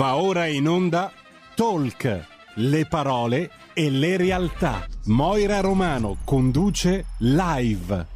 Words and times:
Va 0.00 0.16
ora 0.16 0.46
in 0.46 0.66
onda 0.66 1.12
Talk, 1.54 2.26
le 2.54 2.86
parole 2.86 3.50
e 3.74 3.90
le 3.90 4.16
realtà. 4.16 4.86
Moira 5.08 5.60
Romano 5.60 6.16
conduce 6.24 7.04
live. 7.18 8.06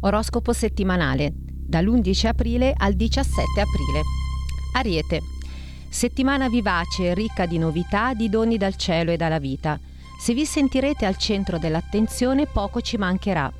Oroscopo 0.00 0.52
settimanale 0.52 1.32
dall'11 1.34 2.26
aprile 2.26 2.74
al 2.76 2.92
17 2.92 3.60
aprile. 3.62 4.02
Ariete. 4.74 5.20
Settimana 5.88 6.50
vivace 6.50 7.14
ricca 7.14 7.46
di 7.46 7.56
novità, 7.56 8.12
di 8.12 8.28
doni 8.28 8.58
dal 8.58 8.76
cielo 8.76 9.10
e 9.10 9.16
dalla 9.16 9.38
vita. 9.38 9.80
Se 10.20 10.34
vi 10.34 10.44
sentirete 10.44 11.06
al 11.06 11.16
centro 11.16 11.58
dell'attenzione 11.58 12.44
poco 12.44 12.82
ci 12.82 12.98
mancherà. 12.98 13.50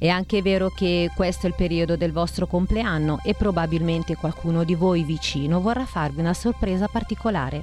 È 0.00 0.08
anche 0.08 0.40
vero 0.40 0.70
che 0.70 1.10
questo 1.14 1.44
è 1.44 1.50
il 1.50 1.54
periodo 1.54 1.94
del 1.94 2.10
vostro 2.10 2.46
compleanno 2.46 3.20
e 3.22 3.34
probabilmente 3.34 4.16
qualcuno 4.16 4.64
di 4.64 4.74
voi 4.74 5.02
vicino 5.02 5.60
vorrà 5.60 5.84
farvi 5.84 6.20
una 6.20 6.32
sorpresa 6.32 6.88
particolare. 6.88 7.62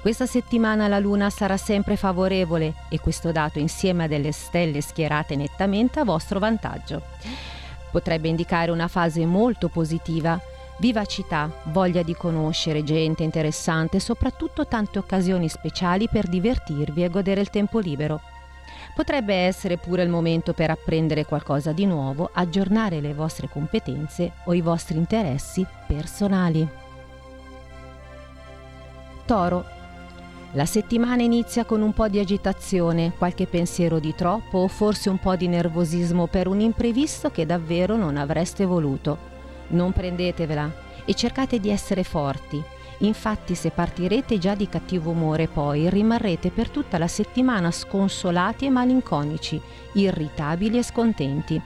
Questa 0.00 0.24
settimana 0.24 0.88
la 0.88 0.98
luna 0.98 1.28
sarà 1.28 1.58
sempre 1.58 1.96
favorevole 1.96 2.72
e 2.88 2.98
questo 3.00 3.32
dato 3.32 3.58
insieme 3.58 4.04
a 4.04 4.08
delle 4.08 4.32
stelle 4.32 4.80
schierate 4.80 5.36
nettamente 5.36 6.00
a 6.00 6.04
vostro 6.04 6.38
vantaggio. 6.38 7.02
Potrebbe 7.90 8.28
indicare 8.28 8.70
una 8.70 8.88
fase 8.88 9.26
molto 9.26 9.68
positiva, 9.68 10.40
vivacità, 10.78 11.52
voglia 11.64 12.02
di 12.02 12.14
conoscere 12.14 12.82
gente 12.82 13.24
interessante 13.24 13.98
e 13.98 14.00
soprattutto 14.00 14.66
tante 14.66 14.98
occasioni 14.98 15.50
speciali 15.50 16.08
per 16.08 16.28
divertirvi 16.28 17.04
e 17.04 17.10
godere 17.10 17.42
il 17.42 17.50
tempo 17.50 17.78
libero. 17.78 18.22
Potrebbe 18.98 19.32
essere 19.32 19.76
pure 19.76 20.02
il 20.02 20.08
momento 20.08 20.52
per 20.52 20.70
apprendere 20.70 21.24
qualcosa 21.24 21.70
di 21.70 21.86
nuovo, 21.86 22.30
aggiornare 22.32 23.00
le 23.00 23.14
vostre 23.14 23.48
competenze 23.48 24.32
o 24.46 24.54
i 24.54 24.60
vostri 24.60 24.96
interessi 24.96 25.64
personali. 25.86 26.68
Toro. 29.24 29.64
La 30.54 30.66
settimana 30.66 31.22
inizia 31.22 31.64
con 31.64 31.80
un 31.80 31.92
po' 31.92 32.08
di 32.08 32.18
agitazione, 32.18 33.12
qualche 33.16 33.46
pensiero 33.46 34.00
di 34.00 34.16
troppo 34.16 34.58
o 34.58 34.66
forse 34.66 35.08
un 35.08 35.18
po' 35.18 35.36
di 35.36 35.46
nervosismo 35.46 36.26
per 36.26 36.48
un 36.48 36.58
imprevisto 36.58 37.30
che 37.30 37.46
davvero 37.46 37.94
non 37.94 38.16
avreste 38.16 38.64
voluto. 38.64 39.16
Non 39.68 39.92
prendetevela 39.92 40.68
e 41.04 41.14
cercate 41.14 41.60
di 41.60 41.70
essere 41.70 42.02
forti, 42.02 42.60
Infatti 42.98 43.54
se 43.54 43.70
partirete 43.70 44.38
già 44.38 44.54
di 44.54 44.68
cattivo 44.68 45.10
umore 45.10 45.46
poi 45.46 45.88
rimarrete 45.88 46.50
per 46.50 46.68
tutta 46.68 46.98
la 46.98 47.06
settimana 47.06 47.70
sconsolati 47.70 48.66
e 48.66 48.70
malinconici, 48.70 49.60
irritabili 49.92 50.78
e 50.78 50.82
scontenti. 50.82 51.60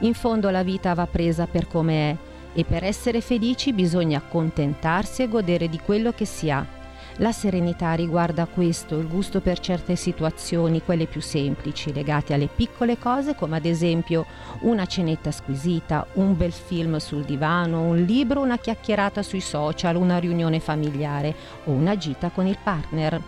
In 0.00 0.14
fondo 0.14 0.50
la 0.50 0.62
vita 0.62 0.94
va 0.94 1.06
presa 1.06 1.46
per 1.46 1.68
come 1.68 2.10
è 2.10 2.16
e 2.54 2.64
per 2.64 2.84
essere 2.84 3.20
felici 3.20 3.72
bisogna 3.72 4.18
accontentarsi 4.18 5.22
e 5.22 5.28
godere 5.28 5.68
di 5.68 5.78
quello 5.78 6.12
che 6.12 6.24
si 6.24 6.50
ha 6.50 6.80
la 7.16 7.32
serenità 7.32 7.92
riguarda 7.92 8.46
questo, 8.46 8.96
il 8.96 9.06
gusto 9.06 9.40
per 9.40 9.58
certe 9.60 9.96
situazioni, 9.96 10.82
quelle 10.82 11.06
più 11.06 11.20
semplici, 11.20 11.92
legate 11.92 12.32
alle 12.32 12.48
piccole 12.48 12.98
cose 12.98 13.34
come 13.34 13.56
ad 13.56 13.66
esempio 13.66 14.24
una 14.60 14.86
cenetta 14.86 15.30
squisita, 15.30 16.06
un 16.14 16.36
bel 16.36 16.52
film 16.52 16.96
sul 16.96 17.24
divano, 17.24 17.82
un 17.82 18.02
libro, 18.02 18.40
una 18.40 18.58
chiacchierata 18.58 19.22
sui 19.22 19.40
social, 19.40 19.96
una 19.96 20.18
riunione 20.18 20.58
familiare 20.58 21.34
o 21.64 21.72
una 21.72 21.96
gita 21.96 22.30
con 22.30 22.46
il 22.46 22.56
partner. 22.62 23.20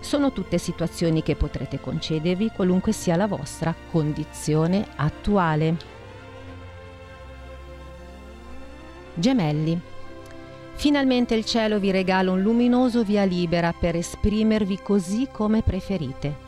Sono 0.00 0.32
tutte 0.32 0.58
situazioni 0.58 1.22
che 1.22 1.34
potrete 1.34 1.80
concedervi 1.80 2.52
qualunque 2.54 2.92
sia 2.92 3.16
la 3.16 3.26
vostra 3.26 3.74
condizione 3.90 4.86
attuale. 4.94 5.76
Gemelli 9.14 9.96
Finalmente 10.78 11.34
il 11.34 11.44
cielo 11.44 11.80
vi 11.80 11.90
regala 11.90 12.30
un 12.30 12.40
luminoso 12.40 13.02
via 13.02 13.24
libera 13.24 13.72
per 13.72 13.96
esprimervi 13.96 14.78
così 14.80 15.26
come 15.28 15.60
preferite. 15.60 16.46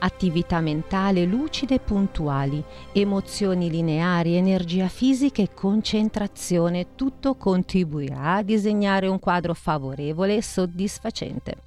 Attività 0.00 0.60
mentale 0.60 1.24
lucide 1.24 1.76
e 1.76 1.78
puntuali, 1.78 2.60
emozioni 2.90 3.70
lineari, 3.70 4.34
energia 4.34 4.88
fisica 4.88 5.42
e 5.42 5.54
concentrazione, 5.54 6.96
tutto 6.96 7.36
contribuirà 7.36 8.34
a 8.34 8.42
disegnare 8.42 9.06
un 9.06 9.20
quadro 9.20 9.54
favorevole 9.54 10.34
e 10.34 10.42
soddisfacente. 10.42 11.58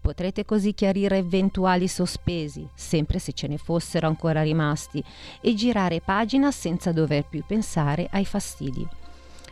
Potrete 0.00 0.44
così 0.44 0.72
chiarire 0.72 1.16
eventuali 1.16 1.88
sospesi, 1.88 2.64
sempre 2.76 3.18
se 3.18 3.32
ce 3.32 3.48
ne 3.48 3.58
fossero 3.58 4.06
ancora 4.06 4.44
rimasti, 4.44 5.02
e 5.40 5.54
girare 5.54 6.00
pagina 6.00 6.52
senza 6.52 6.92
dover 6.92 7.24
più 7.28 7.42
pensare 7.44 8.08
ai 8.12 8.24
fastidi. 8.24 8.86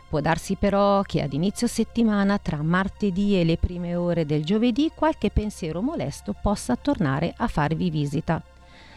Può 0.09 0.21
darsi 0.21 0.55
però 0.55 1.03
che 1.03 1.21
ad 1.21 1.33
inizio 1.33 1.67
settimana, 1.67 2.39
tra 2.39 2.63
martedì 2.63 3.39
e 3.39 3.43
le 3.43 3.57
prime 3.57 3.95
ore 3.95 4.25
del 4.25 4.43
giovedì, 4.43 4.91
qualche 4.95 5.29
pensiero 5.29 5.81
molesto 5.81 6.33
possa 6.33 6.75
tornare 6.75 7.31
a 7.37 7.47
farvi 7.47 7.91
visita. 7.91 8.41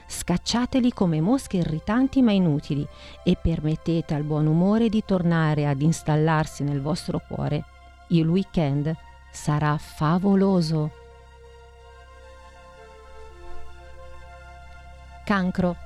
Scacciateli 0.07 0.91
come 0.93 1.21
mosche 1.21 1.59
irritanti 1.59 2.23
ma 2.23 2.33
inutili 2.33 2.87
e 3.23 3.37
permettete 3.41 4.15
al 4.15 4.23
buon 4.23 4.47
umore 4.47 4.89
di 4.89 5.05
tornare 5.05 5.67
ad 5.67 5.83
installarsi 5.83 6.65
nel 6.65 6.81
vostro 6.81 7.21
cuore. 7.29 7.65
Il 8.09 8.27
weekend 8.27 8.95
sarà 9.31 9.77
favoloso. 9.77 10.93
Cancro 15.25 15.77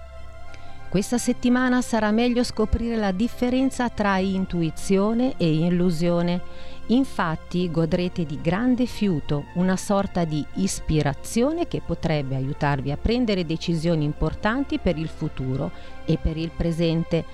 questa 0.88 1.18
settimana 1.18 1.82
sarà 1.82 2.10
meglio 2.10 2.44
scoprire 2.44 2.96
la 2.96 3.10
differenza 3.10 3.88
tra 3.88 4.18
intuizione 4.18 5.34
e 5.36 5.52
illusione. 5.52 6.40
Infatti 6.86 7.68
godrete 7.70 8.24
di 8.24 8.40
grande 8.40 8.86
fiuto, 8.86 9.46
una 9.54 9.76
sorta 9.76 10.24
di 10.24 10.44
ispirazione 10.54 11.66
che 11.66 11.82
potrebbe 11.84 12.36
aiutarvi 12.36 12.92
a 12.92 12.96
prendere 12.96 13.44
decisioni 13.44 14.04
importanti 14.04 14.78
per 14.78 14.96
il 14.96 15.08
futuro 15.08 15.72
e 16.04 16.16
per 16.16 16.36
il 16.36 16.52
presente, 16.56 17.24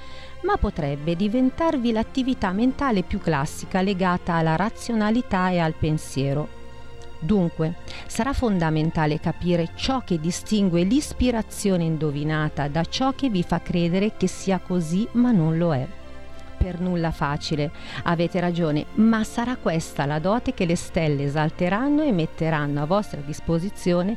ma 0.42 0.56
potrebbe 0.56 1.14
diventarvi 1.14 1.92
l'attività 1.92 2.50
mentale 2.52 3.02
più 3.02 3.19
classica 3.19 3.82
legata 3.82 4.34
alla 4.34 4.56
razionalità 4.56 5.50
e 5.50 5.58
al 5.58 5.74
pensiero 5.74 6.61
Dunque, 7.24 7.74
sarà 8.08 8.32
fondamentale 8.32 9.20
capire 9.20 9.70
ciò 9.76 10.00
che 10.00 10.18
distingue 10.18 10.82
l'ispirazione 10.82 11.84
indovinata 11.84 12.66
da 12.66 12.82
ciò 12.82 13.12
che 13.12 13.30
vi 13.30 13.44
fa 13.44 13.62
credere 13.62 14.16
che 14.16 14.26
sia 14.26 14.58
così 14.58 15.06
ma 15.12 15.30
non 15.30 15.56
lo 15.56 15.72
è. 15.72 15.86
Per 16.56 16.80
nulla 16.80 17.12
facile, 17.12 17.70
avete 18.02 18.40
ragione, 18.40 18.86
ma 18.94 19.22
sarà 19.22 19.54
questa 19.54 20.04
la 20.04 20.18
dote 20.18 20.52
che 20.52 20.66
le 20.66 20.74
stelle 20.74 21.22
esalteranno 21.22 22.02
e 22.02 22.10
metteranno 22.10 22.82
a 22.82 22.86
vostra 22.86 23.20
disposizione 23.20 24.16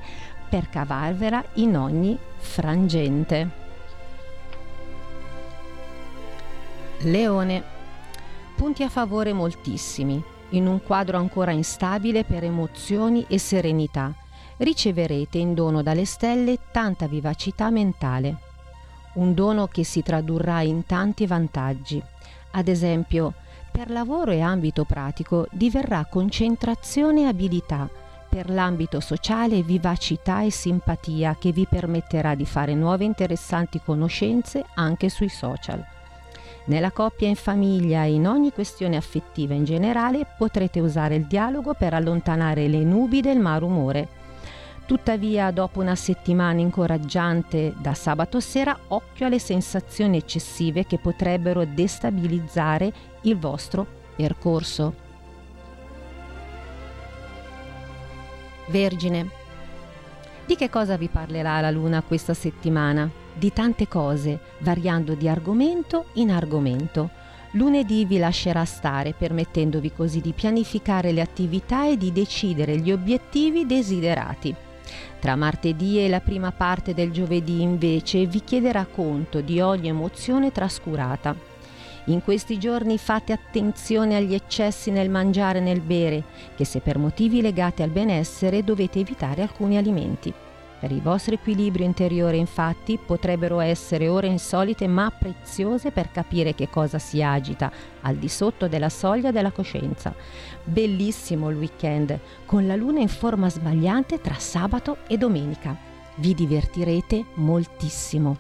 per 0.50 0.68
cavarvela 0.68 1.44
in 1.56 1.78
ogni 1.78 2.18
frangente. 2.38 3.50
Leone. 7.02 7.74
Punti 8.56 8.82
a 8.82 8.90
favore 8.90 9.32
moltissimi 9.32 10.34
in 10.50 10.68
un 10.68 10.82
quadro 10.84 11.18
ancora 11.18 11.52
instabile 11.52 12.24
per 12.24 12.44
emozioni 12.44 13.26
e 13.28 13.38
serenità, 13.38 14.14
riceverete 14.58 15.38
in 15.38 15.54
dono 15.54 15.82
dalle 15.82 16.06
stelle 16.06 16.60
tanta 16.72 17.08
vivacità 17.08 17.70
mentale. 17.70 18.38
Un 19.14 19.34
dono 19.34 19.68
che 19.68 19.84
si 19.84 20.02
tradurrà 20.02 20.62
in 20.62 20.86
tanti 20.86 21.26
vantaggi. 21.26 22.02
Ad 22.52 22.68
esempio, 22.68 23.34
per 23.72 23.90
lavoro 23.90 24.32
e 24.32 24.42
ambito 24.42 24.86
pratico 24.86 25.48
diverrà 25.52 26.06
concentrazione 26.06 27.22
e 27.22 27.26
abilità, 27.26 27.90
per 28.30 28.50
l'ambito 28.50 29.00
sociale 29.00 29.64
vivacità 29.64 30.44
e 30.44 30.52
simpatia 30.52 31.38
che 31.40 31.52
vi 31.52 31.66
permetterà 31.70 32.36
di 32.36 32.46
fare 32.46 32.74
nuove 32.74 33.06
interessanti 33.06 33.82
conoscenze 33.84 34.66
anche 34.76 35.10
sui 35.10 35.30
social. 35.30 35.95
Nella 36.68 36.92
coppia, 36.92 37.28
in 37.28 37.36
famiglia 37.36 38.04
e 38.04 38.14
in 38.14 38.28
ogni 38.28 38.52
questione 38.52 38.96
affettiva 38.96 39.54
in 39.54 39.66
generale 39.66 40.26
potrete 40.38 40.80
usare 40.80 41.16
il 41.16 41.26
dialogo 41.26 41.76
per 41.76 41.94
allontanare 41.94 42.68
le 42.68 42.84
nubi 42.84 43.22
del 43.22 43.40
malumore. 43.40 44.24
Tuttavia, 44.88 45.52
dopo 45.52 45.80
una 45.80 45.96
settimana 45.96 46.62
incoraggiante 46.62 47.74
da 47.78 47.94
sabato 47.94 48.40
sera, 48.40 48.78
occhio 48.88 49.28
alle 49.28 49.40
sensazioni 49.40 50.18
eccessive 50.18 50.86
che 50.86 50.98
potrebbero 50.98 51.66
destabilizzare 51.66 52.94
il 53.22 53.38
vostro 53.38 53.86
percorso. 54.16 54.94
Vergine. 58.68 59.30
Di 60.46 60.56
che 60.56 60.70
cosa 60.70 60.98
vi 60.98 61.10
parlerà 61.10 61.62
la 61.62 61.72
Luna 61.72 62.02
questa 62.02 62.34
settimana? 62.34 63.25
Di 63.38 63.52
tante 63.52 63.88
cose, 63.88 64.40
variando 64.60 65.14
di 65.14 65.28
argomento 65.28 66.06
in 66.14 66.32
argomento. 66.32 67.10
Lunedì 67.52 68.06
vi 68.06 68.18
lascerà 68.18 68.66
stare, 68.66 69.14
permettendovi 69.14 69.92
così 69.94 70.22
di 70.22 70.34
pianificare 70.34 71.12
le 71.12 71.22
attività 71.22 71.88
e 71.88 71.98
di 71.98 72.12
decidere 72.12 72.78
gli 72.78 72.92
obiettivi 72.92 73.66
desiderati. 73.66 74.56
Tra 75.20 75.36
martedì 75.36 76.04
e 76.04 76.10
la 76.10 76.20
prima 76.20 76.52
parte 76.52 76.94
del 76.94 77.12
giovedì 77.12 77.62
invece 77.62 78.26
vi 78.26 78.42
chiederà 78.42 78.86
conto 78.86 79.42
di 79.42 79.60
ogni 79.60 79.88
emozione 79.88 80.52
trascurata. 80.52 81.36
In 82.06 82.22
questi 82.22 82.60
giorni 82.60 82.98
fate 82.98 83.34
attenzione 83.34 84.16
agli 84.16 84.36
eccessi 84.36 84.92
nel 84.92 85.10
mangiare 85.10 85.58
e 85.58 85.62
nel 85.62 85.82
bere, 85.82 86.24
che 86.56 86.64
se 86.64 86.80
per 86.80 87.00
motivi 87.00 87.42
legati 87.42 87.82
al 87.82 87.90
benessere 87.90 88.64
dovete 88.64 89.00
evitare 89.00 89.42
alcuni 89.42 89.78
alimenti. 89.78 90.32
Per 90.86 90.94
il 90.94 91.02
vostro 91.02 91.34
equilibrio 91.34 91.84
interiore 91.84 92.38
infatti 92.38 93.00
potrebbero 93.04 93.60
essere 93.60 94.08
ore 94.08 94.28
insolite 94.28 94.86
ma 94.86 95.10
preziose 95.10 95.90
per 95.90 96.12
capire 96.12 96.54
che 96.54 96.70
cosa 96.70 97.00
si 97.00 97.24
agita 97.24 97.72
al 98.02 98.18
di 98.18 98.30
sotto 98.30 98.68
della 98.68 98.90
soglia 98.90 99.32
della 99.32 99.50
coscienza. 99.50 100.14
Bellissimo 100.64 101.50
il 101.50 101.58
weekend, 101.58 102.20
con 102.46 102.68
la 102.68 102.76
luna 102.76 103.00
in 103.00 103.08
forma 103.08 103.50
sbagliante 103.50 104.22
tra 104.22 104.36
sabato 104.36 104.98
e 105.08 105.18
domenica. 105.18 105.76
Vi 106.18 106.36
divertirete 106.36 107.26
moltissimo. 107.34 108.38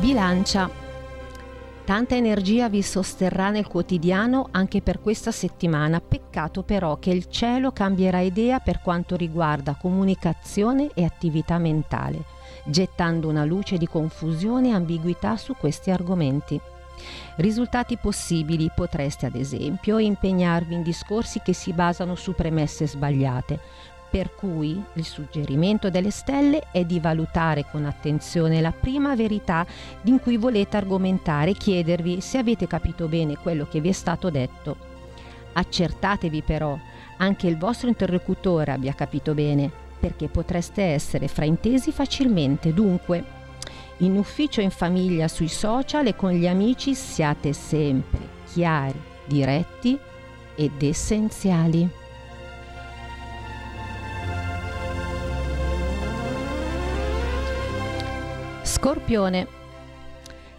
Bilancia. 0.00 0.79
Tanta 1.90 2.14
energia 2.14 2.68
vi 2.68 2.82
sosterrà 2.82 3.50
nel 3.50 3.66
quotidiano 3.66 4.46
anche 4.52 4.80
per 4.80 5.00
questa 5.00 5.32
settimana, 5.32 6.00
peccato 6.00 6.62
però 6.62 7.00
che 7.00 7.10
il 7.10 7.26
cielo 7.28 7.72
cambierà 7.72 8.20
idea 8.20 8.60
per 8.60 8.80
quanto 8.80 9.16
riguarda 9.16 9.74
comunicazione 9.74 10.90
e 10.94 11.02
attività 11.02 11.58
mentale, 11.58 12.22
gettando 12.64 13.26
una 13.26 13.44
luce 13.44 13.76
di 13.76 13.88
confusione 13.88 14.68
e 14.68 14.72
ambiguità 14.74 15.36
su 15.36 15.56
questi 15.56 15.90
argomenti. 15.90 16.60
Risultati 17.36 17.96
possibili 17.96 18.70
potreste 18.72 19.26
ad 19.26 19.34
esempio 19.34 19.98
impegnarvi 19.98 20.74
in 20.74 20.82
discorsi 20.84 21.40
che 21.40 21.54
si 21.54 21.72
basano 21.72 22.14
su 22.14 22.36
premesse 22.36 22.86
sbagliate, 22.86 23.58
per 24.10 24.34
cui 24.34 24.82
il 24.94 25.04
suggerimento 25.04 25.88
delle 25.88 26.10
stelle 26.10 26.66
è 26.72 26.84
di 26.84 26.98
valutare 26.98 27.64
con 27.70 27.84
attenzione 27.84 28.60
la 28.60 28.72
prima 28.72 29.14
verità 29.14 29.64
in 30.02 30.18
cui 30.20 30.36
volete 30.36 30.76
argomentare 30.76 31.50
e 31.50 31.54
chiedervi 31.54 32.20
se 32.20 32.38
avete 32.38 32.66
capito 32.66 33.06
bene 33.06 33.36
quello 33.36 33.66
che 33.70 33.80
vi 33.80 33.90
è 33.90 33.92
stato 33.92 34.28
detto. 34.30 34.76
Accertatevi 35.52 36.42
però 36.42 36.78
anche 37.18 37.46
il 37.46 37.56
vostro 37.56 37.88
interlocutore 37.88 38.72
abbia 38.72 38.94
capito 38.94 39.34
bene, 39.34 39.70
perché 40.00 40.28
potreste 40.28 40.82
essere 40.82 41.28
fraintesi 41.28 41.92
facilmente. 41.92 42.72
Dunque, 42.72 43.22
in 43.98 44.16
ufficio, 44.16 44.60
in 44.60 44.70
famiglia, 44.70 45.28
sui 45.28 45.48
social 45.48 46.06
e 46.06 46.16
con 46.16 46.30
gli 46.30 46.46
amici 46.46 46.94
siate 46.94 47.52
sempre 47.52 48.38
chiari, 48.52 48.98
diretti 49.26 49.98
ed 50.54 50.82
essenziali. 50.82 51.99
Scorpione. 58.62 59.46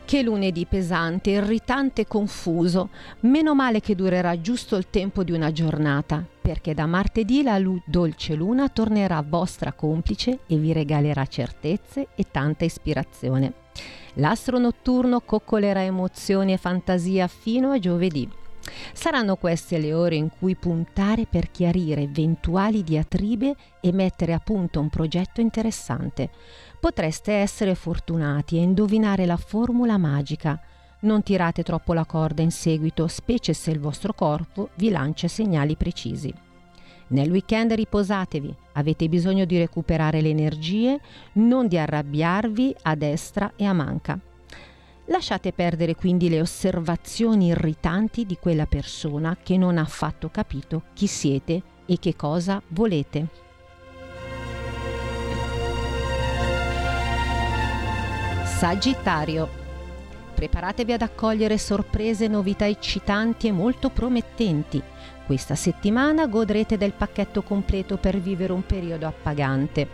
Che 0.03 0.21
lunedì 0.23 0.65
pesante, 0.65 1.29
irritante 1.29 2.01
e 2.01 2.07
confuso. 2.07 2.89
Meno 3.21 3.53
male 3.53 3.79
che 3.79 3.95
durerà 3.95 4.41
giusto 4.41 4.75
il 4.75 4.89
tempo 4.89 5.23
di 5.23 5.31
una 5.31 5.51
giornata, 5.51 6.25
perché 6.41 6.73
da 6.73 6.87
martedì 6.87 7.43
la 7.43 7.59
lu- 7.59 7.81
dolce 7.85 8.33
luna 8.33 8.69
tornerà 8.69 9.23
vostra 9.25 9.71
complice 9.71 10.39
e 10.47 10.57
vi 10.57 10.73
regalerà 10.73 11.25
certezze 11.27 12.07
e 12.15 12.25
tanta 12.29 12.65
ispirazione. 12.65 13.53
L'astro 14.15 14.57
notturno 14.57 15.21
coccolerà 15.21 15.83
emozioni 15.83 16.53
e 16.53 16.57
fantasia 16.57 17.27
fino 17.27 17.71
a 17.71 17.79
giovedì. 17.79 18.27
Saranno 18.93 19.37
queste 19.37 19.79
le 19.79 19.93
ore 19.93 20.15
in 20.15 20.29
cui 20.29 20.55
puntare 20.55 21.25
per 21.25 21.49
chiarire 21.49 22.01
eventuali 22.01 22.83
diatribe 22.83 23.55
e 23.79 23.91
mettere 23.91 24.33
a 24.33 24.39
punto 24.39 24.79
un 24.79 24.89
progetto 24.89 25.41
interessante. 25.41 26.29
Potreste 26.81 27.33
essere 27.33 27.75
fortunati 27.75 28.57
e 28.57 28.61
indovinare 28.63 29.27
la 29.27 29.37
formula 29.37 29.99
magica. 29.99 30.59
Non 31.01 31.21
tirate 31.21 31.61
troppo 31.61 31.93
la 31.93 32.05
corda 32.05 32.41
in 32.41 32.49
seguito, 32.49 33.05
specie 33.05 33.53
se 33.53 33.69
il 33.69 33.79
vostro 33.79 34.15
corpo 34.15 34.69
vi 34.77 34.89
lancia 34.89 35.27
segnali 35.27 35.75
precisi. 35.75 36.33
Nel 37.09 37.29
weekend 37.29 37.73
riposatevi, 37.73 38.55
avete 38.73 39.07
bisogno 39.09 39.45
di 39.45 39.59
recuperare 39.59 40.21
le 40.21 40.29
energie, 40.29 40.99
non 41.33 41.67
di 41.67 41.77
arrabbiarvi 41.77 42.75
a 42.81 42.95
destra 42.95 43.53
e 43.55 43.65
a 43.65 43.73
manca. 43.73 44.19
Lasciate 45.05 45.53
perdere 45.53 45.93
quindi 45.93 46.29
le 46.29 46.41
osservazioni 46.41 47.49
irritanti 47.49 48.25
di 48.25 48.37
quella 48.39 48.65
persona 48.65 49.37
che 49.37 49.55
non 49.55 49.77
ha 49.77 49.81
affatto 49.81 50.29
capito 50.31 50.85
chi 50.93 51.05
siete 51.05 51.61
e 51.85 51.99
che 51.99 52.15
cosa 52.15 52.59
volete. 52.69 53.50
Sagittario. 58.61 59.49
Preparatevi 60.35 60.91
ad 60.91 61.01
accogliere 61.01 61.57
sorprese 61.57 62.27
novità 62.27 62.67
eccitanti 62.67 63.47
e 63.47 63.51
molto 63.51 63.89
promettenti. 63.89 64.79
Questa 65.25 65.55
settimana 65.55 66.27
godrete 66.27 66.77
del 66.77 66.91
pacchetto 66.91 67.41
completo 67.41 67.97
per 67.97 68.19
vivere 68.19 68.53
un 68.53 68.63
periodo 68.63 69.07
appagante. 69.07 69.87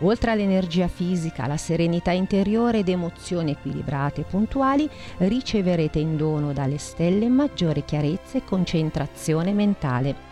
Oltre 0.00 0.32
all'energia 0.32 0.88
fisica, 0.88 1.46
la 1.46 1.56
serenità 1.56 2.10
interiore 2.10 2.78
ed 2.78 2.88
emozioni 2.88 3.52
equilibrate 3.52 4.22
e 4.22 4.24
puntuali, 4.24 4.90
riceverete 5.18 6.00
in 6.00 6.16
dono 6.16 6.52
dalle 6.52 6.78
stelle 6.78 7.28
maggiore 7.28 7.84
chiarezza 7.84 8.36
e 8.36 8.44
concentrazione 8.44 9.52
mentale. 9.52 10.27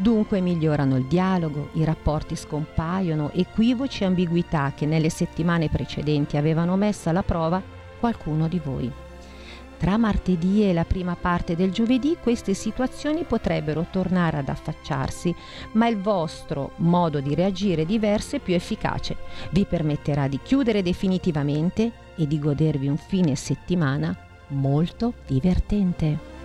Dunque 0.00 0.40
migliorano 0.40 0.96
il 0.96 1.06
dialogo, 1.06 1.70
i 1.72 1.82
rapporti 1.82 2.36
scompaiono, 2.36 3.32
equivoci 3.32 4.04
e 4.04 4.06
ambiguità 4.06 4.72
che 4.72 4.86
nelle 4.86 5.10
settimane 5.10 5.68
precedenti 5.68 6.36
avevano 6.36 6.76
messo 6.76 7.08
alla 7.08 7.24
prova 7.24 7.60
qualcuno 7.98 8.46
di 8.46 8.60
voi. 8.62 8.92
Tra 9.76 9.96
martedì 9.96 10.62
e 10.62 10.72
la 10.72 10.84
prima 10.84 11.16
parte 11.16 11.56
del 11.56 11.72
giovedì 11.72 12.16
queste 12.22 12.54
situazioni 12.54 13.24
potrebbero 13.24 13.86
tornare 13.90 14.36
ad 14.36 14.48
affacciarsi, 14.48 15.34
ma 15.72 15.88
il 15.88 15.98
vostro 15.98 16.74
modo 16.76 17.18
di 17.18 17.34
reagire 17.34 17.84
diverso 17.84 18.36
e 18.36 18.40
più 18.40 18.54
efficace 18.54 19.16
vi 19.50 19.64
permetterà 19.64 20.28
di 20.28 20.38
chiudere 20.40 20.80
definitivamente 20.80 21.90
e 22.14 22.24
di 22.28 22.38
godervi 22.38 22.86
un 22.86 22.96
fine 22.96 23.34
settimana 23.34 24.16
molto 24.50 25.14
divertente. 25.26 26.37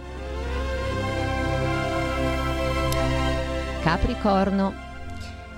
Capricorno. 3.83 4.73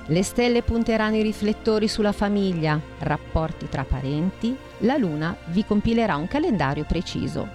Le 0.07 0.24
stelle 0.24 0.63
punteranno 0.63 1.16
i 1.16 1.22
riflettori 1.22 1.88
sulla 1.88 2.12
famiglia, 2.12 2.81
rapporti 3.01 3.69
tra 3.69 3.83
parenti, 3.83 4.57
la 4.80 4.98
luna 4.98 5.38
vi 5.50 5.63
compilerà 5.63 6.15
un 6.15 6.27
calendario 6.27 6.86
preciso. 6.86 7.48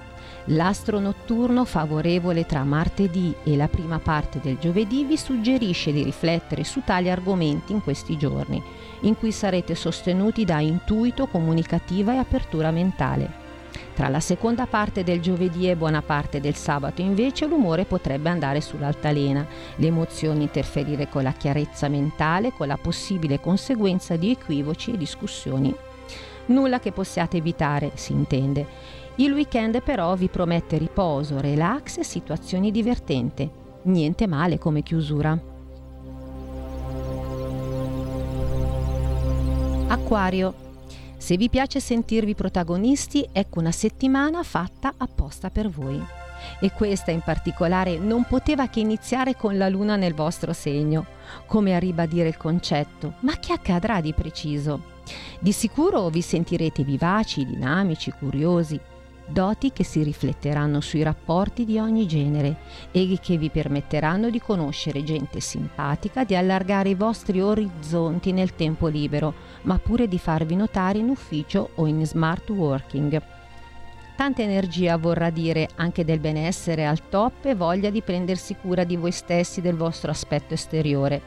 L'astro 0.44 1.00
notturno 1.00 1.64
favorevole 1.64 2.46
tra 2.46 2.62
martedì 2.62 3.34
e 3.42 3.56
la 3.56 3.66
prima 3.66 3.98
parte 3.98 4.38
del 4.40 4.58
giovedì 4.58 5.02
vi 5.02 5.16
suggerisce 5.16 5.90
di 5.90 6.04
riflettere 6.04 6.62
su 6.62 6.82
tali 6.84 7.10
argomenti 7.10 7.72
in 7.72 7.82
questi 7.82 8.16
giorni, 8.16 8.62
in 9.00 9.16
cui 9.16 9.32
sarete 9.32 9.74
sostenuti 9.74 10.44
da 10.44 10.60
intuito, 10.60 11.26
comunicativa 11.26 12.14
e 12.14 12.18
apertura 12.18 12.70
mentale. 12.70 13.39
Tra 13.94 14.08
la 14.08 14.20
seconda 14.20 14.66
parte 14.66 15.04
del 15.04 15.20
giovedì 15.20 15.68
e 15.68 15.76
buona 15.76 16.00
parte 16.00 16.40
del 16.40 16.54
sabato 16.54 17.02
invece 17.02 17.46
l'umore 17.46 17.84
potrebbe 17.84 18.30
andare 18.30 18.60
sull'altalena, 18.60 19.46
le 19.76 19.86
emozioni 19.86 20.44
interferire 20.44 21.08
con 21.08 21.22
la 21.22 21.32
chiarezza 21.32 21.88
mentale, 21.88 22.52
con 22.52 22.66
la 22.66 22.78
possibile 22.78 23.40
conseguenza 23.40 24.16
di 24.16 24.30
equivoci 24.30 24.92
e 24.92 24.96
discussioni. 24.96 25.74
Nulla 26.46 26.80
che 26.80 26.92
possiate 26.92 27.36
evitare, 27.36 27.90
si 27.94 28.12
intende. 28.12 28.66
Il 29.16 29.32
weekend 29.32 29.82
però 29.82 30.14
vi 30.14 30.28
promette 30.28 30.78
riposo, 30.78 31.40
relax 31.40 31.98
e 31.98 32.04
situazioni 32.04 32.70
divertenti. 32.70 33.48
Niente 33.82 34.26
male 34.26 34.58
come 34.58 34.82
chiusura. 34.82 35.38
Acquario 39.88 40.68
se 41.20 41.36
vi 41.36 41.50
piace 41.50 41.80
sentirvi 41.80 42.34
protagonisti, 42.34 43.28
ecco 43.30 43.58
una 43.58 43.72
settimana 43.72 44.42
fatta 44.42 44.94
apposta 44.96 45.50
per 45.50 45.68
voi. 45.68 46.02
E 46.60 46.72
questa 46.72 47.10
in 47.10 47.20
particolare 47.20 47.98
non 47.98 48.24
poteva 48.24 48.68
che 48.68 48.80
iniziare 48.80 49.36
con 49.36 49.58
la 49.58 49.68
luna 49.68 49.96
nel 49.96 50.14
vostro 50.14 50.54
segno, 50.54 51.04
come 51.44 51.76
a 51.76 51.78
ribadire 51.78 52.28
il 52.28 52.38
concetto, 52.38 53.16
ma 53.20 53.38
che 53.38 53.52
accadrà 53.52 54.00
di 54.00 54.14
preciso? 54.14 54.98
Di 55.38 55.52
sicuro 55.52 56.08
vi 56.08 56.22
sentirete 56.22 56.84
vivaci, 56.84 57.44
dinamici, 57.44 58.10
curiosi, 58.18 58.80
doti 59.30 59.72
che 59.72 59.84
si 59.84 60.02
rifletteranno 60.02 60.80
sui 60.80 61.02
rapporti 61.02 61.64
di 61.64 61.78
ogni 61.78 62.06
genere 62.06 62.56
e 62.90 63.18
che 63.20 63.36
vi 63.36 63.50
permetteranno 63.50 64.30
di 64.30 64.40
conoscere 64.40 65.02
gente 65.02 65.40
simpatica, 65.40 66.24
di 66.24 66.34
allargare 66.36 66.90
i 66.90 66.94
vostri 66.94 67.40
orizzonti 67.40 68.32
nel 68.32 68.54
tempo 68.54 68.86
libero, 68.88 69.34
ma 69.62 69.78
pure 69.78 70.08
di 70.08 70.18
farvi 70.18 70.56
notare 70.56 70.98
in 70.98 71.08
ufficio 71.08 71.70
o 71.76 71.86
in 71.86 72.04
smart 72.06 72.48
working. 72.50 73.22
Tanta 74.16 74.42
energia 74.42 74.98
vorrà 74.98 75.30
dire 75.30 75.68
anche 75.76 76.04
del 76.04 76.20
benessere 76.20 76.86
al 76.86 77.08
top 77.08 77.46
e 77.46 77.54
voglia 77.54 77.88
di 77.88 78.02
prendersi 78.02 78.54
cura 78.54 78.84
di 78.84 78.96
voi 78.96 79.12
stessi, 79.12 79.62
del 79.62 79.76
vostro 79.76 80.10
aspetto 80.10 80.52
esteriore. 80.52 81.22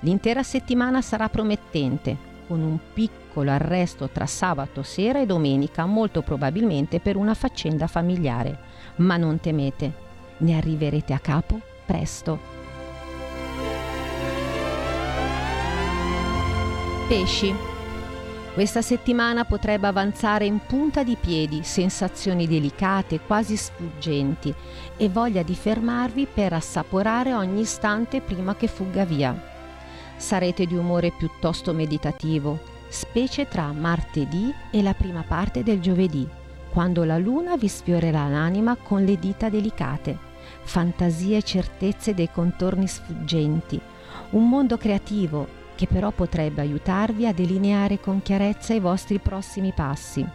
L'intera 0.00 0.44
settimana 0.44 1.02
sarà 1.02 1.28
promettente, 1.28 2.37
con 2.48 2.62
un 2.62 2.78
piccolo 2.94 3.50
arresto 3.50 4.08
tra 4.08 4.26
sabato 4.26 4.82
sera 4.82 5.20
e 5.20 5.26
domenica, 5.26 5.84
molto 5.84 6.22
probabilmente 6.22 6.98
per 6.98 7.16
una 7.16 7.34
faccenda 7.34 7.86
familiare. 7.86 8.58
Ma 8.96 9.16
non 9.18 9.38
temete, 9.38 9.92
ne 10.38 10.56
arriverete 10.56 11.12
a 11.12 11.18
capo 11.18 11.60
presto. 11.84 12.38
Pesci. 17.06 17.54
Questa 18.52 18.82
settimana 18.82 19.44
potrebbe 19.44 19.86
avanzare 19.86 20.44
in 20.44 20.58
punta 20.66 21.04
di 21.04 21.16
piedi 21.18 21.62
sensazioni 21.62 22.48
delicate, 22.48 23.20
quasi 23.20 23.56
sfuggenti, 23.56 24.52
e 24.96 25.08
voglia 25.08 25.42
di 25.42 25.54
fermarvi 25.54 26.26
per 26.26 26.54
assaporare 26.54 27.32
ogni 27.34 27.60
istante 27.60 28.20
prima 28.20 28.56
che 28.56 28.66
fugga 28.66 29.04
via. 29.04 29.47
Sarete 30.18 30.66
di 30.66 30.74
umore 30.74 31.12
piuttosto 31.12 31.72
meditativo, 31.72 32.58
specie 32.88 33.46
tra 33.46 33.72
martedì 33.72 34.52
e 34.72 34.82
la 34.82 34.92
prima 34.92 35.22
parte 35.22 35.62
del 35.62 35.80
giovedì, 35.80 36.28
quando 36.70 37.04
la 37.04 37.18
luna 37.18 37.56
vi 37.56 37.68
sfiorerà 37.68 38.26
l'anima 38.28 38.76
con 38.76 39.04
le 39.04 39.16
dita 39.16 39.48
delicate, 39.48 40.18
fantasie 40.64 41.38
e 41.38 41.42
certezze 41.42 42.14
dei 42.14 42.30
contorni 42.32 42.88
sfuggenti, 42.88 43.80
un 44.30 44.48
mondo 44.48 44.76
creativo 44.76 45.46
che 45.76 45.86
però 45.86 46.10
potrebbe 46.10 46.62
aiutarvi 46.62 47.24
a 47.24 47.32
delineare 47.32 48.00
con 48.00 48.20
chiarezza 48.20 48.74
i 48.74 48.80
vostri 48.80 49.20
prossimi 49.20 49.72
passi. 49.72 50.26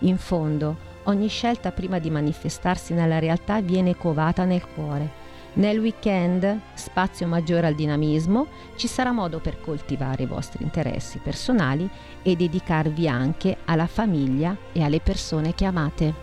In 0.00 0.18
fondo, 0.18 0.76
ogni 1.04 1.28
scelta 1.28 1.70
prima 1.70 2.00
di 2.00 2.10
manifestarsi 2.10 2.92
nella 2.92 3.20
realtà 3.20 3.60
viene 3.60 3.96
covata 3.96 4.44
nel 4.44 4.66
cuore. 4.66 5.21
Nel 5.54 5.78
weekend, 5.80 6.60
spazio 6.72 7.26
maggiore 7.26 7.66
al 7.66 7.74
dinamismo, 7.74 8.46
ci 8.76 8.88
sarà 8.88 9.12
modo 9.12 9.38
per 9.38 9.60
coltivare 9.60 10.22
i 10.22 10.26
vostri 10.26 10.64
interessi 10.64 11.18
personali 11.18 11.86
e 12.22 12.36
dedicarvi 12.36 13.06
anche 13.06 13.58
alla 13.66 13.86
famiglia 13.86 14.56
e 14.72 14.82
alle 14.82 15.00
persone 15.00 15.54
che 15.54 15.66
amate. 15.66 16.14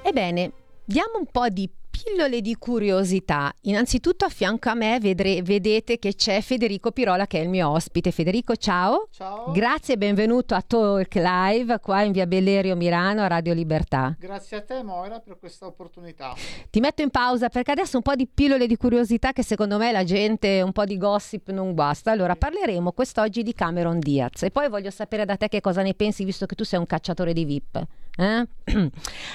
Ebbene, 0.00 0.52
diamo 0.86 1.18
un 1.18 1.26
po' 1.30 1.48
di 1.50 1.68
pillole 2.02 2.40
di 2.40 2.54
curiosità. 2.56 3.52
Innanzitutto 3.62 4.24
a 4.24 4.28
fianco 4.28 4.68
a 4.68 4.74
me 4.74 4.98
vedre, 5.00 5.42
vedete 5.42 5.98
che 5.98 6.14
c'è 6.14 6.40
Federico 6.40 6.92
Pirola 6.92 7.26
che 7.26 7.40
è 7.40 7.42
il 7.42 7.48
mio 7.48 7.68
ospite. 7.68 8.10
Federico, 8.12 8.56
ciao. 8.56 9.08
Ciao. 9.10 9.50
Grazie 9.52 9.94
e 9.94 9.98
benvenuto 9.98 10.54
a 10.54 10.62
Talk 10.62 11.14
Live 11.14 11.80
qua 11.80 12.02
in 12.02 12.12
via 12.12 12.26
Bellerio 12.26 12.76
Milano 12.76 13.22
a 13.22 13.26
Radio 13.26 13.52
Libertà. 13.52 14.14
Grazie 14.18 14.58
a 14.58 14.62
te 14.62 14.82
Moira 14.82 15.18
per 15.20 15.38
questa 15.38 15.66
opportunità. 15.66 16.34
Ti 16.70 16.80
metto 16.80 17.02
in 17.02 17.10
pausa 17.10 17.48
perché 17.48 17.72
adesso 17.72 17.96
un 17.96 18.02
po' 18.02 18.14
di 18.14 18.26
pillole 18.26 18.66
di 18.66 18.76
curiosità 18.76 19.32
che 19.32 19.42
secondo 19.42 19.78
me 19.78 19.90
la 19.90 20.04
gente 20.04 20.62
un 20.62 20.72
po' 20.72 20.84
di 20.84 20.96
gossip 20.96 21.50
non 21.50 21.74
basta. 21.74 22.12
Allora 22.12 22.36
parleremo 22.36 22.92
quest'oggi 22.92 23.42
di 23.42 23.52
Cameron 23.54 23.98
Diaz 23.98 24.42
e 24.42 24.50
poi 24.50 24.68
voglio 24.68 24.90
sapere 24.90 25.24
da 25.24 25.36
te 25.36 25.48
che 25.48 25.60
cosa 25.60 25.82
ne 25.82 25.94
pensi 25.94 26.24
visto 26.24 26.46
che 26.46 26.54
tu 26.54 26.64
sei 26.64 26.78
un 26.78 26.86
cacciatore 26.86 27.32
di 27.32 27.44
VIP. 27.44 27.86
Eh? 28.20 28.48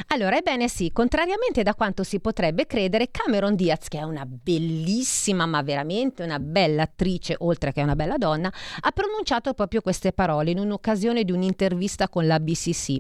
allora, 0.08 0.36
ebbene 0.36 0.68
sì, 0.68 0.92
contrariamente 0.92 1.64
da 1.64 1.74
quanto 1.74 2.04
si 2.04 2.20
potrebbe 2.20 2.68
credere, 2.68 3.12
Cameron 3.12 3.56
Diaz, 3.56 3.88
che 3.88 4.00
è 4.00 4.04
una 4.04 4.26
bellissima, 4.26 5.46
ma 5.46 5.62
veramente 5.62 6.22
una 6.22 6.38
bella 6.38 6.84
attrice, 6.84 7.38
oltre 7.40 7.72
che 7.72 7.82
una 7.82 7.96
bella 7.96 8.18
donna, 8.18 8.52
ha 8.82 8.92
pronunciato 8.92 9.54
proprio 9.54 9.80
queste 9.80 10.12
parole 10.12 10.52
in 10.52 10.60
un'occasione 10.60 11.24
di 11.24 11.32
un'intervista 11.32 12.10
con 12.10 12.28
la 12.28 12.42
BCC. 12.42 13.00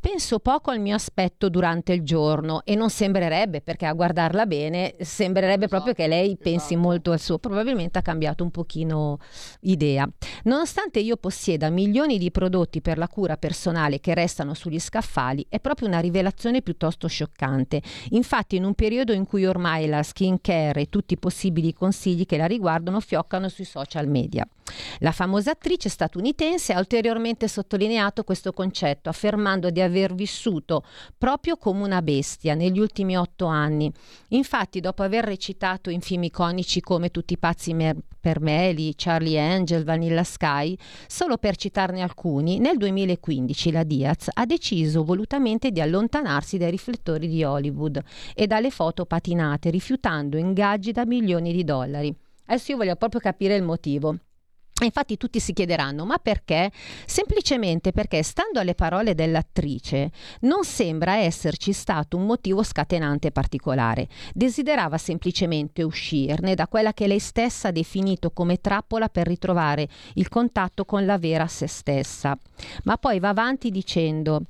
Penso 0.00 0.38
poco 0.38 0.70
al 0.70 0.80
mio 0.80 0.94
aspetto 0.94 1.50
durante 1.50 1.92
il 1.92 2.02
giorno 2.02 2.62
e 2.64 2.74
non 2.74 2.88
sembrerebbe, 2.88 3.60
perché 3.60 3.84
a 3.84 3.92
guardarla 3.92 4.46
bene, 4.46 4.94
sembrerebbe 4.98 5.66
esatto, 5.66 5.82
proprio 5.82 5.92
che 5.92 6.06
lei 6.06 6.38
pensi 6.38 6.72
esatto. 6.72 6.80
molto 6.80 7.12
al 7.12 7.20
suo, 7.20 7.38
probabilmente 7.38 7.98
ha 7.98 8.02
cambiato 8.02 8.42
un 8.42 8.50
pochino 8.50 9.18
idea. 9.60 10.08
Nonostante 10.44 11.00
io 11.00 11.18
possieda 11.18 11.68
milioni 11.68 12.16
di 12.16 12.30
prodotti 12.30 12.80
per 12.80 12.96
la 12.96 13.08
cura 13.08 13.36
personale 13.36 14.00
che 14.00 14.14
restano 14.14 14.54
sugli 14.54 14.80
scaffali, 14.80 15.44
è 15.50 15.60
proprio 15.60 15.88
una 15.88 16.00
rivelazione 16.00 16.62
piuttosto 16.62 17.06
scioccante. 17.06 17.82
Infatti 18.10 18.56
in 18.56 18.64
un 18.64 18.72
periodo 18.72 19.12
in 19.12 19.26
cui 19.26 19.44
ormai 19.44 19.86
la 19.86 20.02
skin 20.02 20.40
care 20.40 20.80
e 20.80 20.88
tutti 20.88 21.12
i 21.12 21.18
possibili 21.18 21.74
consigli 21.74 22.24
che 22.24 22.38
la 22.38 22.46
riguardano 22.46 23.00
fioccano 23.00 23.50
sui 23.50 23.66
social 23.66 24.08
media. 24.08 24.48
La 25.00 25.12
famosa 25.12 25.50
attrice 25.50 25.88
statunitense 25.88 26.72
ha 26.72 26.78
ulteriormente 26.78 27.48
sottolineato 27.48 28.22
questo 28.22 28.52
concetto, 28.52 29.08
affermando 29.08 29.39
di 29.70 29.80
aver 29.80 30.14
vissuto 30.14 30.84
proprio 31.16 31.56
come 31.56 31.82
una 31.82 32.02
bestia 32.02 32.54
negli 32.54 32.78
ultimi 32.78 33.16
otto 33.16 33.46
anni. 33.46 33.90
Infatti, 34.28 34.80
dopo 34.80 35.02
aver 35.02 35.24
recitato 35.24 35.90
in 35.90 36.00
film 36.00 36.24
iconici 36.24 36.80
come 36.80 37.10
Tutti 37.10 37.32
i 37.32 37.38
pazzi 37.38 37.74
mer- 37.74 37.96
per 38.20 38.40
Meli, 38.40 38.94
Charlie 38.96 39.40
Angel, 39.40 39.82
Vanilla 39.82 40.24
Sky, 40.24 40.76
solo 41.06 41.38
per 41.38 41.56
citarne 41.56 42.02
alcuni, 42.02 42.58
nel 42.58 42.76
2015 42.76 43.72
la 43.72 43.82
Diaz 43.82 44.28
ha 44.32 44.44
deciso 44.44 45.02
volutamente 45.02 45.70
di 45.70 45.80
allontanarsi 45.80 46.58
dai 46.58 46.70
riflettori 46.70 47.26
di 47.26 47.42
Hollywood 47.42 48.00
e 48.34 48.46
dalle 48.46 48.70
foto 48.70 49.06
patinate, 49.06 49.70
rifiutando 49.70 50.36
ingaggi 50.36 50.92
da 50.92 51.06
milioni 51.06 51.52
di 51.52 51.64
dollari. 51.64 52.14
Adesso 52.46 52.72
io 52.72 52.76
voglio 52.76 52.96
proprio 52.96 53.20
capire 53.20 53.56
il 53.56 53.62
motivo. 53.62 54.16
Infatti 54.84 55.16
tutti 55.16 55.40
si 55.40 55.52
chiederanno 55.52 56.04
ma 56.04 56.18
perché? 56.18 56.70
Semplicemente 57.06 57.92
perché 57.92 58.22
stando 58.22 58.60
alle 58.60 58.74
parole 58.74 59.14
dell'attrice 59.14 60.10
non 60.40 60.64
sembra 60.64 61.16
esserci 61.16 61.72
stato 61.72 62.16
un 62.16 62.26
motivo 62.26 62.62
scatenante 62.62 63.30
particolare. 63.30 64.08
Desiderava 64.32 64.98
semplicemente 64.98 65.82
uscirne 65.82 66.54
da 66.54 66.66
quella 66.66 66.92
che 66.92 67.06
lei 67.06 67.18
stessa 67.18 67.68
ha 67.68 67.72
definito 67.72 68.30
come 68.30 68.60
trappola 68.60 69.08
per 69.08 69.26
ritrovare 69.26 69.88
il 70.14 70.28
contatto 70.28 70.84
con 70.84 71.04
la 71.04 71.18
vera 71.18 71.46
se 71.46 71.66
stessa. 71.66 72.38
Ma 72.84 72.96
poi 72.96 73.18
va 73.20 73.28
avanti 73.28 73.70
dicendo 73.70 74.42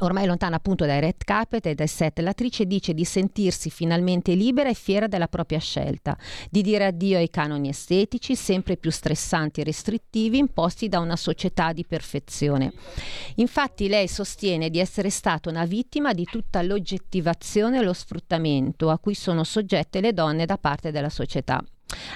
Ormai 0.00 0.26
lontana 0.26 0.56
appunto 0.56 0.84
dai 0.86 0.98
red 0.98 1.22
carpet 1.24 1.66
e 1.66 1.74
dai 1.74 1.86
set, 1.86 2.18
l'attrice 2.18 2.66
dice 2.66 2.94
di 2.94 3.04
sentirsi 3.04 3.70
finalmente 3.70 4.34
libera 4.34 4.68
e 4.68 4.74
fiera 4.74 5.06
della 5.06 5.28
propria 5.28 5.60
scelta, 5.60 6.18
di 6.50 6.62
dire 6.62 6.86
addio 6.86 7.16
ai 7.16 7.30
canoni 7.30 7.68
estetici 7.68 8.34
sempre 8.34 8.76
più 8.76 8.90
stressanti 8.90 9.60
e 9.60 9.64
restrittivi 9.64 10.38
imposti 10.38 10.88
da 10.88 10.98
una 10.98 11.14
società 11.14 11.72
di 11.72 11.84
perfezione. 11.84 12.72
Infatti 13.36 13.86
lei 13.86 14.08
sostiene 14.08 14.68
di 14.68 14.80
essere 14.80 15.10
stata 15.10 15.48
una 15.48 15.64
vittima 15.64 16.12
di 16.12 16.24
tutta 16.24 16.60
l'oggettivazione 16.62 17.78
e 17.78 17.84
lo 17.84 17.92
sfruttamento 17.92 18.90
a 18.90 18.98
cui 18.98 19.14
sono 19.14 19.44
soggette 19.44 20.00
le 20.00 20.12
donne 20.12 20.44
da 20.44 20.58
parte 20.58 20.90
della 20.90 21.08
società. 21.08 21.62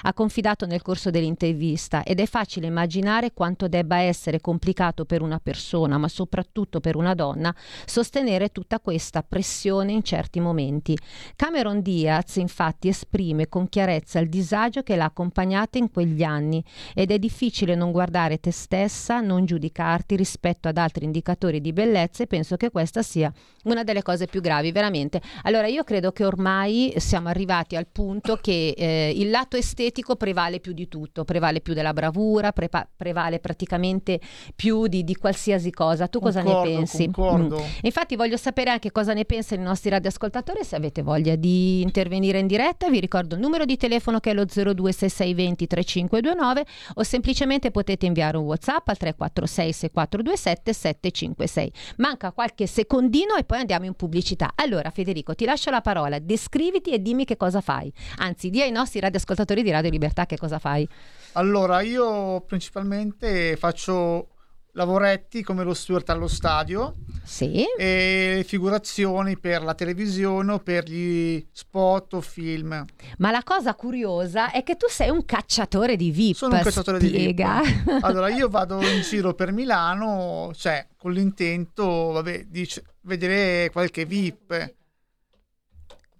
Ha 0.01 0.13
confidato 0.13 0.65
nel 0.65 0.81
corso 0.81 1.09
dell'intervista 1.09 2.03
ed 2.03 2.19
è 2.19 2.25
facile 2.25 2.67
immaginare 2.67 3.33
quanto 3.33 3.67
debba 3.67 3.97
essere 3.97 4.39
complicato 4.39 5.05
per 5.05 5.21
una 5.21 5.39
persona, 5.39 5.97
ma 5.97 6.07
soprattutto 6.07 6.79
per 6.79 6.95
una 6.95 7.13
donna, 7.13 7.53
sostenere 7.85 8.49
tutta 8.49 8.79
questa 8.79 9.23
pressione 9.23 9.91
in 9.91 10.03
certi 10.03 10.39
momenti. 10.39 10.97
Cameron 11.35 11.81
Diaz 11.81 12.37
infatti 12.37 12.87
esprime 12.87 13.47
con 13.49 13.67
chiarezza 13.67 14.19
il 14.19 14.29
disagio 14.29 14.83
che 14.83 14.95
l'ha 14.95 15.05
accompagnata 15.05 15.77
in 15.77 15.91
quegli 15.91 16.23
anni 16.23 16.63
ed 16.93 17.11
è 17.11 17.19
difficile 17.19 17.75
non 17.75 17.91
guardare 17.91 18.39
te 18.39 18.51
stessa, 18.51 19.19
non 19.19 19.45
giudicarti 19.45 20.15
rispetto 20.15 20.67
ad 20.67 20.77
altri 20.77 21.05
indicatori 21.05 21.61
di 21.61 21.73
bellezza 21.73 22.23
e 22.23 22.27
penso 22.27 22.55
che 22.55 22.69
questa 22.69 23.01
sia 23.01 23.31
una 23.63 23.83
delle 23.83 24.01
cose 24.01 24.27
più 24.27 24.41
gravi, 24.41 24.71
veramente. 24.71 25.21
Allora 25.43 25.67
io 25.67 25.83
credo 25.83 26.11
che 26.11 26.25
ormai 26.25 26.93
siamo 26.97 27.27
arrivati 27.27 27.75
al 27.75 27.87
punto 27.87 28.37
che 28.41 28.73
eh, 28.77 29.13
il 29.15 29.29
lato 29.29 29.57
estetico 29.57 29.88
prevale 30.15 30.59
più 30.59 30.73
di 30.73 30.87
tutto, 30.87 31.23
prevale 31.25 31.61
più 31.61 31.73
della 31.73 31.93
bravura, 31.93 32.51
prepa- 32.51 32.87
prevale 32.95 33.39
praticamente 33.39 34.19
più 34.55 34.87
di, 34.87 35.03
di, 35.03 35.15
qualsiasi 35.15 35.71
cosa. 35.71 36.07
Tu 36.07 36.19
cosa 36.19 36.43
concordo, 36.43 36.69
ne 36.69 36.75
pensi? 36.75 37.09
Mm. 37.09 37.53
Infatti 37.81 38.15
voglio 38.15 38.37
sapere 38.37 38.69
anche 38.69 38.91
cosa 38.91 39.13
ne 39.13 39.25
pensano 39.25 39.61
i 39.61 39.65
nostri 39.65 39.89
radioascoltatori, 39.89 40.63
se 40.63 40.75
avete 40.75 41.01
voglia 41.01 41.35
di 41.35 41.81
intervenire 41.81 42.39
in 42.39 42.47
diretta, 42.47 42.89
vi 42.89 42.99
ricordo 42.99 43.35
il 43.35 43.41
numero 43.41 43.65
di 43.65 43.77
telefono 43.77 44.19
che 44.19 44.31
è 44.31 44.33
lo 44.33 44.45
026620 44.45 45.67
3529 45.67 46.65
o 46.95 47.03
semplicemente 47.03 47.71
potete 47.71 48.05
inviare 48.05 48.37
un 48.37 48.45
WhatsApp 48.45 48.87
al 48.87 48.97
346 48.97 49.73
6427 49.73 50.73
756. 50.73 51.71
Manca 51.97 52.31
qualche 52.31 52.67
secondino 52.67 53.35
e 53.35 53.43
poi 53.43 53.59
andiamo 53.59 53.85
in 53.85 53.93
pubblicità. 53.93 54.51
Allora 54.55 54.89
Federico, 54.89 55.35
ti 55.35 55.45
lascio 55.45 55.69
la 55.69 55.81
parola, 55.81 56.19
descriviti 56.19 56.91
e 56.91 57.01
dimmi 57.01 57.25
che 57.25 57.37
cosa 57.37 57.61
fai. 57.61 57.91
Anzi, 58.17 58.49
di 58.49 58.61
ai 58.61 58.71
nostri 58.71 58.99
radioascoltatori 58.99 59.37
ascoltatori 59.39 59.63
di 59.63 59.71
Radio 59.71 59.78
Libertà 59.87 60.25
che 60.25 60.35
cosa 60.37 60.59
fai? 60.59 60.85
Allora, 61.33 61.79
io 61.79 62.41
principalmente 62.41 63.55
faccio 63.55 64.27
lavoretti 64.73 65.41
come 65.43 65.63
lo 65.63 65.73
steward 65.73 66.07
allo 66.09 66.27
stadio 66.27 66.95
Sì. 67.23 67.63
e 67.77 68.43
figurazioni 68.47 69.37
per 69.37 69.63
la 69.63 69.73
televisione 69.73 70.53
o 70.53 70.59
per 70.59 70.83
gli 70.87 71.43
spot 71.51 72.13
o 72.13 72.21
film. 72.21 72.85
Ma 73.17 73.31
la 73.31 73.41
cosa 73.43 73.73
curiosa 73.75 74.51
è 74.51 74.63
che 74.63 74.75
tu 74.75 74.87
sei 74.87 75.09
un 75.09 75.25
cacciatore 75.25 75.95
di 75.95 76.11
VIP. 76.11 76.35
Sono 76.35 76.55
un 76.55 76.61
cacciatore 76.61 76.99
di 76.99 77.07
Spiega. 77.07 77.61
VIP. 77.63 77.97
Allora, 78.05 78.29
io 78.29 78.47
vado 78.47 78.79
in 78.85 79.01
giro 79.01 79.33
per 79.33 79.51
Milano, 79.51 80.51
cioè 80.55 80.87
con 80.97 81.11
l'intento, 81.13 82.11
vabbè, 82.11 82.45
di 82.47 82.67
vedere 83.01 83.69
qualche 83.71 84.05
VIP. 84.05 84.75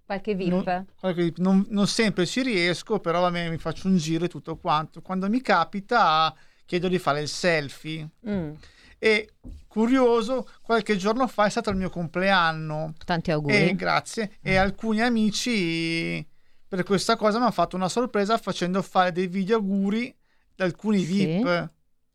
Qualche 0.09 0.33
VIP. 0.33 0.49
Non, 0.65 0.85
qualche 0.99 1.21
VIP. 1.21 1.37
Non- 1.37 1.67
non 1.69 1.85
sempre 1.85 2.25
ci 2.25 2.41
riesco, 2.41 2.99
però 2.99 3.21
vabbè, 3.21 3.47
mi 3.51 3.59
faccio 3.59 3.87
un 3.87 3.97
giro 3.97 4.25
e 4.25 4.27
tutto 4.27 4.57
quanto. 4.57 5.03
Quando 5.03 5.29
mi 5.29 5.39
capita, 5.39 6.33
chiedo 6.65 6.87
di 6.87 6.97
fare 6.97 7.21
il 7.21 7.27
selfie. 7.27 8.09
Mm, 8.27 8.53
E 8.97 9.29
curioso, 9.67 10.49
qualche 10.63 10.97
giorno 10.97 11.27
fa 11.27 11.45
è 11.45 11.49
stato 11.51 11.69
il 11.69 11.75
mio 11.75 11.91
compleanno. 11.91 12.95
Tanti 13.05 13.29
auguri. 13.29 13.69
E 13.69 13.75
grazie. 13.75 14.37
E 14.41 14.55
alcuni 14.55 14.99
amici 15.01 16.27
per 16.67 16.81
questa 16.83 17.15
cosa 17.15 17.37
mi 17.37 17.43
hanno 17.43 17.53
fatto 17.53 17.75
una 17.75 17.87
sorpresa 17.87 18.39
facendo 18.39 18.81
fare 18.81 19.11
dei 19.11 19.27
video 19.27 19.57
auguri 19.57 20.11
da 20.55 20.65
alcuni 20.65 21.03
Sì. 21.03 21.25
VIP. 21.27 21.69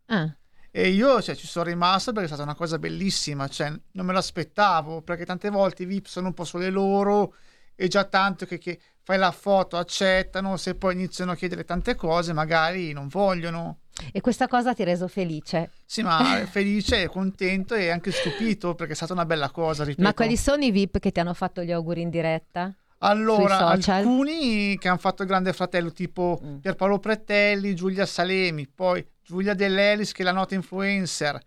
Ah, 0.06 0.36
E 0.72 0.88
io 0.88 1.22
cioè, 1.22 1.36
ci 1.36 1.46
sono 1.46 1.66
rimasto 1.66 2.10
perché 2.10 2.24
è 2.26 2.28
stata 2.32 2.42
una 2.42 2.56
cosa 2.56 2.80
bellissima, 2.80 3.46
cioè, 3.46 3.72
non 3.92 4.04
me 4.04 4.12
l'aspettavo, 4.12 5.00
perché 5.02 5.24
tante 5.24 5.48
volte 5.48 5.84
i 5.84 5.86
VIP 5.86 6.06
sono 6.06 6.26
un 6.26 6.34
po' 6.34 6.42
sole 6.44 6.70
loro 6.70 7.34
e 7.74 7.88
già 7.88 8.04
tanto 8.04 8.46
che, 8.46 8.58
che 8.58 8.78
fai 9.02 9.18
la 9.18 9.30
foto, 9.32 9.76
accettano, 9.76 10.56
se 10.56 10.74
poi 10.74 10.94
iniziano 10.94 11.32
a 11.32 11.36
chiedere 11.36 11.64
tante 11.64 11.94
cose 11.94 12.32
magari 12.32 12.92
non 12.92 13.08
vogliono. 13.08 13.78
E 14.12 14.20
questa 14.20 14.48
cosa 14.48 14.74
ti 14.74 14.82
ha 14.82 14.86
reso 14.86 15.06
felice. 15.08 15.70
Sì, 15.84 16.02
ma 16.02 16.44
felice, 16.50 17.06
contento 17.08 17.74
e 17.74 17.90
anche 17.90 18.10
stupito 18.10 18.74
perché 18.74 18.92
è 18.92 18.96
stata 18.96 19.12
una 19.12 19.26
bella 19.26 19.50
cosa, 19.50 19.84
ripeto. 19.84 20.02
Ma 20.02 20.14
quali 20.14 20.36
sono 20.36 20.64
i 20.64 20.70
VIP 20.70 20.98
che 20.98 21.12
ti 21.12 21.20
hanno 21.20 21.34
fatto 21.34 21.62
gli 21.62 21.70
auguri 21.72 22.00
in 22.00 22.10
diretta? 22.10 22.74
Allora, 22.98 23.66
alcuni 23.66 24.78
che 24.78 24.88
hanno 24.88 24.96
fatto 24.96 25.22
il 25.22 25.28
Grande 25.28 25.52
Fratello, 25.52 25.92
tipo 25.92 26.40
Mm. 26.42 26.56
Pierpaolo 26.58 26.98
Pretelli, 26.98 27.74
Giulia 27.74 28.06
Salemi, 28.06 28.66
poi 28.66 29.06
Giulia 29.22 29.52
Dell'Elis, 29.52 30.12
che 30.12 30.22
è 30.22 30.24
la 30.24 30.32
nota 30.32 30.54
influencer. 30.54 31.38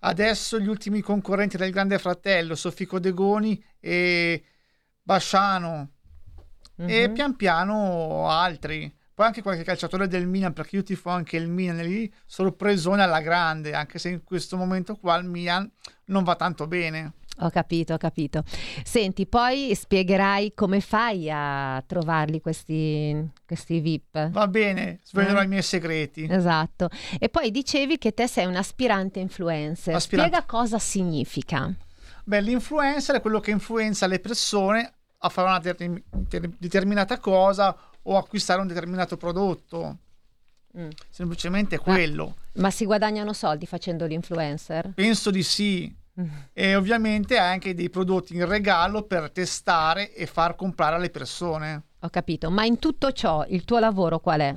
Adesso 0.00 0.58
gli 0.58 0.66
ultimi 0.68 1.00
concorrenti 1.00 1.56
del 1.56 1.70
Grande 1.70 1.98
Fratello, 1.98 2.54
Sofico 2.54 2.98
Degoni 2.98 3.62
e 3.80 4.42
Basciano. 5.14 5.88
E 6.76 7.08
Mhm. 7.08 7.14
pian 7.14 7.34
piano 7.36 8.28
altri. 8.30 8.94
Poi 9.12 9.26
anche 9.26 9.42
qualche 9.42 9.64
calciatore 9.64 10.06
del 10.06 10.26
Milan, 10.28 10.52
perché 10.52 10.76
io 10.76 10.82
tifo 10.84 11.10
anche 11.10 11.36
il 11.36 11.48
Milan, 11.48 11.78
lì 11.78 12.10
sorpresone 12.24 13.02
alla 13.02 13.20
grande, 13.20 13.74
anche 13.74 13.98
se 13.98 14.08
in 14.08 14.22
questo 14.24 14.56
momento 14.56 14.94
qua 14.94 15.16
il 15.16 15.24
Milan 15.26 15.68
non 16.06 16.22
va 16.22 16.36
tanto 16.36 16.66
bene. 16.68 17.14
Ho 17.40 17.50
capito, 17.50 17.94
ho 17.94 17.98
capito. 17.98 18.44
Senti, 18.84 19.26
poi 19.26 19.74
spiegherai 19.74 20.52
come 20.54 20.80
fai 20.80 21.28
a 21.30 21.82
trovarli 21.86 22.40
questi, 22.40 23.30
questi 23.46 23.80
VIP. 23.80 24.30
Va 24.30 24.46
bene, 24.46 25.00
svelerò 25.02 25.40
Eh? 25.40 25.44
i 25.44 25.48
miei 25.48 25.62
segreti. 25.62 26.26
Esatto. 26.30 26.88
E 27.18 27.28
poi 27.28 27.50
dicevi 27.50 27.98
che 27.98 28.12
te 28.14 28.26
sei 28.28 28.46
un 28.46 28.56
aspirante 28.56 29.18
influencer. 29.20 29.94
Aspirante. 29.94 30.28
Spiega 30.36 30.46
cosa 30.46 30.78
significa. 30.78 31.74
Beh, 32.24 32.40
l'influencer 32.42 33.16
è 33.16 33.20
quello 33.20 33.40
che 33.40 33.50
influenza 33.50 34.06
le 34.06 34.20
persone 34.20 34.94
a 35.22 35.28
fare 35.28 35.48
una 35.48 35.58
determin- 35.58 36.02
ter- 36.28 36.50
determinata 36.58 37.18
cosa 37.18 37.76
o 38.02 38.16
acquistare 38.16 38.60
un 38.60 38.66
determinato 38.66 39.16
prodotto. 39.16 39.98
Mm. 40.78 40.88
Semplicemente 41.10 41.78
quello. 41.78 42.36
Ma 42.54 42.70
si 42.70 42.84
guadagnano 42.84 43.32
soldi 43.32 43.66
facendo 43.66 44.06
l'influencer? 44.06 44.92
Penso 44.94 45.30
di 45.30 45.42
sì. 45.42 45.94
Mm. 46.20 46.24
E 46.52 46.74
ovviamente 46.74 47.38
anche 47.38 47.74
dei 47.74 47.88
prodotti 47.90 48.34
in 48.34 48.46
regalo 48.46 49.02
per 49.04 49.30
testare 49.30 50.12
e 50.14 50.26
far 50.26 50.54
comprare 50.56 50.96
alle 50.96 51.10
persone. 51.10 51.82
Ho 52.00 52.08
capito. 52.08 52.50
Ma 52.50 52.64
in 52.64 52.78
tutto 52.78 53.12
ciò 53.12 53.44
il 53.48 53.64
tuo 53.64 53.78
lavoro 53.78 54.18
qual 54.20 54.40
è? 54.40 54.56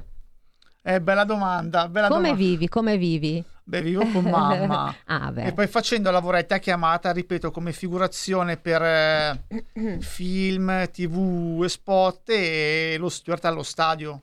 È 0.82 1.00
bella 1.00 1.24
domanda. 1.24 1.88
Bella 1.88 2.08
Come 2.08 2.30
domanda. 2.30 2.44
vivi? 2.44 2.68
Come 2.70 2.98
vivi? 2.98 3.44
Beh, 3.66 3.82
vivo 3.82 4.06
con 4.12 4.24
mamma. 4.26 4.94
ah. 5.06 5.34
E 5.38 5.54
poi 5.54 5.68
facendo 5.68 6.12
lavoretti 6.12 6.54
a 6.54 6.60
chiamata, 6.60 7.12
ripeto, 7.12 7.50
come 7.52 7.72
figurazione 7.72 8.58
per 8.58 8.82
eh, 8.82 9.98
film, 10.02 10.90
tv 10.92 11.62
e 11.64 11.70
spot 11.70 12.30
e 12.30 12.96
lo 13.00 13.10
steward 13.10 13.46
allo 13.46 13.64
stadio. 13.64 14.22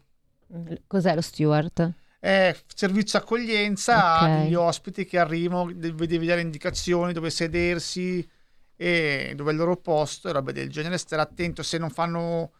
Cos'è 0.86 1.14
lo 1.14 1.20
steward? 1.20 1.92
È 2.18 2.54
servizio 2.74 3.18
accoglienza 3.18 4.24
Ok. 4.24 4.42
degli 4.42 4.54
ospiti 4.54 5.06
che 5.06 5.18
arrivano, 5.18 5.72
devi 5.72 6.06
devi 6.06 6.26
dare 6.26 6.42
indicazioni 6.42 7.14
dove 7.14 7.30
sedersi 7.30 8.28
e 8.76 9.32
dove 9.34 9.50
è 9.50 9.52
il 9.52 9.58
loro 9.58 9.76
posto 9.76 10.28
e 10.28 10.32
robe 10.32 10.52
del 10.52 10.68
genere. 10.70 10.98
Stare 10.98 11.22
attento 11.22 11.62
se 11.62 11.78
non 11.78 11.88
fanno 11.88 12.50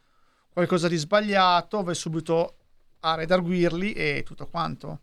qualcosa 0.50 0.88
di 0.88 0.96
sbagliato, 0.96 1.82
vai 1.82 1.94
subito 1.94 2.54
a 3.00 3.14
redarguirli 3.16 3.92
e 3.92 4.22
tutto 4.24 4.46
quanto. 4.46 5.00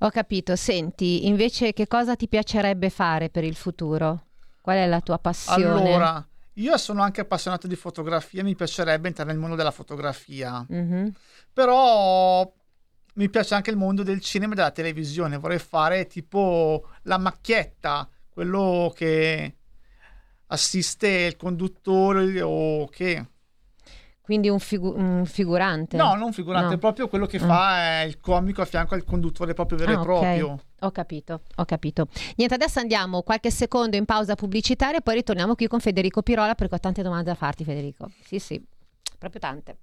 Ho 0.00 0.10
capito. 0.10 0.56
Senti, 0.56 1.26
invece 1.26 1.72
che 1.72 1.86
cosa 1.86 2.16
ti 2.16 2.28
piacerebbe 2.28 2.90
fare 2.90 3.28
per 3.30 3.44
il 3.44 3.54
futuro? 3.54 4.26
Qual 4.60 4.76
è 4.76 4.86
la 4.86 5.00
tua 5.00 5.18
passione? 5.18 5.64
Allora, 5.94 6.26
io 6.54 6.76
sono 6.76 7.02
anche 7.02 7.20
appassionato 7.22 7.66
di 7.66 7.76
fotografia, 7.76 8.42
mi 8.44 8.54
piacerebbe 8.54 9.08
entrare 9.08 9.30
nel 9.30 9.38
mondo 9.40 9.56
della 9.56 9.70
fotografia, 9.70 10.64
Mhm. 10.68 11.12
però 11.52 12.50
mi 13.14 13.28
piace 13.28 13.54
anche 13.54 13.70
il 13.70 13.76
mondo 13.76 14.02
del 14.02 14.20
cinema 14.20 14.52
e 14.52 14.56
della 14.56 14.70
televisione. 14.70 15.36
Vorrei 15.38 15.58
fare 15.58 16.06
tipo 16.06 16.86
la 17.02 17.18
macchietta, 17.18 18.08
quello 18.30 18.92
che 18.94 19.56
assiste 20.46 21.08
il 21.08 21.36
conduttore 21.36 22.40
o 22.42 22.86
che... 22.88 23.26
Quindi 24.22 24.48
un, 24.48 24.60
figu- 24.60 24.96
un 24.96 25.26
figurante? 25.26 25.96
No, 25.96 26.14
non 26.14 26.32
figurante, 26.32 26.74
No. 26.74 26.78
proprio 26.78 27.08
quello 27.08 27.26
che 27.26 27.38
Ah. 27.38 27.46
fa 27.46 27.76
è 27.76 28.00
il 28.04 28.20
comico 28.20 28.62
a 28.62 28.64
fianco 28.64 28.94
al 28.94 29.04
conduttore 29.04 29.52
proprio 29.52 29.78
vero 29.78 29.90
Ah, 29.90 30.00
e 30.00 30.04
proprio. 30.04 30.60
Ho 30.80 30.90
capito, 30.92 31.40
ho 31.56 31.64
capito. 31.64 32.06
Niente, 32.36 32.54
adesso 32.54 32.78
andiamo 32.78 33.22
qualche 33.22 33.50
secondo 33.50 33.96
in 33.96 34.04
pausa 34.04 34.34
pubblicitaria 34.36 34.98
e 34.98 35.02
poi 35.02 35.14
ritorniamo 35.16 35.54
qui 35.56 35.66
con 35.66 35.80
Federico 35.80 36.22
Pirola 36.22 36.54
perché 36.54 36.74
ho 36.76 36.78
tante 36.78 37.02
domande 37.02 37.24
da 37.30 37.34
farti, 37.34 37.64
Federico. 37.64 38.10
Sì, 38.24 38.38
sì, 38.38 38.64
proprio 39.18 39.40
tante. 39.40 39.76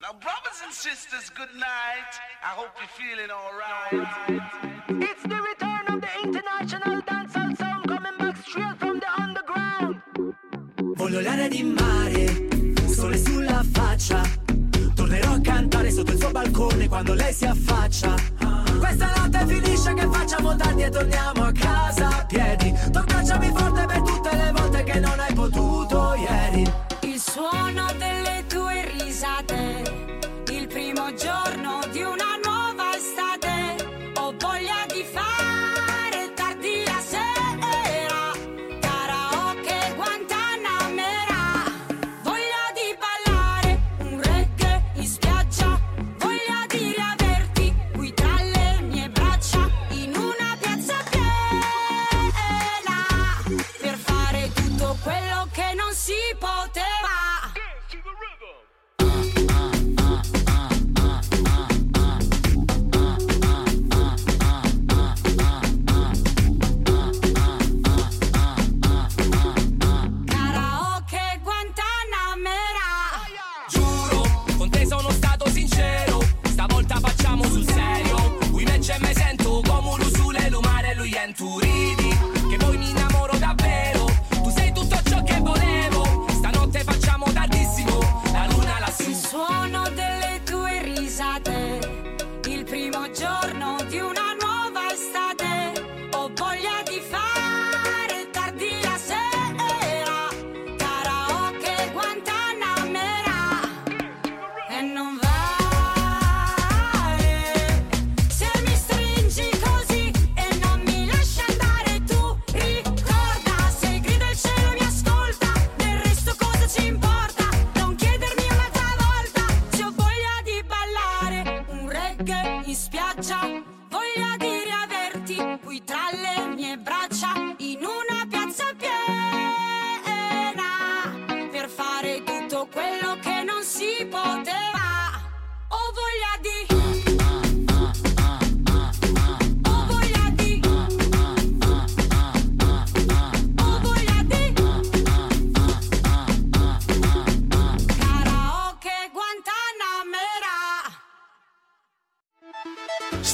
Now, 0.00 0.18
brothers 0.18 0.60
and 0.64 0.72
sisters, 0.72 1.30
good 1.32 1.54
night. 1.54 2.18
I 2.42 2.50
hope 2.58 2.72
you're 2.76 2.90
feeling 2.98 3.30
alright. 3.30 4.42
It's 5.00 5.22
the 5.22 5.38
return 5.38 5.86
of 5.94 6.00
the 6.00 6.10
international 6.24 7.00
dancehall 7.06 7.54
sound 7.56 7.86
coming 7.86 8.16
back 8.18 8.36
straight 8.44 8.76
from 8.78 8.98
the 8.98 9.06
underground. 9.16 10.02
Voglio 10.96 11.20
l'aria 11.20 11.46
di 11.48 11.62
mare, 11.62 12.48
sole 13.02 13.18
sulla 13.18 13.64
faccia. 13.72 14.22
Tornerò 14.94 15.32
a 15.32 15.40
cantare 15.40 15.90
sotto 15.90 16.12
il 16.12 16.20
suo 16.20 16.30
balcone 16.30 16.86
quando 16.86 17.14
lei 17.14 17.32
si 17.32 17.44
affaccia. 17.44 18.14
Questa 18.78 19.12
notte 19.16 19.44
finisce 19.44 19.92
che 19.94 20.06
facciamo 20.08 20.54
tardi 20.54 20.82
e 20.82 20.90
torniamo 20.90 21.42
a 21.42 21.52
casa 21.52 22.06
a 22.06 22.24
piedi. 22.26 22.72
Tu 22.92 22.98
abbracciami 22.98 23.52
forte 23.56 23.86
per 23.86 24.02
tutte 24.02 24.36
le 24.36 24.52
volte 24.54 24.84
che 24.84 25.00
non 25.00 25.18
hai 25.18 25.34
potuto 25.34 26.14
ieri. 26.14 26.72
Il 27.00 27.20
suono 27.20 27.86
delle 27.98 28.44
tue 28.46 28.88
risate, 28.96 29.82
il 30.52 30.68
primo 30.68 31.12
giorno 31.14 31.51
che 55.50 55.74
non 55.74 55.92
si 55.92 56.12
poteva. 56.38 57.11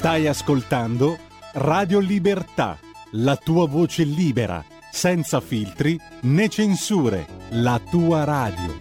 Stai 0.09 0.27
ascoltando 0.27 1.19
Radio 1.53 1.99
Libertà, 1.99 2.79
la 3.11 3.37
tua 3.37 3.67
voce 3.69 4.05
libera, 4.05 4.65
senza 4.91 5.39
filtri 5.39 6.01
né 6.23 6.49
censure, 6.49 7.27
la 7.51 7.79
tua 7.79 8.25
radio. 8.25 8.79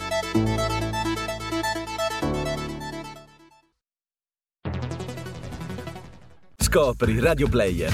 Scopri 6.55 7.19
Radio 7.19 7.49
Player. 7.49 7.91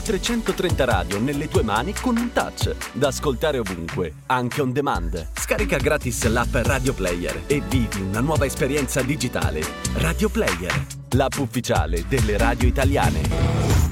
Oltre 0.00 0.18
130 0.18 0.84
radio 0.86 1.20
nelle 1.20 1.46
tue 1.46 1.62
mani 1.62 1.92
con 1.92 2.16
un 2.16 2.32
touch. 2.32 2.74
Da 2.92 3.08
ascoltare 3.08 3.58
ovunque, 3.58 4.14
anche 4.28 4.62
on 4.62 4.72
demand. 4.72 5.28
Scarica 5.34 5.76
gratis 5.76 6.26
l'app 6.26 6.54
Radio 6.54 6.94
Player 6.94 7.42
e 7.46 7.60
vivi 7.68 8.00
una 8.00 8.20
nuova 8.20 8.46
esperienza 8.46 9.02
digitale. 9.02 9.62
Radio 9.96 10.30
Player, 10.30 10.86
l'app 11.10 11.36
ufficiale 11.36 12.06
delle 12.08 12.38
radio 12.38 12.66
italiane. 12.66 13.20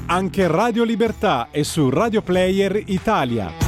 Anche 0.07 0.47
Radio 0.47 0.83
Libertà 0.83 1.49
è 1.51 1.63
su 1.63 1.91
Radio 1.91 2.23
Player 2.23 2.83
Italia. 2.87 3.68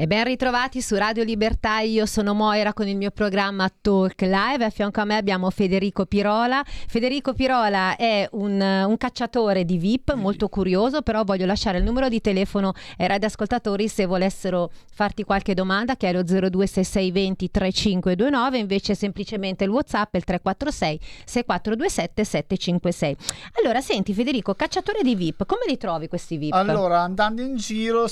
E 0.00 0.06
ben 0.06 0.22
ritrovati 0.22 0.80
su 0.80 0.94
Radio 0.94 1.24
Libertà, 1.24 1.80
io 1.80 2.06
sono 2.06 2.32
Moira 2.32 2.72
con 2.72 2.86
il 2.86 2.96
mio 2.96 3.10
programma 3.10 3.68
Talk 3.68 4.20
Live, 4.20 4.64
a 4.64 4.70
fianco 4.70 5.00
a 5.00 5.04
me 5.04 5.16
abbiamo 5.16 5.50
Federico 5.50 6.06
Pirola. 6.06 6.62
Federico 6.64 7.32
Pirola 7.32 7.96
è 7.96 8.28
un, 8.30 8.60
un 8.60 8.96
cacciatore 8.96 9.64
di 9.64 9.76
VIP 9.76 10.14
molto 10.14 10.48
curioso, 10.48 11.02
però 11.02 11.24
voglio 11.24 11.46
lasciare 11.46 11.78
il 11.78 11.84
numero 11.84 12.08
di 12.08 12.20
telefono 12.20 12.74
ai 12.98 13.08
radioascoltatori 13.08 13.88
se 13.88 14.06
volessero 14.06 14.70
farti 14.88 15.24
qualche 15.24 15.54
domanda 15.54 15.96
che 15.96 16.10
è 16.10 16.12
lo 16.12 16.22
026620 16.22 17.50
3529, 17.50 18.56
invece 18.56 18.94
semplicemente 18.94 19.64
il 19.64 19.70
WhatsApp 19.70 20.14
è 20.14 20.18
il 20.18 20.22
346 20.22 21.00
6427 21.24 22.24
756. 22.24 23.16
Allora, 23.60 23.80
senti 23.80 24.14
Federico, 24.14 24.54
cacciatore 24.54 25.02
di 25.02 25.16
VIP, 25.16 25.44
come 25.44 25.62
li 25.66 25.76
trovi 25.76 26.06
questi 26.06 26.36
VIP? 26.36 26.52
Allora, 26.52 27.00
andando 27.00 27.42
in 27.42 27.56
giro, 27.56 28.06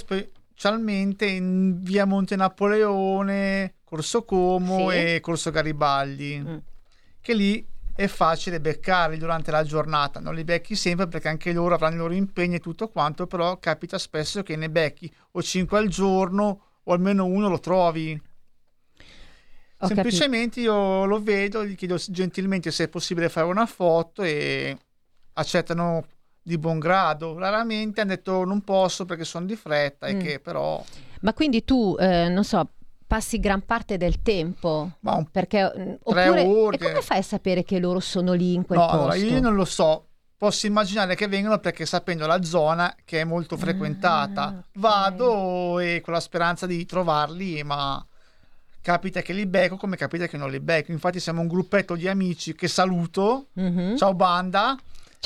specialmente 0.59 1.27
in 1.27 1.83
via 1.83 2.07
Monte 2.07 2.35
Napoleone, 2.35 3.75
Corso 3.85 4.25
Como 4.25 4.89
Sì. 4.89 4.97
e 4.97 5.21
Corso 5.21 5.51
Garibaldi, 5.51 6.43
Mm. 6.43 6.57
che 7.21 7.35
lì 7.35 7.65
è 7.95 8.07
facile 8.07 8.59
beccarli 8.59 9.19
durante 9.19 9.51
la 9.51 9.63
giornata. 9.65 10.19
Non 10.19 10.35
li 10.35 10.45
becchi 10.45 10.75
sempre 10.75 11.09
perché 11.09 11.29
anche 11.29 11.53
loro 11.53 11.75
avranno 11.75 11.97
i 11.97 11.99
loro 11.99 12.15
impegni 12.15 12.55
e 12.57 12.61
tutto 12.61 12.89
quanto, 12.89 13.27
però 13.27 13.59
capita 13.59 13.99
spesso 13.99 14.43
che 14.43 14.57
ne 14.57 14.71
becchi 14.71 15.13
o 15.33 15.43
5 15.43 15.77
al 15.79 15.89
giorno 15.89 16.61
o 16.83 16.93
almeno 16.93 17.27
uno 17.27 17.49
lo 17.51 17.61
trovi. 17.61 18.19
Ho 19.81 19.87
Semplicemente 19.89 20.61
io 20.61 21.05
lo 21.05 21.23
vedo, 21.23 21.67
gli 21.67 21.75
chiedo 21.75 21.97
gentilmente 22.09 22.71
se 22.71 22.85
è 22.85 22.89
possibile 22.89 23.29
fare 23.29 23.47
una 23.47 23.67
foto 23.67 24.23
e 24.23 24.75
accettano 25.35 26.07
di 26.47 26.59
buon 26.59 26.79
grado. 26.79 27.37
Raramente 27.37 28.01
hanno 28.01 28.11
detto 28.11 28.45
non 28.45 28.61
posso 28.63 29.05
perché 29.05 29.25
sono 29.25 29.47
di 29.47 29.57
fretta 29.57 30.07
Mm. 30.07 30.11
e 30.11 30.17
che 30.17 30.39
però 30.39 30.83
Ma 31.21 31.33
quindi 31.35 31.65
tu, 31.65 31.97
eh, 31.99 32.29
non 32.29 32.45
so, 32.45 32.69
passi 33.05 33.41
gran 33.41 33.65
parte 33.65 33.97
del 33.97 34.23
tempo 34.23 34.93
ma 35.01 35.17
un 35.17 35.29
perché 35.29 35.63
mm, 35.65 35.93
Tre 36.05 36.29
oppure 36.29 36.45
ore. 36.45 36.77
e 36.77 36.79
come 36.79 37.01
fai 37.01 37.19
a 37.19 37.23
sapere 37.23 37.65
che 37.65 37.81
loro 37.81 37.99
sono 37.99 38.33
lì 38.33 38.55
in 38.55 38.65
quel 38.65 38.79
No, 38.79 38.85
posto? 38.87 39.01
allora 39.01 39.15
io 39.17 39.41
non 39.41 39.55
lo 39.57 39.65
so. 39.65 40.07
Posso 40.39 40.67
immaginare 40.67 41.17
che 41.17 41.27
vengono 41.29 41.59
perché 41.59 41.85
sapendo 41.87 42.27
la 42.27 42.43
zona 42.43 42.95
che 43.05 43.23
è 43.23 43.25
molto 43.25 43.57
frequentata, 43.57 44.43
Ah, 44.45 44.49
ok. 44.59 44.65
vado 44.75 45.79
e 45.81 46.01
con 46.05 46.13
la 46.13 46.21
speranza 46.21 46.67
di 46.67 46.85
trovarli, 46.85 47.63
ma 47.65 48.05
capita 48.83 49.23
che 49.23 49.33
li 49.33 49.47
becco 49.47 49.77
come 49.77 49.97
capita 49.97 50.27
che 50.29 50.37
non 50.37 50.51
li 50.51 50.61
becco. 50.61 50.93
Infatti 50.93 51.19
siamo 51.21 51.41
un 51.41 51.49
gruppetto 51.49 51.97
di 51.97 52.07
amici 52.07 52.55
che 52.55 52.69
saluto, 52.69 53.47
Mhm. 53.55 53.97
ciao 53.97 54.15
banda, 54.15 54.77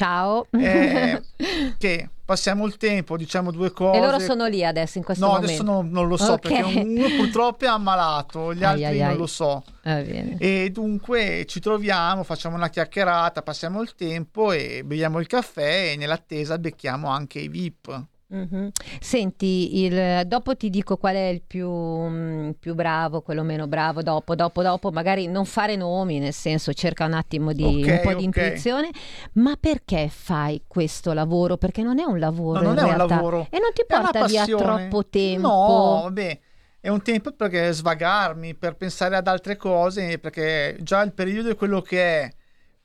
Ciao. 0.01 0.47
eh, 0.53 1.21
che 1.77 2.09
passiamo 2.25 2.65
il 2.65 2.79
tempo, 2.79 3.19
diciamo 3.19 3.51
due 3.51 3.71
cose. 3.71 3.99
e 3.99 4.01
loro 4.01 4.19
sono 4.19 4.47
lì 4.47 4.65
adesso 4.65 4.97
in 4.97 5.05
questo 5.05 5.23
No, 5.27 5.33
momento. 5.33 5.51
adesso 5.53 5.63
non, 5.63 5.91
non 5.91 6.09
lo 6.09 6.17
so 6.17 6.33
Ok. 6.33 6.49
perché 6.49 6.63
uno 6.79 7.07
purtroppo 7.17 7.67
è 7.67 7.69
ammalato, 7.69 8.55
gli 8.55 8.65
Ai, 8.65 8.83
altri 8.83 8.85
ai, 8.85 9.03
ai. 9.03 9.09
non 9.09 9.17
lo 9.19 9.27
so. 9.27 9.63
Ah. 9.83 9.99
E 9.99 10.71
dunque 10.73 11.45
ci 11.47 11.61
troviamo, 11.61 12.23
facciamo 12.23 12.57
una 12.57 12.71
chiacchierata, 12.71 13.43
passiamo 13.43 13.83
il 13.83 13.95
tempo 13.95 14.53
e 14.53 14.81
beviamo 14.87 15.19
il 15.21 15.27
caffè 15.27 15.91
e 15.93 15.97
nell'attesa 15.97 16.57
becchiamo 16.59 17.07
anche 17.09 17.41
i 17.41 17.49
VIP. 17.49 18.05
Mhm. 18.33 18.71
Senti, 19.01 19.83
il- 19.85 20.23
dopo 20.27 20.55
ti 20.57 20.71
dico 20.71 20.97
qual 20.97 21.17
è 21.17 21.27
il 21.27 21.43
più, 21.45 22.55
più 22.61 22.75
bravo, 22.75 23.23
quello 23.23 23.43
meno 23.43 23.67
bravo, 23.67 24.03
dopo, 24.03 24.37
dopo, 24.37 24.63
dopo, 24.63 24.93
magari 24.93 25.27
non 25.27 25.45
fare 25.45 25.75
nomi, 25.75 26.21
nel 26.21 26.33
senso 26.33 26.73
cerca 26.73 27.05
un 27.07 27.15
attimo 27.15 27.53
di, 27.53 27.65
Ok, 27.65 27.87
un 27.89 28.01
po' 28.03 28.09
di 28.15 28.15
ok. 28.27 28.37
intuizione, 28.37 28.91
ma 29.35 29.57
perché 29.59 30.09
fai 30.09 30.63
questo 30.69 31.13
lavoro? 31.13 31.57
Perché 31.57 31.83
non 31.83 31.99
è 31.99 32.05
un 32.05 32.21
lavoro 32.21 32.61
No, 32.61 32.69
non 32.69 32.79
è 32.79 32.83
un 32.83 32.87
realtà. 32.87 33.15
lavoro. 33.17 33.47
E 33.51 33.59
non 33.59 33.73
ti 33.75 33.85
porta 33.85 34.25
via 34.27 34.45
troppo 34.47 35.05
tempo? 35.07 35.49
No, 35.49 36.01
vabbè, 36.05 36.39
è 36.79 36.89
un 36.89 37.03
tempo 37.03 37.33
per 37.33 37.73
svagarmi, 37.73 38.55
per 38.55 38.77
pensare 38.77 39.17
ad 39.17 39.27
altre 39.27 39.57
cose, 39.57 40.21
perché 40.21 40.77
già 40.83 41.03
il 41.03 41.13
periodo 41.13 41.51
è 41.51 41.57
quello 41.57 41.81
che 41.81 42.01
è. 42.23 42.31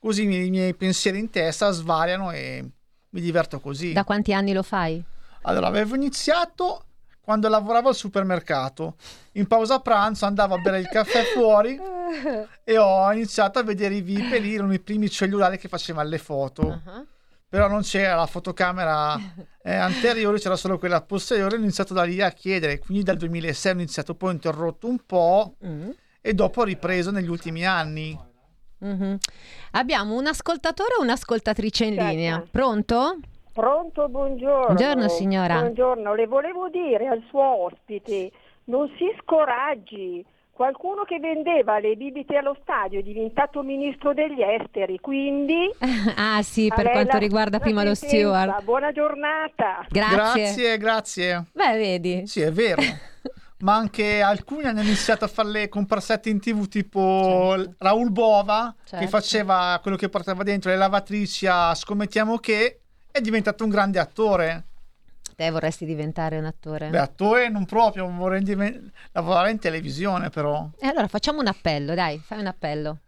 Così 0.00 0.24
i 0.24 0.26
miei, 0.26 0.46
i 0.48 0.50
miei 0.50 0.74
pensieri 0.74 1.18
in 1.20 1.30
testa 1.30 1.70
svariano 1.70 2.32
e 2.32 2.64
mi 3.10 3.20
diverto 3.20 3.60
così. 3.60 3.92
Da 3.92 4.04
quanti 4.04 4.32
anni 4.32 4.52
lo 4.52 4.62
fai? 4.64 5.02
Allora, 5.46 5.66
avevo 5.68 5.94
iniziato 5.94 6.82
quando 7.20 7.48
lavoravo 7.48 7.88
al 7.88 7.94
supermercato. 7.94 8.96
In 9.32 9.46
pausa 9.46 9.80
pranzo 9.80 10.26
andavo 10.26 10.54
a 10.54 10.58
bere 10.58 10.78
il 10.80 10.88
caffè 10.88 11.22
fuori 11.34 11.78
e 12.64 12.78
ho 12.78 13.12
iniziato 13.12 13.58
a 13.58 13.62
vedere 13.62 13.96
i 13.96 14.00
VIP 14.00 14.32
e 14.32 14.38
lì 14.38 14.54
erano 14.54 14.72
i 14.72 14.80
primi 14.80 15.08
cellulari 15.10 15.58
che 15.58 15.68
facevano 15.68 16.08
le 16.08 16.18
foto. 16.18 16.80
Ah. 16.84 17.04
Però 17.48 17.68
non 17.68 17.82
c'era 17.82 18.16
la 18.16 18.26
fotocamera 18.26 19.16
eh, 19.62 19.74
anteriore, 19.74 20.38
c'era 20.38 20.56
solo 20.56 20.78
quella 20.78 21.00
posteriore. 21.02 21.54
Ho 21.56 21.58
iniziato 21.58 21.94
da 21.94 22.02
lì 22.02 22.20
a 22.20 22.30
chiedere. 22.30 22.78
Quindi 22.78 23.04
dal 23.04 23.16
2006 23.16 23.72
ho 23.72 23.74
iniziato, 23.74 24.14
poi 24.14 24.30
ho 24.30 24.32
interrotto 24.32 24.88
un 24.88 24.98
po' 25.06 25.54
Mm. 25.64 25.90
e 26.20 26.34
dopo 26.34 26.60
ho 26.60 26.64
ripreso 26.64 27.10
negli 27.12 27.28
ultimi 27.28 27.64
anni. 27.64 28.18
Mhm. 28.78 29.16
Abbiamo 29.72 30.16
un 30.16 30.26
ascoltatore 30.26 30.94
o 30.98 31.02
un'ascoltatrice 31.02 31.84
in 31.84 31.94
Certo. 31.94 32.08
linea. 32.10 32.44
Pronto? 32.50 33.18
Pronto, 33.60 34.06
buongiorno. 34.10 34.74
Buongiorno, 34.74 35.08
signora. 35.08 35.60
Buongiorno, 35.60 36.14
le 36.14 36.26
volevo 36.26 36.68
dire 36.68 37.06
al 37.06 37.22
suo 37.30 37.64
ospite, 37.64 38.30
non 38.64 38.86
si 38.98 39.06
scoraggi. 39.22 40.22
Qualcuno 40.50 41.04
che 41.04 41.18
vendeva 41.18 41.78
le 41.78 41.96
bibite 41.96 42.36
allo 42.36 42.54
stadio 42.60 42.98
è 43.00 43.02
diventato 43.02 43.62
ministro 43.62 44.12
degli 44.12 44.42
esteri, 44.42 45.00
quindi... 45.00 45.70
ah 46.16 46.42
sì, 46.42 46.70
per 46.74 46.90
quanto 46.90 47.14
la- 47.14 47.18
riguarda 47.18 47.56
la 47.56 47.62
prima 47.62 47.82
lo 47.82 47.94
steward. 47.94 48.62
Buona 48.62 48.92
giornata. 48.92 49.86
Grazie. 49.88 50.16
Grazie, 50.16 50.76
grazie. 50.76 51.44
Beh, 51.54 51.76
vedi. 51.78 52.26
Sì, 52.26 52.42
è 52.42 52.52
vero. 52.52 52.82
Ma 53.60 53.74
anche 53.74 54.20
alcuni 54.20 54.64
hanno 54.64 54.82
iniziato 54.82 55.24
a 55.24 55.28
fare 55.28 55.48
le 55.48 55.68
comparsette 55.70 56.28
in 56.28 56.40
tv 56.40 56.68
tipo 56.68 57.54
Certo. 57.56 57.74
Raul 57.78 58.10
Bova 58.12 58.74
che 58.84 58.90
Certo. 58.90 59.06
faceva 59.06 59.78
quello 59.80 59.96
che 59.96 60.10
portava 60.10 60.42
dentro 60.42 60.70
le 60.70 60.76
lavatrici 60.76 61.46
a 61.46 61.74
Scommettiamo 61.74 62.36
che 62.36 62.80
è 63.16 63.20
diventato 63.20 63.64
un 63.64 63.70
grande 63.70 63.98
attore. 63.98 64.64
Te 65.36 65.50
vorresti 65.50 65.84
diventare 65.84 66.38
un 66.38 66.44
attore? 66.46 66.88
Beh, 66.88 66.98
attore 66.98 67.48
non 67.48 67.66
proprio, 67.66 68.08
vorrei 68.10 68.42
diven- 68.42 68.90
lavorare 69.12 69.50
in 69.50 69.58
televisione 69.58 70.30
però. 70.30 70.68
E 70.78 70.86
allora 70.86 71.08
facciamo 71.08 71.40
un 71.40 71.46
appello, 71.46 71.94
dai, 71.94 72.18
fai 72.24 72.38
un 72.40 72.46
appello. 72.46 72.98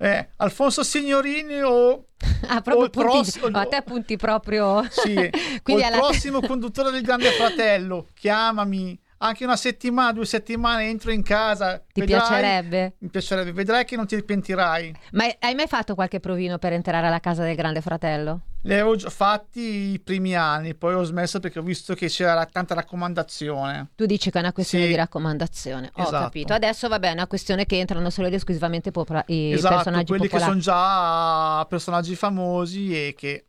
Eh, 0.00 0.28
Alfonso 0.36 0.84
Signorini 0.84 1.60
o, 1.60 2.06
Ah, 2.46 2.58
o 2.58 2.60
proprio 2.60 2.84
il 2.84 2.90
punti, 2.90 3.08
prossimo... 3.08 3.46
a 3.58 3.66
te 3.66 3.82
punti 3.82 4.16
proprio. 4.16 4.84
Sì, 4.88 5.14
Quindi 5.62 5.82
o 5.82 5.86
il 5.88 5.92
alla- 5.92 5.96
prossimo 5.96 6.40
conduttore 6.40 6.92
del 6.92 7.02
Grande 7.02 7.30
Fratello, 7.32 8.06
chiamami 8.14 8.96
anche 9.18 9.44
una 9.44 9.56
settimana, 9.56 10.12
due 10.12 10.26
settimane 10.26 10.88
entro 10.88 11.10
in 11.10 11.22
casa. 11.22 11.78
Ti 11.78 12.00
vedrai- 12.00 12.20
piacerebbe? 12.20 12.94
Mi 12.98 13.08
piacerebbe, 13.08 13.52
vedrai 13.52 13.84
che 13.84 13.96
non 13.96 14.06
ti 14.06 14.22
pentirai. 14.22 14.94
Ma 15.12 15.24
hai 15.40 15.54
mai 15.54 15.66
fatto 15.66 15.94
qualche 15.94 16.20
provino 16.20 16.58
per 16.58 16.72
entrare 16.72 17.06
alla 17.06 17.20
casa 17.20 17.42
del 17.44 17.56
grande 17.56 17.80
fratello? 17.80 18.40
Li 18.62 18.72
avevo 18.74 18.98
fatti 18.98 19.60
i 19.92 20.00
primi 20.00 20.34
anni, 20.34 20.74
poi 20.74 20.94
ho 20.94 21.02
smesso 21.04 21.38
perché 21.40 21.58
ho 21.60 21.62
visto 21.62 21.94
che 21.94 22.08
c'era 22.08 22.44
tanta 22.46 22.74
raccomandazione. 22.74 23.90
Tu 23.94 24.04
dici 24.06 24.30
che 24.30 24.38
è 24.38 24.40
una 24.40 24.52
questione 24.52 24.84
Sì. 24.84 24.90
di 24.90 24.96
raccomandazione. 24.96 25.90
Ho 25.94 26.02
Esatto. 26.02 26.24
capito. 26.24 26.52
Adesso 26.52 26.88
vabbè, 26.88 27.08
è 27.10 27.12
una 27.12 27.26
questione 27.26 27.66
che 27.66 27.78
entrano 27.78 28.10
solo 28.10 28.26
ed 28.28 28.34
esclusivamente 28.34 28.90
popola- 28.90 29.22
i 29.28 29.52
esatto, 29.52 29.74
personaggi 29.76 30.06
quelli 30.06 30.22
che 30.22 30.28
popolari. 30.38 30.60
sono 30.60 30.76
già 30.76 31.66
personaggi 31.66 32.14
famosi 32.14 32.94
e 33.08 33.14
che 33.16 33.44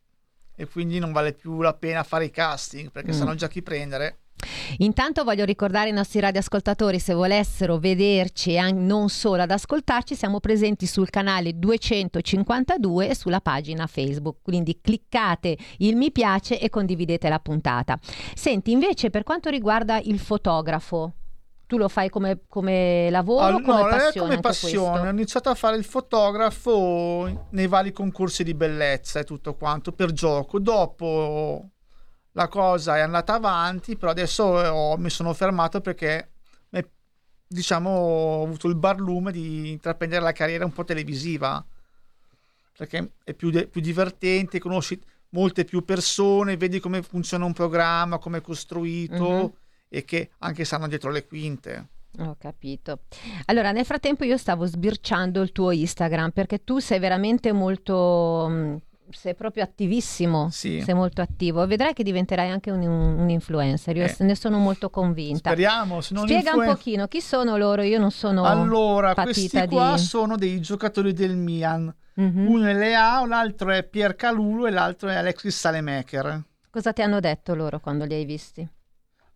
e 0.59 0.65
quindi 0.67 0.99
non 0.99 1.13
vale 1.13 1.31
più 1.31 1.61
la 1.61 1.73
pena 1.73 2.03
fare 2.03 2.25
i 2.25 2.29
casting 2.31 2.91
perché 2.91 3.11
Mm. 3.11 3.15
sanno 3.17 3.33
già 3.35 3.47
chi 3.47 3.61
prendere. 3.63 4.17
Intanto 4.77 5.23
voglio 5.23 5.45
ricordare 5.45 5.89
ai 5.89 5.95
nostri 5.95 6.19
radioascoltatori 6.19 6.99
se 6.99 7.13
volessero 7.13 7.77
vederci 7.77 8.53
e 8.53 8.71
non 8.71 9.09
solo 9.09 9.41
ad 9.41 9.51
ascoltarci, 9.51 10.15
siamo 10.15 10.39
presenti 10.39 10.85
sul 10.85 11.09
canale 11.09 11.57
252 11.57 13.09
e 13.09 13.15
sulla 13.15 13.41
pagina 13.41 13.87
Facebook, 13.87 14.37
quindi 14.41 14.79
cliccate 14.81 15.57
il 15.77 15.95
mi 15.95 16.11
piace 16.11 16.59
e 16.59 16.69
condividete 16.69 17.29
la 17.29 17.39
puntata. 17.39 17.99
Senti, 18.33 18.71
invece 18.71 19.09
per 19.09 19.23
quanto 19.23 19.49
riguarda 19.49 19.99
il 19.99 20.19
fotografo, 20.19 21.13
tu 21.69 21.77
lo 21.77 21.87
fai 21.87 22.09
come, 22.09 22.41
come 22.47 23.09
lavoro 23.11 23.43
o 23.43 23.57
Al- 23.57 23.61
come 23.61 23.81
no, 23.81 23.87
è 23.87 23.91
passione? 23.91 24.29
come 24.29 24.39
passione. 24.39 25.07
Ho 25.07 25.11
iniziato 25.11 25.49
a 25.49 25.53
fare 25.53 25.77
il 25.77 25.83
fotografo 25.83 27.45
nei 27.51 27.67
vari 27.67 27.91
concorsi 27.91 28.43
di 28.43 28.55
bellezza 28.55 29.19
e 29.19 29.23
tutto 29.23 29.53
quanto 29.53 29.91
per 29.91 30.11
gioco. 30.11 30.57
Dopo 30.57 31.69
la 32.39 32.47
cosa 32.47 32.95
è 32.95 33.01
andata 33.01 33.33
avanti, 33.33 33.97
però 33.97 34.11
adesso 34.11 34.43
ho- 34.45 34.97
mi 34.97 35.09
sono 35.09 35.33
fermato 35.33 35.81
perché 35.81 36.29
diciamo 37.51 37.89
ho 37.89 38.43
avuto 38.43 38.67
il 38.67 38.75
barlume 38.75 39.31
di 39.31 39.71
intraprendere 39.71 40.21
la 40.21 40.31
carriera 40.33 40.65
un 40.65 40.71
po' 40.71 40.83
televisiva 40.83 41.65
perché 42.77 43.13
è 43.23 43.33
più, 43.33 43.49
de- 43.49 43.65
più 43.65 43.81
divertente, 43.81 44.59
conosci 44.59 45.01
molte 45.29 45.65
più 45.65 45.83
persone, 45.83 46.57
vedi 46.57 46.79
come 46.79 47.01
funziona 47.01 47.45
un 47.45 47.53
programma, 47.53 48.19
come 48.19 48.37
è 48.37 48.41
costruito 48.41 49.23
Mhm. 49.29 49.51
e 49.89 50.05
che 50.05 50.29
anche 50.39 50.63
stanno 50.63 50.87
dietro 50.87 51.09
le 51.09 51.25
quinte. 51.25 51.87
Ho 52.19 52.35
capito. 52.39 52.99
Allora, 53.45 53.71
nel 53.71 53.83
frattempo 53.85 54.23
io 54.25 54.37
stavo 54.37 54.65
sbirciando 54.65 55.41
il 55.41 55.51
tuo 55.51 55.71
Instagram 55.71 56.29
perché 56.29 56.63
tu 56.63 56.77
sei 56.79 56.99
veramente 56.99 57.51
molto... 57.51 58.79
sei 59.11 59.35
proprio 59.35 59.63
attivissimo, 59.63 60.49
Sì. 60.51 60.81
sei 60.81 60.93
molto 60.93 61.21
attivo. 61.21 61.65
Vedrai 61.67 61.93
che 61.93 62.03
diventerai 62.03 62.49
anche 62.49 62.71
un, 62.71 62.81
un 62.81 63.29
influencer, 63.29 63.95
io 63.97 64.05
Eh. 64.05 64.15
ne 64.19 64.35
sono 64.35 64.57
molto 64.57 64.89
convinta. 64.89 65.49
Speriamo, 65.49 66.01
se 66.01 66.13
non 66.13 66.23
Spiega 66.23 66.51
un 66.51 66.57
influen- 66.57 66.75
pochino 66.75 67.07
chi 67.07 67.21
sono 67.21 67.57
loro, 67.57 67.81
io 67.81 67.99
non 67.99 68.11
sono 68.11 68.43
Allora, 68.45 69.13
questi 69.13 69.49
qua 69.67 69.93
di... 69.95 69.99
sono 70.01 70.35
dei 70.35 70.59
giocatori 70.61 71.13
del 71.13 71.35
Milan. 71.35 71.93
Mhm. 72.15 72.47
Uno 72.47 72.67
è 72.67 72.73
Leao, 72.73 73.25
l'altro 73.25 73.71
è 73.71 73.83
Pier 73.83 74.15
Calulu 74.15 74.65
e 74.67 74.71
l'altro 74.71 75.09
è 75.09 75.15
Alexis 75.15 75.57
Salemaker. 75.57 76.43
Cosa 76.69 76.91
ti 76.93 77.01
hanno 77.01 77.19
detto 77.19 77.55
loro 77.55 77.79
quando 77.79 78.03
li 78.05 78.13
hai 78.13 78.25
visti? 78.25 78.67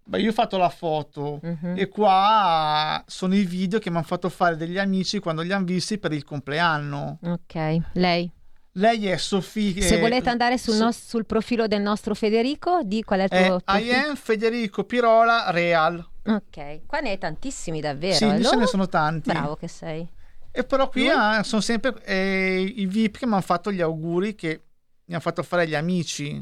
Beh, 0.06 0.20
io 0.20 0.32
ho 0.32 0.34
fatto 0.34 0.58
la 0.58 0.68
foto 0.68 1.40
Mhm. 1.42 1.76
e 1.78 1.88
qua 1.88 3.02
sono 3.08 3.36
i 3.36 3.46
video 3.46 3.80
che 3.80 3.90
mi 3.90 3.96
hanno 3.96 4.06
fatto 4.06 4.28
fare 4.28 4.58
degli 4.58 4.78
amici 4.78 5.20
quando 5.20 5.42
li 5.44 5.54
hanno 5.54 5.64
visti 5.64 5.98
per 5.98 6.12
il 6.12 6.26
compleanno. 6.26 7.20
Ok, 7.24 7.78
lei. 7.94 8.30
Lei 8.74 9.08
è 9.08 9.18
Sofì. 9.18 9.80
Se 9.82 9.96
eh, 9.96 10.00
volete 10.00 10.30
andare 10.30 10.58
sul, 10.58 10.74
So- 10.74 10.84
nos- 10.86 11.08
sul 11.08 11.26
profilo 11.26 11.68
del 11.68 11.82
nostro 11.82 12.16
Federico, 12.16 12.82
di 12.84 13.04
qual 13.04 13.20
è 13.20 13.24
il 13.24 13.30
tuo 13.30 13.40
I 13.40 13.64
profilo? 13.64 13.94
am 13.94 14.16
Federico 14.16 14.84
Pirola 14.84 15.52
Real. 15.52 16.06
Ok, 16.26 16.86
qua 16.86 17.00
ne 17.00 17.10
hai 17.12 17.18
tantissimi 17.18 17.82
davvero. 17.82 18.16
Sì, 18.16 18.26
eh, 18.26 18.44
ce 18.44 18.56
ne 18.56 18.66
sono 18.66 18.88
tanti. 18.88 19.30
Bravo 19.30 19.56
che 19.56 19.68
sei. 19.68 20.08
E 20.52 20.64
però 20.64 20.88
qui 20.90 21.10
ah, 21.10 21.44
sono 21.44 21.62
sempre 21.62 22.04
eh, 22.04 22.62
i 22.76 22.86
VIP 22.86 23.18
che 23.18 23.26
mi 23.26 23.34
hanno 23.34 23.42
fatto 23.42 23.72
gli 23.72 23.82
auguri 23.82 24.36
che 24.36 24.64
mi 25.06 25.14
hanno 25.14 25.22
fatto 25.22 25.44
fare 25.44 25.68
gli 25.68 25.76
amici. 25.76 26.42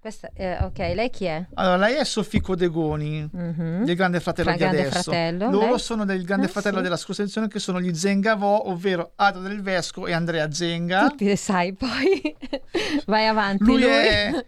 Questa, 0.00 0.30
eh, 0.34 0.58
ok, 0.62 0.78
lei 0.78 1.10
chi 1.10 1.24
è? 1.24 1.44
Allora, 1.54 1.76
lei 1.76 1.96
è 1.96 2.04
Sofì 2.04 2.40
Codegoni 2.40 3.28
Mhm. 3.32 3.84
del 3.84 3.96
Grande 3.96 4.20
Fratello 4.20 4.48
Fra 4.50 4.56
di 4.56 4.62
Grande 4.64 4.80
adesso. 4.86 5.02
Fratello, 5.02 5.50
Loro 5.50 5.70
lei? 5.70 5.78
sono 5.80 6.04
del 6.04 6.24
Grande 6.24 6.46
Ah, 6.46 6.50
Fratello 6.50 6.76
sì. 6.76 6.82
della 6.84 6.96
scorsa 6.96 7.22
edizione 7.22 7.48
che 7.48 7.58
sono 7.58 7.80
gli 7.80 7.92
Zengavò, 7.94 8.62
ovvero 8.66 9.12
Ado 9.16 9.40
del 9.40 9.60
Vesco 9.60 10.06
e 10.06 10.12
Andrea 10.12 10.50
Zenga. 10.52 11.08
Tutti 11.08 11.24
le 11.24 11.36
sai 11.36 11.72
poi. 11.74 12.36
Vai 13.06 13.26
avanti. 13.26 13.64
Lui, 13.64 13.80
lui. 13.82 13.90
è 13.90 14.44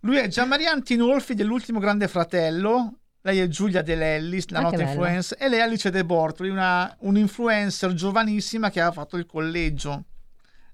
lui 0.00 0.16
è 0.18 0.28
Gianmaria 0.28 0.70
Antinolfi 0.70 1.34
dell'ultimo 1.34 1.80
Grande 1.80 2.06
Fratello. 2.06 2.98
Lei 3.22 3.40
è 3.40 3.48
Giulia 3.48 3.82
De 3.82 3.94
Lellis, 3.96 4.48
la 4.50 4.58
Ah, 4.58 4.62
nota 4.62 4.82
influencer, 4.82 5.38
e 5.40 5.48
lei 5.48 5.58
è 5.58 5.62
Alice 5.62 5.90
De 5.90 6.04
Bortoli, 6.04 6.50
una, 6.50 6.94
un'influencer 7.00 7.94
giovanissima 7.94 8.70
che 8.70 8.80
ha 8.82 8.92
fatto 8.92 9.16
il 9.16 9.24
collegio. 9.26 10.04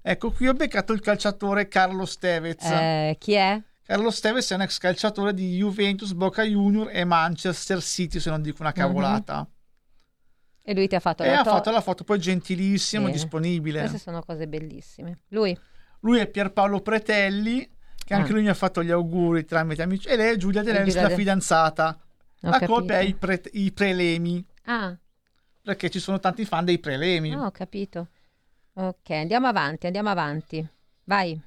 Ecco, 0.01 0.31
qui 0.31 0.47
ho 0.49 0.53
beccato 0.53 0.91
il 0.93 0.99
calciatore 0.99 1.67
Carlo 1.69 2.05
Stevez. 2.05 2.61
Eh, 2.65 3.15
chi 3.19 3.33
è? 3.33 3.61
Carlo 3.91 4.09
Stevez 4.09 4.49
è 4.49 4.55
un 4.55 4.61
ex 4.61 4.77
calciatore 4.77 5.33
di 5.33 5.57
Juventus, 5.57 6.13
Boca 6.13 6.43
Junior 6.43 6.87
e 6.93 7.03
Manchester 7.03 7.81
City, 7.81 8.21
se 8.21 8.29
non 8.29 8.41
dico 8.41 8.61
una 8.61 8.71
cavolata. 8.71 9.45
E 10.61 10.73
lui 10.73 10.87
ti 10.87 10.95
ha 10.95 11.01
fatto 11.01 11.23
E 11.23 11.29
la 11.29 11.41
ha 11.41 11.43
to- 11.43 11.49
fatto 11.49 11.71
la 11.71 11.81
foto, 11.81 12.05
poi 12.05 12.17
gentilissimo, 12.17 13.01
Bene. 13.07 13.13
disponibile. 13.15 13.79
Queste 13.79 13.97
sono 13.97 14.21
cose 14.21 14.47
bellissime. 14.47 15.23
Lui? 15.27 15.57
Lui 15.99 16.19
è 16.19 16.27
Pierpaolo 16.27 16.79
Pretelli, 16.79 17.69
che 18.05 18.13
anche 18.13 18.29
Ah. 18.29 18.33
lui 18.33 18.43
mi 18.43 18.47
ha 18.47 18.53
fatto 18.53 18.81
gli 18.81 18.91
auguri 18.91 19.43
tramite 19.43 19.81
amici, 19.81 20.07
e 20.07 20.15
lei 20.15 20.35
è 20.35 20.37
Giulia 20.37 20.63
De 20.63 20.71
Giulia 20.85 21.01
la 21.01 21.07
De- 21.09 21.15
fidanzata. 21.15 21.99
Ho 22.43 22.49
la 22.49 22.51
capito. 22.59 22.71
coppia 22.73 22.99
è 22.99 23.03
i, 23.03 23.13
pre- 23.13 23.43
i 23.51 23.73
Prelemi, 23.73 24.45
Ah, 24.67 24.97
perché 25.63 25.89
ci 25.89 25.99
sono 25.99 26.17
tanti 26.21 26.45
fan 26.45 26.63
dei 26.63 26.79
Prelemi. 26.79 27.33
ah, 27.33 27.43
ho 27.43 27.51
capito. 27.51 28.07
Ok, 28.75 29.09
andiamo 29.09 29.47
avanti, 29.47 29.87
andiamo 29.87 30.07
avanti. 30.07 30.65
Vai. 31.03 31.37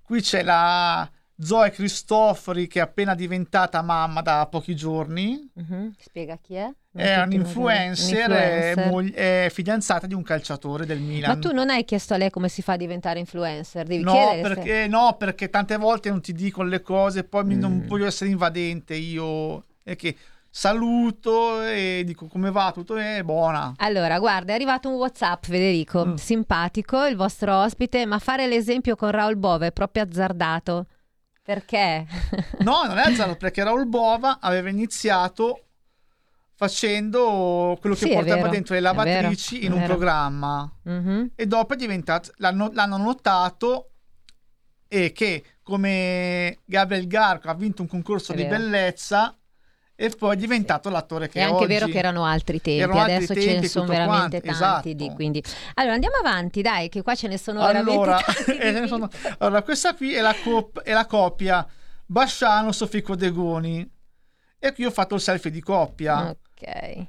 Qui 0.00 0.22
c'è 0.22 0.42
la 0.42 1.06
Zoe 1.38 1.70
Cristofori, 1.70 2.66
che 2.68 2.78
è 2.78 2.82
appena 2.82 3.14
diventata 3.14 3.82
mamma 3.82 4.20
da 4.22 4.46
pochi 4.50 4.76
giorni. 4.76 5.50
Mhm. 5.54 5.94
Spiega 5.98 6.38
chi 6.40 6.54
è? 6.54 6.70
Non 6.94 7.04
È 7.06 7.22
un 7.22 7.32
influencer, 7.32 8.28
Un 8.30 8.36
È, 8.36 8.66
influencer. 8.68 8.86
moglie- 8.90 9.14
è 9.46 9.48
fidanzata 9.50 10.06
di 10.06 10.14
un 10.14 10.22
calciatore 10.22 10.84
del 10.86 11.00
Milan. 11.00 11.30
Ma 11.34 11.38
tu 11.38 11.52
non 11.54 11.70
hai 11.70 11.84
chiesto 11.84 12.14
a 12.14 12.16
lei 12.18 12.30
come 12.30 12.48
si 12.48 12.60
fa 12.62 12.74
a 12.74 12.76
diventare 12.76 13.18
influencer? 13.18 13.86
Devi 13.86 14.02
No 14.02 14.12
chiedere 14.12 14.48
se- 14.48 14.54
perché, 14.54 14.86
no, 14.88 15.16
perché 15.18 15.48
tante 15.50 15.76
volte 15.78 16.10
non 16.10 16.20
ti 16.20 16.32
dicono 16.32 16.68
le 16.68 16.82
cose, 16.82 17.24
poi 17.24 17.44
mi- 17.44 17.56
Mm. 17.56 17.60
non 17.60 17.84
voglio 17.86 18.06
essere 18.06 18.30
invadente 18.30 18.94
io. 18.94 19.64
E 19.82 19.96
che 19.96 20.14
saluto 20.50 21.62
e 21.62 22.02
dico 22.04 22.26
come 22.26 22.50
va, 22.50 22.70
tutto 22.72 22.96
è 22.96 23.22
buona. 23.24 23.72
Allora, 23.78 24.18
guarda, 24.18 24.52
è 24.52 24.54
arrivato 24.54 24.88
un 24.88 24.94
WhatsApp, 24.96 25.44
Federico, 25.46 26.06
Mm. 26.06 26.14
simpatico, 26.14 27.04
il 27.06 27.16
vostro 27.16 27.56
ospite, 27.62 28.04
ma 28.06 28.18
fare 28.18 28.46
l'esempio 28.46 28.94
con 28.96 29.10
Raul 29.10 29.36
Bove 29.36 29.68
è 29.68 29.72
proprio 29.72 30.02
azzardato. 30.04 30.86
Perché? 31.42 32.06
No, 32.62 32.84
non 32.84 32.98
è 32.98 33.02
azzardo 33.08 33.36
perché 33.36 33.64
Raul 33.64 33.86
Bova 33.88 34.38
aveva 34.40 34.68
iniziato 34.68 35.64
facendo 36.54 37.76
quello 37.80 37.96
che 37.96 38.06
Sì, 38.06 38.12
portava 38.12 38.46
dentro 38.48 38.74
le 38.74 38.80
lavatrici 38.80 39.58
vero, 39.60 39.74
in 39.74 39.80
un 39.80 39.84
programma 39.86 40.72
Mhm. 40.84 41.32
e 41.34 41.46
dopo 41.46 41.74
è 41.74 41.76
diventato 41.76 42.30
l'hanno, 42.36 42.70
l'hanno 42.72 42.96
notato 42.98 43.90
e 44.86 45.10
che 45.12 45.42
come 45.62 46.58
Gabriel 46.64 47.06
Garco 47.08 47.48
ha 47.48 47.54
vinto 47.54 47.82
un 47.82 47.88
concorso 47.88 48.32
È 48.32 48.36
di 48.36 48.42
vero. 48.44 48.56
bellezza 48.58 49.36
e 49.94 50.08
poi 50.10 50.34
è 50.34 50.38
diventato 50.38 50.88
l'attore 50.90 51.28
che 51.28 51.38
È 51.40 51.42
è 51.42 51.44
anche 51.44 51.56
oggi. 51.56 51.66
vero 51.66 51.86
che 51.86 51.98
erano 51.98 52.24
altri 52.24 52.60
tempi, 52.60 52.80
Erano 52.80 52.98
altri 53.00 53.14
adesso 53.14 53.34
ce 53.34 53.40
tempi 53.40 53.60
ne 53.60 53.66
e 53.66 53.68
sono 53.68 53.86
veramente 53.86 54.40
quanto, 54.40 54.60
tanti. 54.60 54.94
Di, 54.94 55.02
esatto. 55.04 55.16
quindi... 55.16 55.44
Allora 55.74 55.94
andiamo 55.94 56.16
avanti, 56.16 56.62
dai, 56.62 56.88
che 56.88 57.02
qua 57.02 57.14
ce 57.14 57.28
ne 57.28 57.38
sono 57.38 57.60
veramente 57.60 57.90
Allora, 57.92 58.18
tanti. 58.24 58.52
di 58.52 58.58
eh, 58.58 58.72
ce 58.72 58.80
ne 58.80 58.86
sono- 58.86 59.08
allora, 59.38 59.62
questa 59.62 59.94
qui 59.94 60.14
è 60.14 60.20
la, 60.20 60.34
cop- 60.42 60.80
è 60.82 60.92
la 60.92 61.06
coppia 61.06 61.66
Basciano 62.06 62.72
Sofì 62.72 63.00
Codegoni 63.02 63.88
e 64.58 64.72
qui 64.72 64.84
ho 64.84 64.90
fatto 64.90 65.14
il 65.14 65.20
selfie 65.20 65.50
di 65.50 65.60
coppia. 65.60 66.28
Ok. 66.30 67.06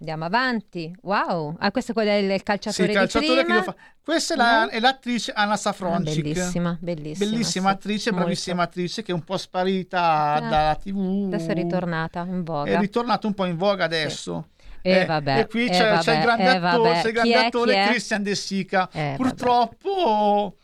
Andiamo 0.00 0.24
avanti. 0.24 0.90
Wow. 1.02 1.56
Ah, 1.58 1.70
questo 1.70 1.90
è 1.90 1.94
quello 1.94 2.10
del 2.10 2.38
Sì, 2.38 2.42
calciatore 2.42 2.88
il 2.90 2.94
calciatore 2.98 3.40
di 3.42 3.46
che 3.46 3.52
lo 3.52 3.62
fa. 3.62 3.74
Questa 4.02 4.32
è, 4.32 4.36
la- 4.38 4.62
Mhm. 4.64 4.68
è 4.70 4.80
l'attrice 4.80 5.32
Anna 5.32 5.52
Ah, 5.52 5.56
Safroncic. 5.56 6.22
bellissima, 6.22 6.78
bellissima. 6.80 7.30
Bellissima 7.30 7.68
sì, 7.68 7.74
attrice, 7.74 8.10
molto. 8.10 8.24
bravissima 8.24 8.62
attrice 8.62 9.02
che 9.02 9.12
è 9.12 9.14
un 9.14 9.22
po' 9.24 9.36
sparita 9.36 10.32
Ah, 10.32 10.40
dalla 10.40 10.74
TV. 10.82 11.24
Adesso 11.26 11.50
è 11.50 11.54
ritornata 11.54 12.20
in 12.20 12.42
voga. 12.44 12.70
È 12.70 12.78
ritornata 12.78 13.26
un 13.26 13.34
po' 13.34 13.44
in 13.44 13.56
voga 13.58 13.84
adesso. 13.84 14.48
E 14.80 15.04
vabbè, 15.04 15.40
e 15.40 15.46
qui 15.46 15.66
eh, 15.66 15.68
c'è, 15.68 15.76
c'è 15.76 15.88
vabbè, 15.90 16.12
il 16.14 16.20
grande 16.22 16.44
eh, 16.44 16.66
attore, 16.66 16.92
c'è 17.02 17.06
il 17.08 17.12
grande 17.12 17.34
attore? 17.36 17.84
Christian 17.90 18.22
De 18.22 18.34
Sica. 18.34 18.88
Eh, 18.92 19.12
Purtroppo, 19.18 20.56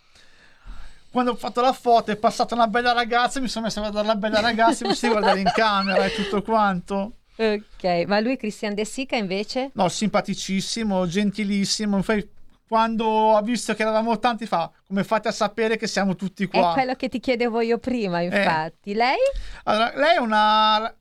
quando 1.10 1.32
ho 1.32 1.36
fatto 1.36 1.60
la 1.60 1.74
foto 1.74 2.10
è 2.10 2.16
passata 2.16 2.54
una 2.54 2.68
bella 2.68 2.92
ragazza, 2.92 3.38
mi 3.38 3.48
sono 3.48 3.66
messo 3.66 3.80
a 3.80 3.82
guardare 3.82 4.06
la 4.06 4.16
bella 4.16 4.40
ragazza, 4.40 4.86
mi 4.88 4.94
si 4.94 5.08
guardare 5.10 5.40
in 5.40 5.50
camera 5.54 6.02
e 6.06 6.12
tutto 6.12 6.40
quanto. 6.40 7.15
Ok, 7.36 8.04
ma 8.06 8.20
lui 8.20 8.36
Christian 8.36 8.74
De 8.74 8.84
Sica 8.84 9.16
invece? 9.16 9.70
No, 9.74 9.88
simpaticissimo, 9.88 11.06
gentilissimo. 11.06 11.96
Infatti, 11.96 12.28
quando 12.66 13.36
ha 13.36 13.42
visto 13.42 13.74
che 13.74 13.82
eravamo 13.82 14.18
tanti, 14.18 14.46
fa 14.46 14.70
come 14.86 15.04
fate 15.04 15.28
a 15.28 15.32
sapere 15.32 15.76
che 15.76 15.86
siamo 15.86 16.16
tutti 16.16 16.46
qua? 16.46 16.70
È 16.70 16.72
quello 16.72 16.94
che 16.94 17.08
ti 17.08 17.20
chiedevo 17.20 17.60
io 17.60 17.78
prima, 17.78 18.20
infatti. 18.20 18.94
Lei? 18.94 19.16
Allora, 19.64 19.92
lei 19.96 20.16
è 20.16 20.18
una 20.18 20.94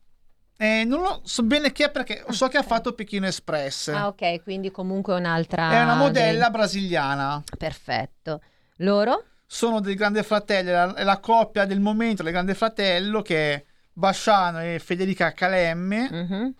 Eh, 0.58 0.84
non 0.84 1.02
lo 1.02 1.20
so 1.24 1.42
bene 1.42 1.70
chi 1.70 1.82
è 1.82 1.90
perché 1.90 2.24
so 2.30 2.48
che 2.48 2.56
ha 2.56 2.62
fatto 2.62 2.94
Pechino 2.94 3.26
Express. 3.26 3.88
Ah, 3.88 4.06
ok, 4.06 4.42
quindi 4.42 4.70
comunque 4.70 5.14
un'altra... 5.14 5.70
È 5.70 5.82
una 5.82 5.96
modella 5.96 6.44
dei- 6.44 6.50
brasiliana. 6.50 7.42
Perfetto. 7.58 8.40
Loro? 8.76 9.24
Sono 9.46 9.80
del 9.80 9.94
Grande 9.96 10.22
Fratello, 10.22 10.70
è 10.70 10.72
la, 10.72 10.94
è 10.94 11.04
la 11.04 11.18
coppia 11.18 11.66
del 11.66 11.80
momento 11.80 12.22
del 12.22 12.32
Grande 12.32 12.54
Fratello 12.54 13.20
che 13.22 13.52
è 13.54 13.64
Basciano 13.98 14.60
e 14.60 14.78
Federica 14.78 15.32
Calemme. 15.32 16.08
Mhm. 16.10 16.54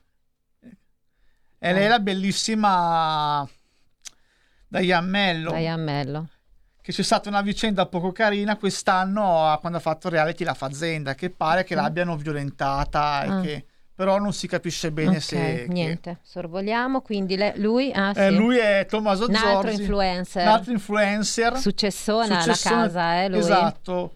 E 1.58 1.72
lei 1.72 1.84
è 1.84 1.88
la 1.88 1.98
bellissima 2.00 3.46
Diane 4.68 5.06
Mello. 5.06 5.50
Dai 5.50 5.76
Mello. 5.76 6.28
Che 6.80 6.92
c'è 6.92 7.02
stata 7.02 7.28
una 7.28 7.42
vicenda 7.42 7.84
poco 7.86 8.10
carina 8.12 8.56
quest'anno 8.56 9.54
quando 9.60 9.76
ha 9.76 9.80
fatto 9.82 10.08
reality 10.08 10.44
La 10.44 10.54
Fazenda, 10.54 11.14
che 11.14 11.28
pare 11.28 11.62
che 11.64 11.74
Sì. 11.74 11.80
l'abbiano 11.80 12.16
violentata, 12.16 13.24
e 13.24 13.28
Ah. 13.28 13.40
che 13.40 13.66
però 13.94 14.18
non 14.18 14.32
si 14.32 14.46
capisce 14.46 14.90
bene 14.92 15.16
Ok, 15.16 15.22
se... 15.22 15.36
che- 15.36 15.66
niente, 15.68 16.18
sorvoliamo, 16.22 17.00
quindi 17.02 17.36
le- 17.36 17.54
lui, 17.56 17.90
ah, 17.92 18.12
Eh, 18.14 18.30
sì. 18.30 18.34
lui 18.36 18.56
è 18.58 18.86
Tommaso 18.88 19.26
un 19.28 19.34
altro 19.34 19.68
Zorzi, 19.68 19.80
influencer, 19.82 20.42
un 20.42 20.48
altro 20.52 20.72
influencer. 20.72 21.58
Successone- 21.58 22.34
alla 22.36 22.56
casa, 22.56 23.22
eh, 23.22 23.28
lui. 23.28 23.38
Esatto. 23.40 24.14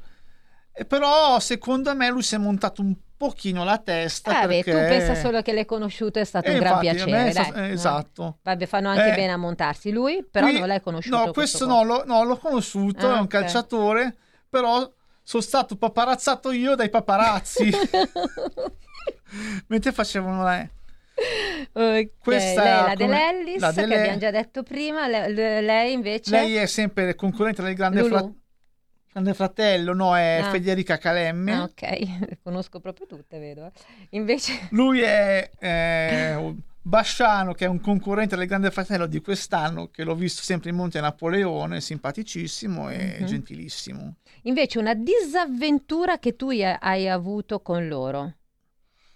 E 0.73 0.85
però 0.87 1.39
secondo 1.41 1.95
me 1.95 2.09
lui 2.09 2.23
si 2.23 2.35
è 2.35 2.39
montato 2.39 2.81
un 2.83 2.95
pochino 3.21 3.65
la 3.65 3.77
testa 3.77 4.43
Eh, 4.45 4.47
beh, 4.47 4.63
perché... 4.65 4.71
tu 4.71 4.77
pensa 4.79 5.15
solo 5.15 5.43
che 5.43 5.53
l'hai 5.53 5.67
conosciuto, 5.67 6.19
è 6.19 6.25
stato 6.25 6.49
Eh, 6.49 6.55
un 6.55 6.59
gran 6.61 6.83
infatti, 6.83 6.87
me 6.87 7.05
piacere. 7.05 7.29
è 7.29 7.31
sta- 7.33 7.53
dai. 7.53 7.69
Eh. 7.69 7.73
esatto. 7.75 8.39
Vabbè, 8.43 8.65
fanno 8.67 8.89
anche 8.89 9.13
Eh, 9.13 9.15
bene 9.15 9.33
a 9.33 9.37
montarsi. 9.37 9.91
Lui, 9.91 10.25
però, 10.25 10.47
qui- 10.47 10.59
non 10.59 10.69
l'hai 10.69 10.81
conosciuto. 10.81 11.17
No, 11.27 11.33
questo 11.33 11.67
qua. 11.67 11.75
no, 11.75 11.83
lo- 11.85 12.03
no, 12.07 12.25
l'ho 12.25 12.39
conosciuto, 12.39 13.07
Ah, 13.07 13.11
è 13.11 13.15
un 13.17 13.25
ok. 13.25 13.27
calciatore, 13.29 14.17
però 14.49 14.91
sono 15.23 15.43
stato 15.43 15.77
paparazzato 15.77 16.51
io 16.51 16.75
dai 16.75 16.89
paparazzi. 16.89 17.71
Mentre 19.69 19.93
facevano... 19.93 20.51
Eh. 20.53 20.71
Ok, 21.73 22.11
Questa 22.23 22.63
lei 22.63 22.73
è 22.73 22.75
la 22.75 22.83
come- 22.83 22.95
dell'Ellis, 22.97 23.61
la 23.61 23.73
che 23.73 23.83
abbiamo 23.83 24.17
già 24.19 24.31
detto 24.31 24.63
prima. 24.63 25.07
le- 25.07 25.29
le- 25.29 25.61
lei 25.61 25.93
invece... 25.93 26.31
Lei 26.31 26.55
è 26.57 26.65
sempre 26.67 27.15
concorrente 27.15 27.63
del 27.63 27.75
Grande, 27.75 28.01
Lulu? 28.01 28.39
Grande 29.13 29.35
Fratello, 29.35 29.93
no, 29.93 30.17
è 30.17 30.41
Ah. 30.43 30.51
Federica 30.51 30.97
Calemme. 30.97 31.53
Ah, 31.53 31.63
ok, 31.65 32.39
conosco 32.43 32.79
proprio 32.81 33.07
tutte, 33.07 33.39
vedo. 33.39 33.67
eh. 33.67 33.73
Invece... 34.11 34.53
Lui 34.71 35.01
è 35.01 35.51
eh, 35.59 36.55
Basciano, 36.81 37.53
che 37.53 37.65
è 37.65 37.69
un 37.69 37.81
concorrente 37.81 38.37
del 38.37 38.47
Grande 38.47 38.71
Fratello 38.71 39.07
di 39.07 39.21
quest'anno, 39.21 39.89
che 39.89 40.05
l'ho 40.05 40.15
visto 40.15 40.43
sempre 40.43 40.71
in 40.71 40.77
Monte 40.77 41.01
Napoleone, 41.01 41.81
simpaticissimo 41.81 42.89
e 42.91 43.17
Mhm. 43.21 43.27
gentilissimo. 43.27 44.15
Invece 44.43 44.79
una 44.79 44.95
disavventura 44.95 46.19
che 46.21 46.37
tu 46.37 46.51
hai- 46.51 47.09
avuto 47.09 47.61
con 47.63 47.89
loro. 47.89 48.35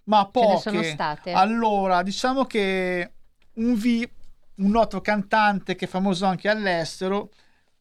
Ma 0.04 0.28
Ce 0.33 0.40
ne 0.40 0.46
poche. 0.46 0.61
sono 0.61 0.83
state? 0.83 1.30
Allora, 1.30 2.02
diciamo 2.02 2.44
che 2.44 3.12
un 3.54 3.74
V, 3.74 4.09
un 4.57 4.70
noto 4.70 5.00
cantante 5.00 5.76
che 5.76 5.85
è 5.85 5.88
famoso 5.88 6.26
anche 6.26 6.48
all'estero, 6.48 7.30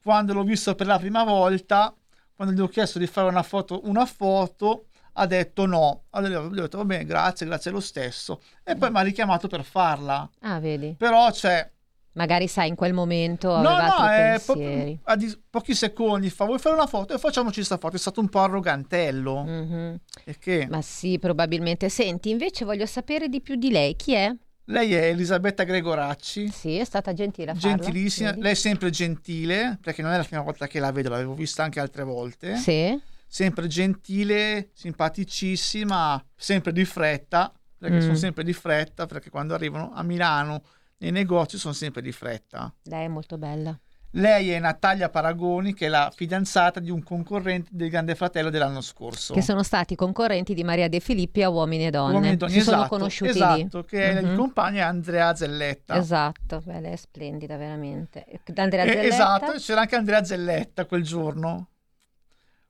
quando 0.02 0.34
l'ho 0.34 0.43
visto 0.43 0.76
per 0.76 0.86
la 0.88 0.99
prima 0.99 1.23
volta, 1.23 1.93
quando 2.36 2.54
gli 2.54 2.60
ho 2.60 2.67
chiesto 2.67 3.00
di 3.00 3.08
fare 3.08 3.28
una 3.30 3.43
foto, 3.43 3.82
una 3.86 4.06
foto 4.06 4.86
ha 5.13 5.26
detto 5.28 5.65
no. 5.65 6.04
Allora 6.12 6.41
gli 6.41 6.58
ho 6.60 6.62
detto 6.63 6.78
va 6.78 6.86
bene, 6.86 7.06
grazie, 7.06 7.46
grazie 7.46 7.72
lo 7.72 7.80
stesso. 7.80 8.41
E 8.63 8.76
poi 8.76 8.89
mi 8.91 8.98
ha 8.98 9.02
richiamato 9.02 9.48
per 9.48 9.63
farla. 9.63 10.28
Ah, 10.41 10.60
vedi? 10.60 10.96
Però 10.98 11.30
c'è 11.32 11.69
Magari 12.15 12.48
sai, 12.48 12.67
in 12.69 12.76
quel 12.76 12.93
momento 12.93 13.58
No, 13.58 13.76
no, 13.76 13.96
pensieri. 14.06 14.43
proprio 14.46 15.00
a 15.06 15.15
di- 15.15 15.41
pochi 15.50 15.74
secondi 15.74 16.30
fa, 16.30 16.46
vuoi 16.46 16.60
fare 16.60 16.76
una 16.76 16.86
foto? 16.86 17.15
E 17.15 17.17
facciamoci 17.17 17.56
questa 17.56 17.78
foto. 17.78 17.96
È 17.96 18.00
stato 18.00 18.19
un 18.19 18.30
po' 18.30 18.39
arrogantello. 18.41 19.43
Mhm. 19.43 20.00
E 20.26 20.38
che 20.38 20.67
Ma 20.69 20.82
sì, 20.84 21.17
probabilmente. 21.17 21.89
Senti, 21.89 22.30
invece 22.30 22.65
voglio 22.65 22.86
sapere 22.86 23.30
di 23.30 23.41
più 23.41 23.56
di 23.56 23.72
lei. 23.72 23.96
Chi 23.96 24.13
è? 24.13 24.32
Lei 24.65 24.93
è 24.93 25.08
Elisabetta 25.10 25.63
Gregoracci, 25.63 26.49
Sì, 26.49 26.78
è 26.78 26.86
stata 26.86 27.13
gentile 27.13 27.52
a 27.52 27.54
gentilissima. 27.56 28.30
vedi? 28.30 28.41
Lei 28.41 28.52
è 28.52 28.56
sempre 28.56 28.89
gentile, 28.89 29.78
perché 29.82 30.02
non 30.02 30.12
è 30.12 30.17
la 30.17 30.23
prima 30.23 30.41
volta 30.41 30.67
che 30.67 30.80
la 30.80 30.91
vedo, 30.91 31.10
l'avevo 31.10 31.34
vista 31.34 31.63
anche 31.63 31.80
altre 31.80 32.04
volte. 32.04 32.56
Sì. 32.58 32.97
Sempre 33.28 33.67
gentile, 33.67 34.69
simpaticissima, 34.73 36.23
sempre 36.36 36.71
di 36.71 36.86
fretta, 36.86 37.52
perché 37.78 37.97
Mm. 37.97 38.02
sono 38.02 38.15
sempre 38.15 38.43
di 38.43 38.54
fretta, 38.54 39.06
perché 39.06 39.30
quando 39.30 39.54
arrivano 39.54 39.91
a 39.93 40.04
Milano 40.04 40.63
nei 40.99 41.12
negozi 41.12 41.58
sono 41.58 41.73
sempre 41.73 42.02
di 42.02 42.12
fretta. 42.12 42.73
Lei 42.84 43.06
è 43.06 43.08
molto 43.10 43.38
bella. 43.38 43.78
Lei 44.15 44.52
è 44.52 44.60
Natalia 44.60 45.10
Paragoni, 45.10 45.73
che 45.73 45.88
è 45.88 45.89
la 45.89 46.12
fidanzata 46.15 46.80
di 46.80 46.91
un 46.91 47.02
concorrente 47.02 47.69
del 47.73 47.89
Grande 47.89 48.13
Fratello 48.13 48.52
dell'anno 48.52 48.82
scorso. 48.82 49.34
Che 49.34 49.41
sono 49.41 49.63
stati 49.63 49.95
concorrenti 49.95 50.54
di 50.54 50.63
Maria 50.63 50.88
De 50.88 50.99
Filippi 50.99 51.41
a 51.41 51.49
Uomini 51.49 51.88
e 51.88 51.89
Donne. 51.89 52.13
Uomini 52.13 52.34
e 52.34 52.38
donne, 52.38 52.54
si 52.54 52.62
sono 52.62 52.78
esatto, 52.78 52.89
conosciuti 52.95 53.32
esatto, 53.32 53.78
lì. 53.80 53.86
che 53.86 54.04
il 54.21 54.26
Mhm. 54.28 54.36
compagno 54.36 54.78
è 54.78 54.82
Andrea 54.82 55.34
Zelletta. 55.34 55.97
Esatto, 55.97 56.62
beh, 56.63 56.80
lei 56.82 56.91
è 56.91 56.95
splendida, 56.95 57.58
veramente. 57.58 58.23
Andrea 58.56 58.84
Eh, 58.84 58.88
Zelletta. 58.89 59.08
esatto, 59.15 59.52
c'era 59.54 59.82
anche 59.82 59.95
Andrea 59.95 60.23
Zelletta 60.23 60.86
quel 60.86 61.02
giorno. 61.04 61.69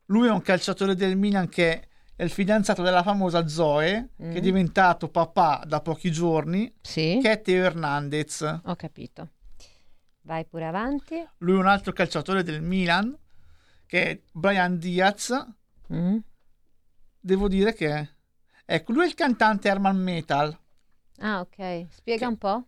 Lui 0.05 0.27
è 0.27 0.31
un 0.31 0.41
calciatore 0.41 0.95
del 0.95 1.17
Milan 1.17 1.49
che 1.49 1.87
è 2.15 2.23
il 2.23 2.29
fidanzato 2.29 2.81
della 2.83 3.03
famosa 3.03 3.49
Zoe, 3.49 4.11
che 4.17 4.31
è 4.31 4.37
Mm. 4.39 4.41
diventato 4.41 5.09
papà 5.09 5.63
da 5.65 5.81
pochi 5.81 6.09
giorni, 6.09 6.73
Sì, 6.79 7.19
che 7.21 7.31
è 7.31 7.41
Teo 7.41 7.65
Hernandez. 7.65 8.59
ho 8.63 8.75
capito. 8.77 9.27
Vai 10.23 10.45
pure 10.45 10.65
avanti. 10.65 11.25
Lui 11.39 11.55
è 11.55 11.59
un 11.59 11.67
altro 11.67 11.91
calciatore 11.91 12.43
del 12.43 12.61
Milan, 12.61 13.17
che 13.85 14.09
è 14.09 14.21
Brian 14.31 14.77
Diaz. 14.77 15.45
Mm. 15.93 16.17
Devo 17.19 17.47
dire 17.47 17.73
che... 17.73 18.09
Ecco, 18.65 18.93
lui 18.93 19.03
è 19.03 19.07
il 19.07 19.15
cantante 19.15 19.67
Herman 19.67 19.97
Metal. 19.97 20.57
Ah, 21.17 21.41
ok. 21.41 21.87
Spiega 21.89 22.27
un 22.27 22.37
po'. 22.37 22.67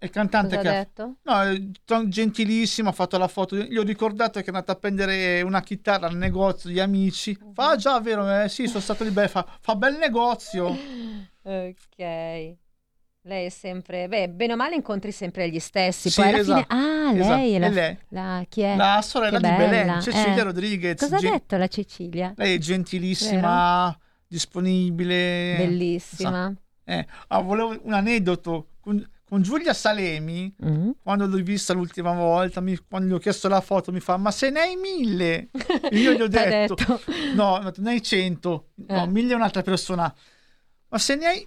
Il 0.00 0.10
cantante 0.10 0.56
Cosa 0.56 0.70
che... 0.70 0.76
ha 0.76 0.78
detto? 0.78 1.16
No, 1.22 1.42
è 1.42 2.06
gentilissimo, 2.08 2.88
ha 2.88 2.92
fatto 2.92 3.18
la 3.18 3.28
foto. 3.28 3.56
Gli 3.56 3.76
ho 3.76 3.82
ricordato 3.82 4.38
che 4.38 4.46
è 4.46 4.48
andato 4.48 4.72
a 4.72 4.76
prendere 4.76 5.42
una 5.42 5.60
chitarra 5.60 6.06
al 6.06 6.16
negozio 6.16 6.70
di 6.70 6.80
amici. 6.80 7.36
Fa, 7.52 7.70
ah, 7.70 7.76
già, 7.76 8.00
vero, 8.00 8.42
eh, 8.42 8.48
sì, 8.48 8.66
sono 8.66 8.80
stato 8.80 9.04
lì, 9.04 9.10
beh, 9.10 9.28
fa, 9.28 9.46
fa 9.60 9.74
bel 9.76 9.96
negozio. 9.96 10.76
Ok. 11.48 12.67
Lei 13.28 13.44
è 13.44 13.50
sempre, 13.50 14.08
beh, 14.08 14.30
bene 14.30 14.54
o 14.54 14.56
male 14.56 14.74
incontri 14.74 15.12
sempre 15.12 15.50
gli 15.50 15.58
stessi. 15.58 16.08
Sì, 16.08 16.18
Poi 16.22 16.30
alla 16.30 16.38
esatto, 16.38 16.66
fine, 16.74 16.80
ah, 16.80 17.12
esatto, 17.14 17.34
lei 17.36 17.52
è 17.52 17.58
la, 17.58 17.68
lei. 17.68 17.98
la- 18.08 18.44
chi 18.48 18.60
è? 18.62 18.74
La 18.74 19.02
sorella 19.02 19.38
Che 19.38 19.48
di 19.50 19.54
Belen, 19.54 20.00
Cecilia 20.00 20.36
eh. 20.36 20.42
Rodriguez. 20.44 20.98
Cosa 20.98 21.16
ha 21.16 21.18
Gen- 21.18 21.32
detto 21.32 21.56
la 21.58 21.66
Cecilia? 21.68 22.32
Lei 22.36 22.54
è 22.54 22.58
gentilissima, 22.58 23.98
disponibile. 24.26 25.56
Bellissima. 25.58 26.54
Eh, 26.84 27.06
ah, 27.28 27.40
volevo 27.40 27.78
un 27.82 27.92
aneddoto 27.92 28.68
con, 28.80 29.06
con 29.28 29.42
Giulia 29.42 29.74
Salemi. 29.74 30.54
Mm. 30.64 30.90
Quando 31.02 31.26
l'ho 31.26 31.42
vista 31.42 31.74
l'ultima 31.74 32.12
volta, 32.14 32.62
mi- 32.62 32.78
quando 32.88 33.08
gli 33.08 33.12
ho 33.12 33.18
chiesto 33.18 33.48
la 33.48 33.60
foto, 33.60 33.92
mi 33.92 34.00
fa: 34.00 34.16
Ma 34.16 34.30
se 34.30 34.48
ne 34.48 34.60
hai 34.60 34.76
mille? 34.76 35.50
Io 35.90 36.12
gli 36.14 36.22
ho 36.22 36.28
detto: 36.32 36.74
detto. 36.74 37.00
No, 37.34 37.58
ne 37.76 37.90
hai 37.90 38.02
cento. 38.02 38.68
No, 38.86 39.02
Eh. 39.02 39.06
mille 39.06 39.32
è 39.32 39.36
un'altra 39.36 39.60
persona. 39.60 40.12
Ma 40.88 40.96
se 40.98 41.14
ne 41.16 41.26
hai 41.26 41.46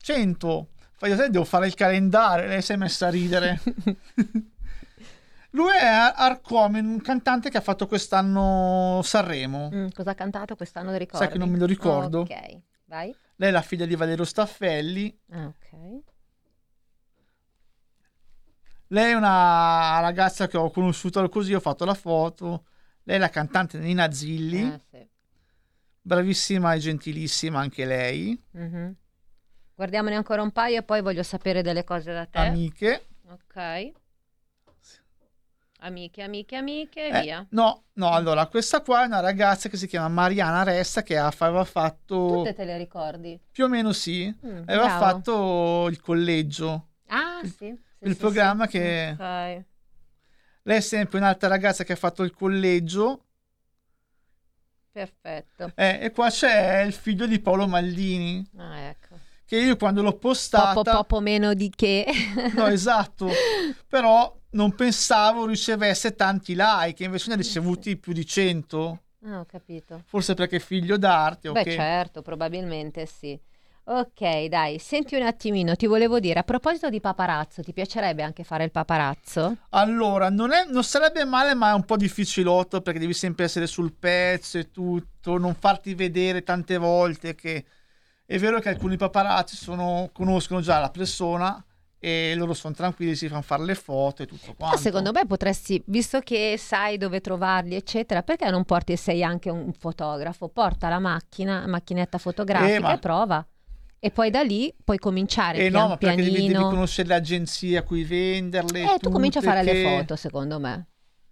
cento, 0.00 0.68
fai 1.00 1.16
te 1.16 1.30
devo 1.30 1.44
fare 1.46 1.66
il 1.66 1.72
calendario. 1.74 2.46
Lei 2.46 2.60
si 2.60 2.72
è 2.72 2.76
messa 2.76 3.06
a 3.06 3.10
ridere. 3.10 3.58
Lui 5.52 5.70
è 5.72 5.84
Ar- 5.86 6.12
Arcomen, 6.16 6.84
un 6.84 7.00
cantante 7.00 7.48
che 7.48 7.56
ha 7.56 7.62
fatto 7.62 7.86
quest'anno 7.86 9.00
Sanremo. 9.02 9.70
Mm, 9.72 9.86
cosa 9.94 10.10
ha 10.10 10.14
cantato 10.14 10.54
quest'anno? 10.56 10.94
Ricordi? 10.94 11.24
Sai 11.24 11.32
che 11.32 11.38
non 11.38 11.48
me 11.48 11.56
lo 11.58 11.64
ricordo. 11.64 12.20
Ok, 12.20 12.58
vai. 12.84 13.14
Lei 13.36 13.48
è 13.48 13.52
la 13.52 13.62
figlia 13.62 13.86
di 13.86 13.96
Valerio 13.96 14.24
Staffelli. 14.24 15.18
Ah, 15.30 15.46
ok. 15.46 16.02
Lei 18.88 19.12
è 19.12 19.14
una 19.14 20.00
ragazza 20.00 20.46
che 20.48 20.56
ho 20.58 20.70
conosciuto 20.70 21.26
così, 21.30 21.54
ho 21.54 21.60
fatto 21.60 21.84
la 21.86 21.94
foto. 21.94 22.66
Lei 23.04 23.16
è 23.16 23.18
la 23.18 23.30
cantante 23.30 23.78
Nina 23.78 24.10
Zilli, 24.12 24.62
Ah, 24.62 24.78
sì. 24.90 25.08
bravissima 26.02 26.74
e 26.74 26.78
gentilissima 26.78 27.58
anche 27.58 27.86
lei. 27.86 28.40
Mhm. 28.52 28.94
Guardiamone 29.80 30.14
ancora 30.14 30.42
un 30.42 30.50
paio 30.50 30.80
e 30.80 30.82
poi 30.82 31.00
voglio 31.00 31.22
sapere 31.22 31.62
delle 31.62 31.84
cose 31.84 32.12
da 32.12 32.26
te. 32.26 32.36
Amiche. 32.36 33.06
Ok. 33.30 33.92
Amiche, 35.78 36.20
amiche, 36.22 36.56
amiche 36.56 37.06
Eh, 37.08 37.20
via. 37.22 37.46
no, 37.52 37.84
no, 37.94 38.10
allora 38.10 38.46
questa 38.48 38.82
qua 38.82 39.04
è 39.04 39.06
una 39.06 39.20
ragazza 39.20 39.70
che 39.70 39.78
si 39.78 39.86
chiama 39.86 40.08
Mariana 40.08 40.64
Resta 40.64 41.02
che 41.02 41.16
aveva 41.16 41.64
fatto 41.64 42.26
Tutte 42.42 42.52
te 42.52 42.64
le 42.66 42.76
ricordi? 42.76 43.40
più 43.50 43.64
o 43.64 43.68
meno 43.68 43.94
sì, 43.94 44.26
Mm, 44.44 44.64
aveva 44.66 44.84
bravo. 44.84 45.04
fatto 45.06 45.86
il 45.88 45.98
collegio. 46.02 46.88
Ah, 47.06 47.40
sì. 47.44 47.48
sì, 47.56 47.78
il 48.00 48.12
sì, 48.12 48.18
programma 48.18 48.66
sì. 48.66 48.72
che- 48.72 49.10
Ok. 49.18 49.64
Lei 50.64 50.76
è 50.76 50.80
sempre 50.80 51.16
un'altra 51.16 51.48
ragazza 51.48 51.84
che 51.84 51.94
ha 51.94 51.96
fatto 51.96 52.22
il 52.22 52.34
collegio. 52.34 53.24
Perfetto. 54.92 55.72
Eh, 55.74 56.00
e 56.02 56.10
qua 56.10 56.28
c'è 56.28 56.80
il 56.82 56.92
figlio 56.92 57.26
di 57.26 57.40
Paolo 57.40 57.66
Maldini, 57.66 58.46
Ah, 58.58 58.78
ecco. 58.80 58.99
Che 59.50 59.58
io 59.58 59.76
quando 59.76 60.00
l'ho 60.00 60.16
postata... 60.16 60.74
Poco, 60.74 60.90
poco 60.92 61.20
meno 61.20 61.54
di 61.54 61.72
che. 61.74 62.06
No, 62.54 62.68
esatto. 62.68 63.28
Però 63.88 64.32
non 64.50 64.76
pensavo 64.76 65.44
ricevesse 65.44 66.14
tanti 66.14 66.54
like, 66.56 67.02
invece 67.02 67.26
ne 67.30 67.34
ha 67.34 67.36
ricevuti 67.36 67.96
più 67.96 68.12
di 68.12 68.24
100. 68.24 69.02
Ah, 69.24 69.40
ho 69.40 69.46
capito. 69.46 70.04
Forse 70.06 70.34
perché 70.34 70.58
è 70.58 70.60
figlio 70.60 70.96
d'arte 70.96 71.48
o 71.48 71.52
Beh, 71.52 71.64
certo, 71.64 72.22
probabilmente 72.22 73.06
sì. 73.06 73.36
Ok, 73.82 74.44
dai, 74.44 74.78
senti 74.78 75.16
un 75.16 75.22
attimino, 75.22 75.74
ti 75.74 75.86
volevo 75.86 76.20
dire, 76.20 76.38
a 76.38 76.44
proposito 76.44 76.88
di 76.88 77.00
paparazzo, 77.00 77.60
ti 77.60 77.72
piacerebbe 77.72 78.22
anche 78.22 78.44
fare 78.44 78.62
il 78.62 78.70
paparazzo? 78.70 79.56
Allora, 79.70 80.30
non, 80.30 80.52
è- 80.52 80.66
non 80.68 80.84
sarebbe 80.84 81.24
male, 81.24 81.54
ma 81.54 81.70
è 81.70 81.74
un 81.74 81.84
po' 81.84 81.96
difficilotto 81.96 82.82
perché 82.82 83.00
devi 83.00 83.14
sempre 83.14 83.46
essere 83.46 83.66
sul 83.66 83.94
pezzo 83.94 84.58
e 84.58 84.70
tutto, 84.70 85.38
non 85.38 85.56
farti 85.56 85.94
vedere 85.94 86.44
tante 86.44 86.76
volte 86.78 87.34
che 87.34 87.64
è 88.34 88.38
vero 88.38 88.60
che 88.60 88.68
alcuni 88.68 88.96
paparazzi 88.96 89.56
sono- 89.56 90.08
conoscono 90.12 90.60
già 90.60 90.78
la 90.78 90.90
persona 90.90 91.64
e 91.98 92.32
loro 92.36 92.54
sono 92.54 92.72
tranquilli, 92.74 93.16
si 93.16 93.28
fanno 93.28 93.42
fare 93.42 93.64
le 93.64 93.74
foto 93.74 94.22
e 94.22 94.26
tutto 94.26 94.50
Ma 94.50 94.54
quanto. 94.54 94.76
secondo 94.78 95.10
me 95.12 95.26
potresti, 95.26 95.82
visto 95.86 96.20
che 96.20 96.54
sai 96.56 96.96
dove 96.96 97.20
trovarli, 97.20 97.74
eccetera, 97.74 98.22
perché 98.22 98.48
non 98.50 98.64
porti 98.64 98.92
e 98.92 98.96
sei 98.96 99.22
anche 99.24 99.50
un 99.50 99.72
fotografo? 99.72 100.48
Porta 100.48 100.88
la 100.88 100.98
macchina, 101.00 101.66
macchinetta 101.66 102.18
fotografica 102.18 102.74
Eh, 102.76 102.78
ma- 102.80 102.94
e 102.94 102.98
prova. 102.98 103.46
E 103.98 104.10
poi 104.12 104.30
da 104.30 104.42
lì 104.42 104.72
puoi 104.82 104.96
cominciare 104.98 105.58
Eh 105.58 105.68
pian 105.68 105.82
no, 105.82 105.88
ma 105.88 105.96
perché 105.98 106.16
devi, 106.16 106.30
devi 106.30 106.46
pianino. 106.46 106.70
conoscere 106.70 107.08
le 107.08 107.14
agenzie 107.16 107.76
a 107.78 107.82
cui 107.82 108.04
venderle. 108.04 108.94
Eh, 108.94 108.98
tu 108.98 109.10
cominci 109.10 109.38
a 109.38 109.42
fare 109.42 109.62
le 109.62 109.72
che- 109.72 109.82
foto, 109.98 110.14
secondo 110.16 110.58
me. 110.58 110.86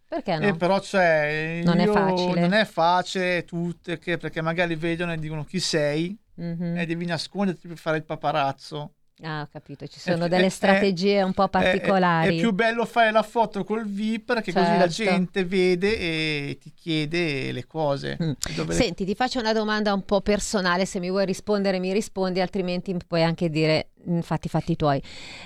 Perché 0.07 0.37
no? 0.37 0.47
Eh, 0.49 0.55
però 0.55 0.79
c'è, 0.81 1.61
Non 1.65 1.79
è 1.79 1.87
facile. 1.87 2.41
Non 2.41 2.53
è 2.53 2.65
facile 2.67 3.45
tutte, 3.45 3.99
che- 3.99 4.19
perché 4.19 4.43
magari 4.43 4.75
vedono 4.75 5.13
e 5.13 5.19
dicono 5.19 5.45
chi 5.45 5.61
sei 5.61 6.15
Mhm. 6.39 6.77
e 6.79 6.87
devi 6.87 7.05
nasconderti 7.05 7.67
per 7.69 7.77
fare 7.77 7.97
il 7.99 8.05
paparazzo. 8.05 8.93
Ah, 9.23 9.41
ho 9.41 9.49
capito, 9.51 9.85
ci 9.89 9.99
sono 9.99 10.27
Eh, 10.27 10.29
delle 10.29 10.47
eh, 10.47 10.51
strategie 10.51 11.23
un 11.23 11.33
po' 11.33 11.43
Eh, 11.43 11.47
eh, 11.47 11.49
particolari. 11.49 12.37
È, 12.37 12.41
più 12.41 12.53
bello 12.53 12.85
fare 12.85 13.11
la 13.11 13.25
foto 13.25 13.65
col 13.65 13.85
VIP 13.85 14.27
perché 14.27 14.53
così 14.53 14.77
la 14.77 14.89
Certo. 14.89 15.11
gente 15.13 15.45
vede 15.45 15.99
e 15.99 16.59
ti 16.61 16.73
chiede 16.73 17.51
le 17.51 17.67
cose. 17.67 18.17
Mm. 18.23 18.31
Dove 18.55 18.75
Senti, 18.75 19.05
ti 19.05 19.17
faccio 19.17 19.41
una 19.41 19.53
domanda 19.53 19.93
un 19.93 20.05
po' 20.05 20.21
personale, 20.21 20.87
se 20.87 21.01
mi 21.01 21.11
vuoi 21.11 21.27
rispondere 21.27 21.81
mi 21.81 21.93
rispondi, 21.93 22.41
altrimenti 22.41 22.97
puoi 23.09 23.25
anche 23.25 23.51
dire 23.51 23.89
"Mm, 24.09 24.21
fatti 24.21 24.49
fatti 24.49 24.77
tuoi. 24.77 25.03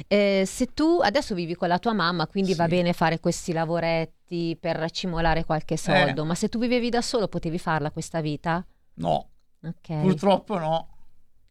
Eh, 0.07 0.43
se 0.47 0.67
tu 0.75 0.99
adesso 1.03 1.35
vivi 1.35 1.55
con 1.55 1.69
la 1.69 1.79
tua 1.79 1.95
mamma, 1.95 2.27
quindi 2.27 2.53
va 2.53 2.65
Sì. 2.65 2.71
bene 2.71 2.93
fare 2.93 3.21
questi 3.21 3.55
lavoretti 3.55 4.55
per 4.61 4.77
racimolare 4.77 5.45
qualche 5.47 5.75
Eh. 5.75 5.79
soldo, 5.79 6.27
ma 6.27 6.35
se 6.35 6.51
tu 6.51 6.59
vivevi 6.59 6.91
da 6.91 7.01
solo 7.01 7.27
potevi 7.27 7.59
farla 7.59 7.91
questa 7.91 8.21
vita? 8.21 8.63
No, 8.97 9.31
Ok. 9.65 10.01
purtroppo 10.01 10.59
no. 10.59 10.89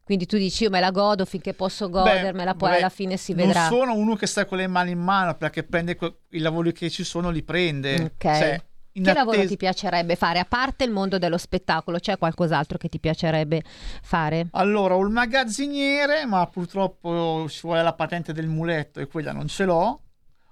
Quindi 0.04 0.26
tu 0.26 0.36
dici 0.36 0.64
io 0.64 0.70
me 0.70 0.80
la 0.80 0.90
godo 0.90 1.24
finché 1.24 1.54
posso 1.54 1.86
Beh, 1.88 1.92
godermela, 2.00 2.54
poi 2.54 2.68
vabbè, 2.70 2.80
alla 2.80 2.90
fine 2.90 3.16
si 3.16 3.34
vedrà. 3.34 3.68
Non 3.68 3.78
sono 3.78 3.94
uno 3.94 4.14
che 4.16 4.26
sta 4.26 4.44
con 4.44 4.58
le 4.58 4.66
mani 4.66 4.90
in 4.90 4.98
mano 4.98 5.34
perché 5.36 5.62
prende 5.62 5.94
que- 5.96 6.16
i 6.30 6.38
lavori 6.40 6.72
che 6.72 6.90
ci 6.90 7.04
sono, 7.04 7.30
li 7.30 7.42
prende. 7.42 7.94
Ok. 7.94 8.10
Cioè, 8.18 8.62
Che 8.92 9.00
lavoro 9.14 9.36
attesa- 9.36 9.48
ti 9.48 9.56
piacerebbe 9.56 10.16
fare? 10.16 10.38
A 10.40 10.44
parte 10.44 10.84
il 10.84 10.90
mondo 10.90 11.16
dello 11.18 11.38
spettacolo, 11.38 11.98
c'è 11.98 12.18
qualcos'altro 12.18 12.76
che 12.76 12.88
ti 12.88 12.98
piacerebbe 12.98 13.62
fare? 14.02 14.48
Allora, 14.50 14.96
il 14.96 15.08
magazziniere, 15.08 16.26
ma 16.26 16.46
purtroppo 16.46 17.46
ci 17.48 17.60
vuole 17.62 17.82
la 17.82 17.94
patente 17.94 18.32
del 18.34 18.48
muletto 18.48 19.00
e 19.00 19.06
quella 19.06 19.32
non 19.32 19.46
ce 19.46 19.64
l'ho. 19.64 20.00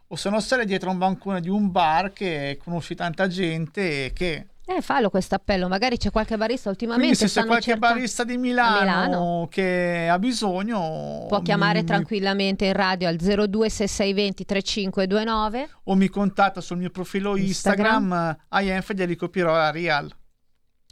O 0.06 0.16
se 0.16 0.30
no 0.30 0.40
stare 0.40 0.64
dietro 0.64 0.88
a 0.88 0.92
un 0.92 0.98
bancone 0.98 1.40
di 1.40 1.48
un 1.50 1.70
bar 1.70 2.12
che 2.12 2.58
conosci 2.62 2.94
tanta 2.94 3.26
gente 3.26 4.06
e 4.06 4.12
che... 4.12 4.46
Eh, 4.72 4.82
fallo 4.82 5.10
questo 5.10 5.34
appello, 5.34 5.66
magari 5.66 5.96
c'è 5.96 6.12
qualche 6.12 6.36
barista 6.36 6.68
ultimamente. 6.68 7.08
Quindi 7.16 7.28
se 7.28 7.40
c'è 7.40 7.44
qualche 7.44 7.70
cercando- 7.72 7.94
barista 7.96 8.22
di 8.22 8.36
Milano, 8.36 8.78
Milano. 8.78 9.48
che 9.50 10.06
ha 10.08 10.16
bisogno... 10.20 11.24
Può 11.26 11.42
chiamare 11.42 11.80
mi- 11.80 11.86
tranquillamente 11.86 12.66
in 12.66 12.72
radio 12.74 13.08
al 13.08 13.16
026620 13.16 14.44
3529. 14.44 15.68
o 15.84 15.94
mi 15.96 16.08
contatta 16.08 16.60
sul 16.60 16.76
mio 16.76 16.90
profilo 16.90 17.34
Instagram. 17.36 18.02
Instagram, 18.12 18.36
eh, 18.48 18.62
IENF 18.64 18.92
glieli 18.92 19.16
copierò 19.16 19.56
a 19.56 19.70
Real. 19.72 20.08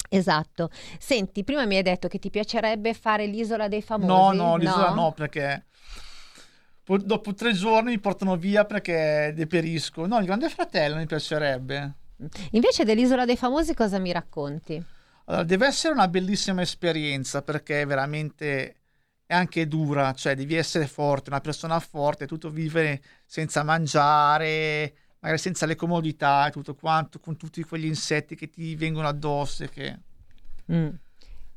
Esatto. 0.09 0.71
Senti, 0.99 1.45
prima 1.45 1.65
mi 1.65 1.77
hai 1.77 1.83
detto 1.83 2.09
che 2.09 2.19
ti 2.19 2.31
piacerebbe 2.31 2.95
fare 2.95 3.27
l'isola 3.27 3.69
dei 3.69 3.83
famosi. 3.83 4.09
No, 4.09 4.33
no, 4.33 4.57
l'isola 4.57 4.91
no, 4.91 5.13
perché 5.13 5.67
po- 6.83 6.99
dopo 6.99 7.33
tre 7.33 7.53
giorni 7.53 7.91
mi 7.91 8.01
portano 8.01 8.35
via 8.37 8.65
perché 8.65 9.33
deperisco. 9.37 10.05
No, 10.07 10.19
il 10.19 10.25
Grande 10.27 10.49
Fratello 10.49 10.97
mi 10.97 11.07
piacerebbe. 11.07 11.93
Invece 12.53 12.85
dell'isola 12.85 13.25
dei 13.25 13.37
famosi 13.37 13.75
cosa 13.75 13.99
mi 13.99 14.13
racconti? 14.13 14.83
Allora, 15.27 15.45
deve 15.45 15.67
essere 15.67 15.93
una 15.93 16.09
bellissima 16.09 16.63
esperienza 16.63 17.43
perché 17.43 17.85
veramente 17.85 18.75
è 19.27 19.35
anche 19.35 19.69
dura, 19.69 20.15
cioè 20.15 20.35
devi 20.35 20.55
essere 20.55 20.87
forte, 20.87 21.29
una 21.29 21.41
persona 21.41 21.79
forte, 21.81 22.27
tutto 22.27 22.51
vivere 22.51 23.03
senza 23.27 23.63
mangiare, 23.63 24.95
magari 25.21 25.39
senza 25.39 25.67
le 25.67 25.77
comodità 25.77 26.47
e 26.47 26.51
tutto 26.51 26.75
quanto, 26.75 27.21
con 27.21 27.37
tutti 27.37 27.63
quegli 27.63 27.85
insetti 27.85 28.35
che 28.35 28.49
ti 28.49 28.75
vengono 28.75 29.07
addosso 29.07 29.67
che... 29.67 29.99
Mm. 30.73 30.89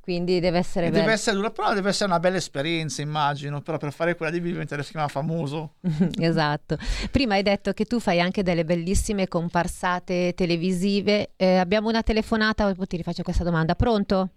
Quindi 0.02 0.40
deve 0.40 0.58
essere 0.58 0.88
bello. 0.90 1.02
deve 1.02 1.12
essere 1.14 1.36
dura, 1.36 1.52
però 1.52 1.74
deve 1.76 1.90
essere 1.90 2.10
una 2.10 2.20
bella 2.20 2.38
esperienza, 2.38 3.04
immagino, 3.04 3.62
però 3.62 3.78
per 3.78 3.92
fare 3.94 4.16
quella 4.16 4.32
devi 4.32 4.50
diventare 4.52 4.82
prima 4.84 5.08
famoso. 5.08 5.76
esatto. 6.20 6.76
Prima 7.12 7.36
hai 7.36 7.44
detto 7.44 7.72
che 7.74 7.86
tu 7.86 8.00
fai 8.00 8.20
anche 8.20 8.42
delle 8.42 8.66
bellissime 8.66 9.28
comparsate 9.28 10.34
televisive. 10.34 11.32
Eh, 11.38 11.58
abbiamo 11.58 11.88
una 11.90 12.02
telefonata, 12.02 12.74
poi 12.74 12.88
ti 12.88 12.98
rifaccio 12.98 13.22
questa 13.22 13.44
domanda. 13.44 13.76
Pronto? 13.76 14.30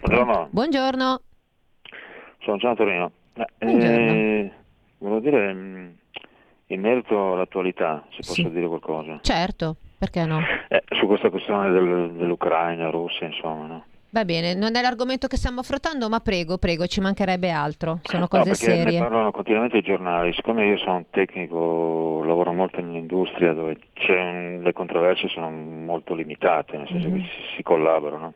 Buongiorno, 0.00 0.48
Buongiorno. 0.50 1.20
sono 2.40 2.56
Gian 2.58 2.76
Torino. 2.76 3.12
Eh, 3.34 3.46
eh, 3.60 4.52
volevo 4.98 5.20
dire, 5.20 5.52
mh, 5.54 5.94
in 6.66 6.80
merito 6.80 7.32
all'attualità, 7.32 8.04
se 8.10 8.16
posso 8.18 8.34
Sì. 8.34 8.50
dire 8.50 8.66
qualcosa, 8.66 9.20
Certo, 9.22 9.76
perché 9.96 10.26
no? 10.26 10.40
Eh, 10.68 10.82
su 10.98 11.06
questa 11.06 11.30
questione 11.30 11.70
del- 11.70 12.12
dell'Ucraina, 12.16 12.90
Russia, 12.90 13.26
insomma, 13.26 13.66
no? 13.66 13.84
Va 14.14 14.26
bene, 14.26 14.52
non 14.54 14.76
è 14.76 14.82
l'argomento 14.82 15.26
che 15.26 15.38
stiamo 15.38 15.60
affrontando, 15.60 16.10
ma 16.10 16.20
prego, 16.20 16.58
prego, 16.58 16.86
ci 16.86 17.00
mancherebbe 17.00 17.50
altro. 17.50 18.00
Sono 18.02 18.22
No, 18.22 18.28
cose 18.28 18.50
ne 18.50 18.54
serie. 18.54 18.98
parlano 18.98 19.30
continuamente 19.30 19.78
i 19.78 19.82
giornali, 19.82 20.34
siccome 20.34 20.66
io 20.66 20.76
sono 20.76 20.96
un 20.96 21.04
tecnico, 21.08 22.22
lavoro 22.22 22.52
molto 22.52 22.82
nell'industria 22.82 23.54
dove 23.54 23.78
c'è 23.94 24.18
un- 24.20 24.60
le 24.62 24.74
controversie 24.74 25.30
sono 25.30 25.48
molto 25.50 26.12
limitate, 26.14 26.76
nel 26.76 26.88
senso 26.88 27.08
Mhm. 27.08 27.14
che 27.14 27.20
si, 27.24 27.54
si 27.56 27.62
collaborano. 27.62 28.34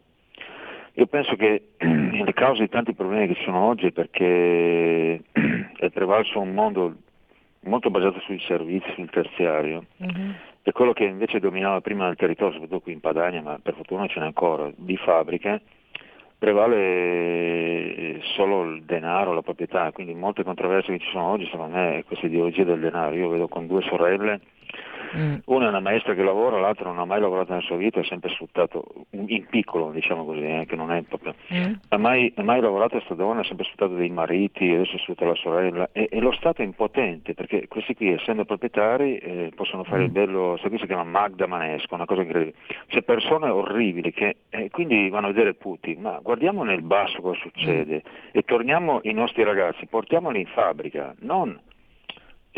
Io 0.94 1.06
penso 1.08 1.36
che 1.36 1.72
le 2.24 2.32
cause 2.32 2.62
di 2.62 2.68
tanti 2.70 2.94
problemi 2.94 3.26
che 3.26 3.34
ci 3.34 3.44
sono 3.44 3.66
oggi 3.66 3.88
è 3.88 3.92
perché 3.92 5.20
è 5.76 5.90
prevalso 5.90 6.40
un 6.40 6.54
mondo 6.54 6.94
molto 7.64 7.90
basato 7.90 8.18
sui 8.20 8.40
servizi, 8.46 8.90
sul 8.94 9.10
terziario, 9.10 9.84
Mhm. 9.98 10.34
E 10.68 10.72
quello 10.72 10.92
che 10.92 11.04
invece 11.04 11.38
dominava 11.38 11.80
prima 11.80 12.08
il 12.08 12.16
territorio, 12.16 12.54
soprattutto 12.54 12.80
qui 12.80 12.92
in 12.92 12.98
Padania, 12.98 13.40
ma 13.40 13.56
per 13.62 13.74
fortuna 13.74 14.08
ce 14.08 14.18
n'è 14.18 14.26
ancora, 14.26 14.68
di 14.74 14.96
fabbriche, 14.96 15.60
prevale 16.36 16.76
eh, 16.76 18.20
solo 18.34 18.64
il 18.64 18.82
denaro, 18.82 19.32
la 19.32 19.42
proprietà, 19.42 19.92
quindi 19.92 20.12
molte 20.14 20.42
controversie 20.42 20.98
che 20.98 21.04
ci 21.04 21.10
sono 21.12 21.28
oggi 21.28 21.44
secondo 21.44 21.76
me 21.76 21.98
è 21.98 22.04
questa 22.04 22.26
ideologia 22.26 22.64
del 22.64 22.80
denaro. 22.80 23.14
Io 23.14 23.28
vedo 23.28 23.46
con 23.46 23.68
due 23.68 23.80
sorelle, 23.82 24.40
Mm. 25.16 25.34
una 25.46 25.66
è 25.66 25.68
una 25.68 25.80
maestra 25.80 26.14
che 26.14 26.22
lavora, 26.22 26.58
l'altra 26.58 26.88
non 26.88 26.98
ha 26.98 27.04
mai 27.04 27.20
lavorato 27.20 27.52
nella 27.52 27.64
sua 27.64 27.76
vita, 27.76 28.00
ha 28.00 28.04
sempre 28.04 28.30
sfruttato, 28.30 28.84
in 29.10 29.46
piccolo 29.48 29.90
diciamo 29.90 30.24
così, 30.24 30.44
eh, 30.44 30.64
che 30.66 30.76
non 30.76 30.90
è 30.92 31.02
proprio... 31.02 31.34
Mm. 31.52 31.72
Ha 31.88 31.96
mai, 31.96 32.32
ha 32.36 32.42
mai 32.42 32.60
lavorato 32.60 32.96
questa 32.96 33.14
donna, 33.14 33.40
ha 33.40 33.44
sempre 33.44 33.64
sfruttato 33.64 33.94
dei 33.94 34.10
mariti, 34.10 34.70
adesso 34.70 34.98
sfrutta 34.98 35.24
la 35.24 35.34
sorella 35.34 35.88
e, 35.92 36.08
e 36.10 36.20
lo 36.20 36.32
Stato 36.32 36.62
è 36.62 36.64
impotente 36.64 37.34
perché 37.34 37.66
questi 37.68 37.94
qui 37.94 38.12
essendo 38.12 38.44
proprietari 38.44 39.16
eh, 39.16 39.52
possono 39.54 39.84
fare 39.84 40.04
il 40.04 40.10
bello, 40.10 40.50
questo 40.50 40.68
qui 40.68 40.78
si 40.78 40.86
chiama 40.86 41.04
Magda 41.04 41.46
Manesco, 41.46 41.94
una 41.94 42.04
cosa 42.04 42.22
incredibile. 42.22 42.56
C'è 42.88 43.02
persone 43.02 43.48
orribili 43.48 44.12
che 44.12 44.36
eh, 44.50 44.70
quindi 44.70 45.08
vanno 45.08 45.26
a 45.26 45.32
vedere 45.32 45.54
Putin, 45.54 46.00
ma 46.00 46.20
guardiamo 46.22 46.62
nel 46.62 46.82
basso 46.82 47.20
cosa 47.20 47.38
succede 47.40 48.02
e 48.32 48.42
torniamo 48.42 49.00
i 49.04 49.12
nostri 49.12 49.42
ragazzi, 49.44 49.86
portiamoli 49.86 50.40
in 50.40 50.46
fabbrica, 50.46 51.14
non 51.20 51.58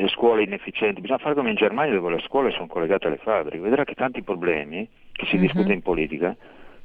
le 0.02 0.08
scuole 0.08 0.42
inefficienti, 0.44 1.00
bisogna 1.00 1.18
fare 1.18 1.34
come 1.34 1.50
in 1.50 1.56
Germania 1.56 1.94
dove 1.94 2.10
le 2.14 2.22
scuole 2.26 2.50
sono 2.52 2.66
collegate 2.66 3.06
alle 3.08 3.16
fabbriche, 3.16 3.58
vedrà 3.62 3.84
che 3.84 3.94
tanti 3.94 4.22
problemi 4.22 4.88
che 5.12 5.26
si 5.26 5.36
Mhm. 5.36 5.40
discute 5.42 5.72
in 5.72 5.82
politica 5.82 6.36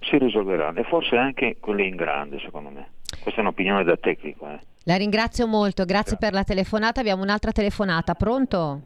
si 0.01 0.17
risolveranno 0.17 0.79
e 0.79 0.83
forse 0.83 1.15
anche 1.15 1.57
quelli 1.59 1.87
in 1.87 1.95
grande 1.95 2.39
secondo 2.39 2.69
me. 2.69 2.87
Questa 3.21 3.39
è 3.39 3.43
un'opinione 3.43 3.83
da 3.83 3.95
tecnico. 3.97 4.47
Eh. 4.49 4.59
La 4.85 4.95
ringrazio 4.97 5.47
molto, 5.47 5.85
grazie 5.85 6.17
per 6.17 6.33
la 6.33 6.43
telefonata. 6.43 6.99
Abbiamo 6.99 7.21
un'altra 7.23 7.51
telefonata. 7.51 8.15
Pronto? 8.15 8.81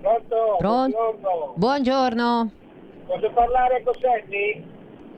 Pronto? 0.00 0.56
Pronto? 0.58 1.14
Buongiorno. 1.16 1.52
Buongiorno. 1.56 2.50
Posso 3.06 3.30
parlare 3.30 3.82
con 3.82 3.94
Sandy? 4.00 4.62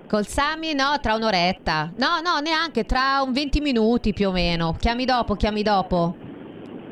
Col 0.09 0.27
Sami? 0.27 0.73
No, 0.75 0.99
tra 1.03 1.15
un'oretta. 1.15 1.93
No, 1.97 2.21
no, 2.23 2.39
neanche, 2.41 2.85
tra 2.85 3.21
un 3.23 3.33
20 3.33 3.61
minuti 3.61 4.13
più 4.13 4.29
o 4.29 4.33
meno. 4.33 4.75
Chiami 4.79 5.05
dopo, 5.05 5.35
chiami 5.35 5.63
dopo. 5.63 6.17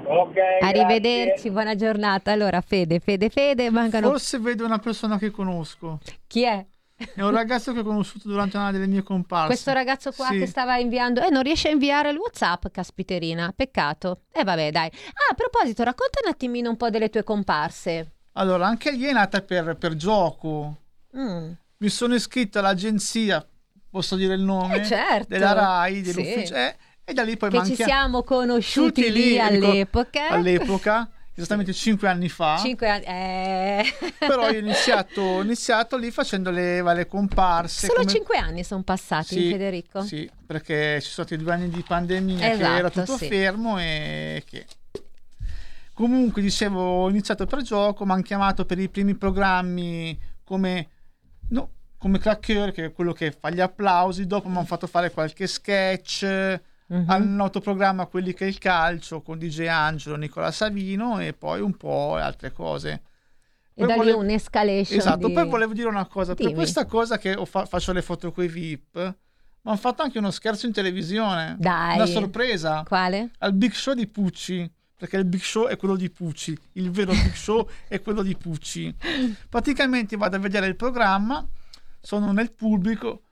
Ok. 0.07 0.37
Arrivederci, 0.61 1.51
buona 1.51 1.75
giornata. 1.75 2.33
Allora, 2.33 2.61
Fede, 2.61 3.01
Fede, 3.01 3.29
Fede, 3.31 3.71
mancano... 3.71 4.09
Forse 4.11 4.39
vedo 4.39 4.65
una 4.65 4.79
persona 4.79 5.19
che 5.19 5.31
conosco. 5.31 5.99
Chi 6.27 6.45
è? 6.45 6.65
È 6.97 7.23
un 7.23 7.33
ragazzo 7.33 7.73
che 7.73 7.81
ho 7.81 7.83
conosciuto 7.83 8.29
durante 8.29 8.57
una 8.57 8.71
delle 8.71 8.87
mie 8.87 9.03
comparse. 9.03 9.47
Questo 9.49 9.73
ragazzo 9.73 10.13
qua 10.13 10.29
Sì. 10.29 10.39
che 10.39 10.47
stava 10.47 10.77
inviando... 10.79 11.23
Eh, 11.23 11.31
non 11.31 11.43
riesce 11.43 11.69
a 11.69 11.73
inviare 11.73 12.11
il 12.11 12.17
WhatsApp, 12.17 12.67
caspiterina. 12.71 13.53
Peccato. 13.55 14.21
E 14.33 14.41
eh, 14.41 14.45
vabbè, 14.45 14.71
dai. 14.71 14.87
Ah, 14.89 15.33
a 15.33 15.35
proposito, 15.35 15.83
racconta 15.83 16.21
un 16.25 16.31
attimino 16.31 16.71
un 16.71 16.77
po' 16.77 16.91
delle 16.91 17.09
tue 17.09 17.25
comparse. 17.25 18.13
Allora, 18.33 18.67
anche 18.67 18.93
lì 18.93 19.05
è 19.05 19.13
nata 19.13 19.41
per, 19.43 19.77
per 19.77 19.95
gioco. 19.97 20.77
Mm. 21.17 21.51
Mi 21.79 21.89
sono 21.89 22.15
iscritto 22.15 22.59
all'agenzia, 22.61 23.45
posso 23.91 24.17
dire 24.17 24.35
il 24.35 24.43
nome? 24.43 24.81
Eh, 24.81 24.85
certo. 24.85 25.27
Della 25.29 25.53
RAI, 25.53 26.05
Sì. 26.05 26.13
dell'ufficio. 26.13 26.55
eh, 26.55 26.77
E 27.05 27.13
da 27.13 27.23
lì 27.23 27.37
poi 27.37 27.51
che 27.51 27.59
mi 27.61 27.67
ci 27.67 27.75
siamo 27.75 28.23
conosciuti 28.23 29.11
lì 29.11 29.39
all'epoca. 29.39 30.29
all'epoca, 30.29 31.11
esattamente 31.35 31.73
cinque 31.75 32.09
anni 32.09 32.31
fa. 32.31 32.57
Cinque 32.59 32.89
anni. 32.89 33.05
eh. 33.05 33.85
Però 34.19 34.49
io 34.51 34.57
ho 34.57 34.61
iniziato, 34.65 35.21
ho 35.21 35.43
iniziato 35.43 35.99
lì 35.99 36.11
facendo 36.11 36.51
le 36.51 36.81
varie 36.81 37.07
comparse. 37.07 37.87
Solo 37.89 38.01
come- 38.01 38.11
cinque 38.11 38.39
anni 38.39 38.65
sono 38.65 38.83
passati, 38.83 39.35
Sì, 39.35 39.51
Federico. 39.51 40.03
Sì, 40.03 40.31
perché 40.47 40.99
ci 41.03 41.11
sono 41.11 41.27
stati 41.27 41.37
due 41.43 41.53
anni 41.53 41.69
di 41.69 41.83
pandemia 41.87 42.39
che 42.39 42.51
Esatto, 42.53 42.75
era 42.79 42.91
tutto 42.91 43.17
sì. 43.19 43.27
fermo 43.27 43.79
e 43.79 44.43
che... 44.47 44.65
Comunque, 45.93 46.43
dicevo, 46.43 46.81
ho 47.05 47.09
iniziato 47.09 47.47
per 47.47 47.63
gioco, 47.63 48.05
mi 48.05 48.13
hanno 48.13 48.23
chiamato 48.23 48.65
per 48.65 48.79
i 48.81 48.89
primi 48.89 49.15
programmi 49.15 50.19
come, 50.43 50.89
no, 51.51 51.71
come 51.99 52.19
claqueur, 52.19 52.73
che 52.73 52.87
è 52.87 52.93
quello 52.93 53.13
che 53.13 53.31
fa 53.31 53.51
gli 53.51 53.61
applausi, 53.61 54.27
dopo 54.27 54.49
mi 54.49 54.57
hanno 54.57 54.65
fatto 54.67 54.89
fare 54.89 55.13
qualche 55.13 55.47
sketch, 55.47 56.61
Mhm. 56.87 57.05
al 57.09 57.27
noto 57.27 57.61
programma 57.61 58.07
Quelli 58.07 58.35
che 58.35 58.45
è 58.45 58.49
il 58.49 58.59
calcio 58.59 59.23
con 59.23 59.39
DJ 59.39 59.67
Angelo, 59.69 60.17
Nicola 60.17 60.51
Savino 60.51 61.19
e 61.19 61.33
poi 61.33 61.61
un 61.61 61.77
po' 61.77 62.17
altre 62.17 62.53
cose. 62.53 62.91
E 63.77 63.81
Poi 63.81 63.87
da 63.87 63.93
lì 63.95 63.99
volevo- 63.99 64.19
un'escalation. 64.19 64.99
Esatto, 64.99 65.27
di- 65.29 65.33
poi 65.33 65.49
volevo 65.49 65.73
dire 65.73 65.89
una 65.89 66.07
cosa, 66.07 66.35
per 66.35 66.45
Dimmi. 66.45 66.57
questa 66.59 66.85
cosa 66.87 67.19
che 67.19 67.35
fa- 67.47 67.65
faccio 67.65 67.93
le 67.93 68.03
foto 68.03 68.31
con 68.33 68.45
i 68.45 68.49
VIP, 68.49 68.97
mi 68.97 69.71
hanno 69.71 69.77
fatto 69.79 70.03
anche 70.03 70.19
uno 70.19 70.31
scherzo 70.31 70.67
in 70.67 70.73
televisione. 70.73 71.57
Dai. 71.59 71.97
Una 71.97 72.07
sorpresa. 72.07 72.83
Quale? 72.87 73.31
Al 73.39 73.55
Big 73.55 73.73
Show 73.73 73.95
di 73.95 74.07
Pucci, 74.07 74.71
perché 74.97 75.17
il 75.17 75.25
Big 75.25 75.41
Show 75.41 75.67
è 75.67 75.77
quello 75.77 75.97
di 75.97 76.09
Pucci, 76.11 76.57
il 76.75 76.91
vero 76.91 77.11
Big 77.13 77.33
Show 77.33 77.67
è 77.89 78.01
quello 78.01 78.23
di 78.23 78.37
Pucci. 78.37 78.95
Praticamente 79.49 80.17
vado 80.17 80.37
a 80.37 80.39
vedere 80.39 80.67
il 80.67 80.77
programma, 80.77 81.45
sono 82.01 82.31
nel 82.33 82.53
pubblico, 82.53 83.23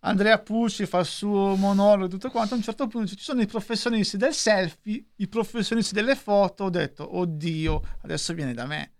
Andrea 0.00 0.38
Pucci 0.38 0.86
fa 0.86 1.00
il 1.00 1.06
suo 1.06 1.56
monologo 1.56 2.06
e 2.06 2.08
tutto 2.08 2.30
quanto, 2.30 2.54
a 2.54 2.56
un 2.56 2.62
certo 2.62 2.86
punto 2.86 3.08
ci 3.14 3.18
sono 3.18 3.40
i 3.40 3.46
professionisti 3.46 4.16
del 4.16 4.32
selfie, 4.32 5.04
i 5.16 5.28
professionisti 5.28 5.92
delle 5.92 6.14
foto, 6.14 6.64
ho 6.64 6.70
detto, 6.70 7.16
oddio, 7.16 7.82
adesso 8.02 8.32
viene 8.32 8.54
da 8.54 8.64
me. 8.66 8.92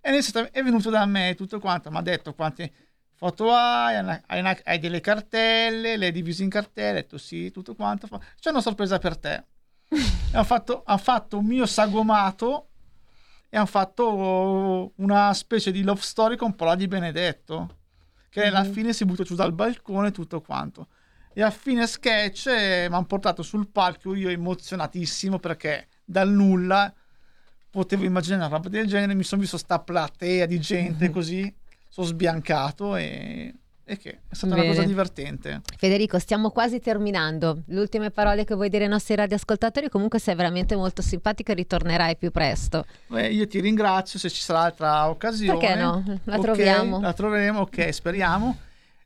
E 0.00 0.18
è 0.50 0.62
venuto 0.64 0.90
da 0.90 1.06
me 1.06 1.34
tutto 1.36 1.60
quanto, 1.60 1.90
mi 1.90 1.98
ha 1.98 2.02
detto 2.02 2.34
quante 2.34 2.72
foto 3.14 3.52
hai, 3.52 3.94
hai, 4.26 4.40
una- 4.40 4.58
hai 4.64 4.78
delle 4.80 5.00
cartelle, 5.00 5.96
le 5.96 6.06
hai 6.06 6.12
divise 6.12 6.42
in 6.42 6.50
cartelle, 6.50 6.90
ho 6.90 7.02
detto 7.02 7.18
sì, 7.18 7.52
tutto 7.52 7.76
quanto. 7.76 8.08
C'è 8.40 8.50
una 8.50 8.60
sorpresa 8.60 8.98
per 8.98 9.16
te. 9.16 9.44
e 9.88 10.36
ha 10.36 10.42
fatto, 10.42 10.82
ha 10.84 10.96
fatto 10.96 11.38
un 11.38 11.46
mio 11.46 11.66
sagomato 11.66 12.70
e 13.48 13.56
hanno 13.56 13.66
fatto 13.66 14.92
una 14.96 15.32
specie 15.34 15.70
di 15.70 15.82
love 15.82 16.00
story 16.00 16.36
con 16.36 16.56
Paola 16.56 16.74
di 16.74 16.88
Benedetto, 16.88 17.76
che 18.32 18.46
alla 18.46 18.62
Mhm. 18.62 18.72
fine 18.72 18.92
si 18.94 19.04
butta 19.04 19.24
giù 19.24 19.34
dal 19.34 19.52
balcone 19.52 20.10
tutto 20.10 20.40
quanto. 20.40 20.88
E 21.34 21.42
a 21.42 21.50
fine 21.50 21.86
sketch 21.86 22.46
mi 22.46 22.94
hanno 22.94 23.04
portato 23.04 23.42
sul 23.42 23.68
palco, 23.68 24.14
io 24.14 24.30
emozionatissimo 24.30 25.38
perché 25.38 25.88
dal 26.02 26.30
nulla 26.30 26.90
potevo 27.68 28.04
immaginare 28.04 28.46
una 28.46 28.54
roba 28.56 28.70
del 28.70 28.86
genere, 28.86 29.14
mi 29.14 29.22
sono 29.22 29.42
visto 29.42 29.58
sta 29.58 29.80
platea 29.80 30.46
di 30.46 30.58
gente 30.60 31.06
Mhm. 31.08 31.12
così, 31.12 31.54
sono 31.88 32.06
sbiancato 32.06 32.96
e, 32.96 33.54
e 33.84 33.96
che 33.98 34.10
è 34.28 34.34
stata 34.34 34.54
una 34.54 34.62
Bene. 34.62 34.74
cosa 34.74 34.86
divertente. 34.86 35.60
Federico, 35.76 36.18
stiamo 36.18 36.50
quasi 36.50 36.78
terminando. 36.80 37.62
Le 37.66 37.80
ultime 37.80 38.10
parole 38.10 38.44
che 38.44 38.54
vuoi 38.54 38.68
dire 38.68 38.84
ai 38.84 38.90
nostri 38.90 39.14
radioascoltatori? 39.14 39.88
Comunque 39.88 40.18
sei 40.18 40.34
veramente 40.34 40.76
molto 40.76 41.02
simpatico 41.02 41.50
e 41.50 41.54
ritornerai 41.54 42.16
più 42.16 42.30
presto. 42.30 42.84
Beh, 43.08 43.28
io 43.28 43.46
ti 43.46 43.60
ringrazio 43.60 44.18
se 44.18 44.30
ci 44.30 44.40
sarà 44.40 44.60
altra 44.60 45.08
occasione. 45.08 45.58
Perché 45.58 45.74
no? 45.74 46.04
La 46.24 46.36
Ok, 46.36 46.42
troviamo. 46.42 47.00
La 47.00 47.12
troveremo, 47.12 47.60
ok, 47.60 47.92
speriamo. 47.92 48.56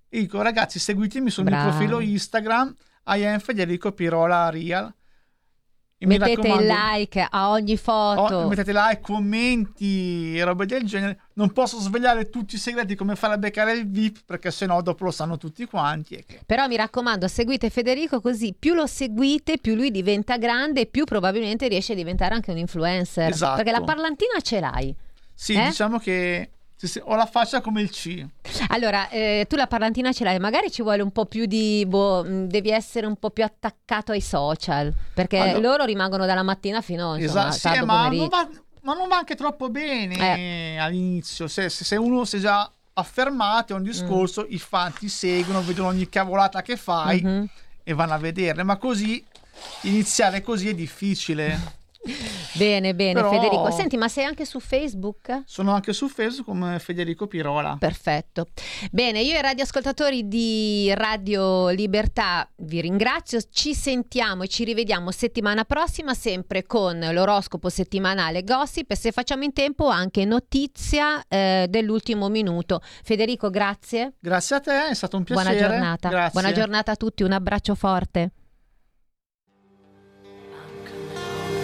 Dico, 0.09 0.41
ragazzi, 0.43 0.79
seguitemi 0.79 1.31
sul 1.31 1.45
mio 1.45 1.55
Bravo. 1.55 1.71
profilo 1.71 2.01
Instagram, 2.01 2.75
I 3.09 3.25
am 3.27 3.39
Federico 3.41 3.93
Pirola 3.93 4.49
Real. 4.51 4.93
Mettete 6.07 6.49
il 6.49 6.67
like 6.67 7.27
a 7.29 7.51
ogni 7.51 7.77
foto. 7.77 8.35
oh, 8.35 8.49
mettete 8.49 8.73
like, 8.73 9.01
commenti 9.01 10.37
e 10.37 10.45
robe 10.45 10.67
del 10.67 10.85
genere. 10.85 11.21
Non 11.35 11.53
posso 11.53 11.79
svegliare 11.79 12.31
tutti 12.31 12.55
i 12.55 12.59
segreti 12.59 12.95
come 12.95 13.17
fare 13.17 13.35
a 13.35 13.39
beccare 13.39 13.73
il 13.73 13.89
VIP, 13.91 14.21
perché 14.25 14.51
sennò 14.51 14.81
dopo 14.81 15.05
lo 15.05 15.11
sanno 15.11 15.37
tutti 15.37 15.65
quanti. 15.67 16.25
Che... 16.27 16.41
Però 16.47 16.67
mi 16.67 16.77
raccomando, 16.77 17.29
seguite 17.29 17.71
Federico 17.71 18.21
così 18.21 18.55
più 18.59 18.75
lo 18.75 18.87
seguite, 18.87 19.59
più 19.59 19.75
lui 19.75 19.91
diventa 19.91 20.39
grande 20.39 20.83
e 20.83 20.87
più 20.87 21.05
probabilmente 21.05 21.69
riesce 21.69 21.93
a 21.93 21.97
diventare 21.97 22.35
anche 22.35 22.51
un 22.51 22.59
influencer. 22.59 23.31
Esatto. 23.31 23.57
Perché 23.57 23.71
la 23.71 23.83
parlantina 23.83 24.41
ce 24.41 24.61
l'hai. 24.61 24.95
Sì, 25.35 25.53
Eh? 25.55 25.67
diciamo 25.67 25.99
che 25.99 26.51
sì, 26.77 26.87
sì, 26.89 27.01
ho 27.03 27.15
la 27.17 27.27
faccia 27.27 27.61
come 27.63 27.81
il 27.81 27.91
C. 27.91 28.25
Allora, 28.69 29.09
eh, 29.09 29.47
tu 29.49 29.57
la 29.57 29.67
parlantina 29.67 30.13
ce 30.13 30.25
l'hai, 30.25 30.39
magari 30.39 30.71
ci 30.71 30.83
vuole 30.83 31.03
un 31.03 31.11
po' 31.11 31.25
più 31.27 31.47
di... 31.47 31.85
boh, 31.87 32.23
mh, 32.23 32.47
devi 32.49 32.71
essere 32.71 33.07
un 33.07 33.17
po' 33.17 33.31
più 33.31 33.43
attaccato 33.45 34.13
ai 34.13 34.21
social, 34.21 34.93
perché 35.15 35.39
Allora- 35.39 35.59
loro 35.59 35.85
rimangono 35.85 36.27
dalla 36.27 36.43
mattina 36.43 36.81
fino 36.83 37.15
Esatto, 37.17 37.53
sì, 37.53 37.61
tardo 37.63 37.87
ma 37.87 37.95
non, 37.95 38.03
pomeriggio. 38.05 38.29
va, 38.29 38.49
ma 38.83 38.95
non 38.95 39.09
va 39.09 39.17
anche 39.17 39.35
troppo 39.35 39.69
bene 39.71 40.75
Eh. 40.75 40.77
all'inizio. 40.79 41.49
Se, 41.49 41.69
se- 41.71 41.85
se 41.85 41.97
uno 41.97 42.25
si 42.25 42.37
è 42.37 42.41
già 42.41 42.71
affermato 42.93 43.73
è 43.73 43.77
un 43.77 43.83
discorso, 43.83 44.45
i 44.49 44.59
fan 44.59 44.93
ti 44.93 45.09
seguono, 45.09 45.63
vedono 45.63 45.89
ogni 45.89 46.09
cavolata 46.09 46.63
che 46.63 46.77
fai 46.77 47.23
Mhm. 47.23 47.47
e 47.85 47.93
vanno 47.95 48.13
a 48.15 48.19
vederle. 48.19 48.63
Ma 48.63 48.77
così, 48.77 49.25
iniziare 49.83 50.43
così 50.43 50.69
è 50.69 50.75
difficile. 50.75 51.59
Bene, 52.53 52.95
bene, 52.95 53.15
Però- 53.15 53.31
Federico. 53.31 53.71
Senti, 53.71 53.97
ma 53.97 54.09
sei 54.09 54.25
anche 54.25 54.45
su 54.45 54.61
Facebook? 54.61 55.43
Sono 55.45 55.73
anche 55.73 55.93
su 55.93 56.09
Facebook 56.09 56.47
come 56.47 56.79
Federico 56.79 57.27
Pirola. 57.27 57.77
Perfetto. 57.79 58.47
Bene, 58.91 59.21
io 59.21 59.35
e 59.35 59.39
i 59.39 59.43
radioascoltatori 59.43 60.29
di 60.29 60.93
Radio 60.95 61.69
Libertà 61.69 62.49
vi 62.57 62.81
ringrazio. 62.81 63.41
Ci 63.51 63.75
sentiamo 63.75 64.45
e 64.45 64.49
ci 64.49 64.65
rivediamo 64.65 65.11
settimana 65.11 65.65
prossima, 65.65 66.15
sempre 66.15 66.65
con 66.65 66.99
l'oroscopo 66.99 67.69
settimanale 67.69 68.43
Gossip 68.43 68.91
e 68.91 68.97
se 68.97 69.13
facciamo 69.13 69.45
in 69.45 69.53
tempo 69.53 69.89
anche 69.89 70.25
notizia 70.25 71.23
eh, 71.29 71.67
dell'ultimo 71.69 72.29
minuto. 72.29 72.81
Federico, 73.03 73.51
grazie. 73.51 74.15
Grazie 74.19 74.57
a 74.57 74.61
te, 74.61 74.89
è 74.89 74.95
stato 74.95 75.17
un 75.17 75.25
piacere. 75.25 75.55
Buona 75.57 75.69
giornata. 75.69 76.09
Grazie. 76.09 76.41
Buona 76.41 76.53
giornata 76.53 76.93
a 76.93 76.97
tutti, 76.97 77.23
un 77.23 77.33
abbraccio 77.33 77.75
forte. 77.75 78.31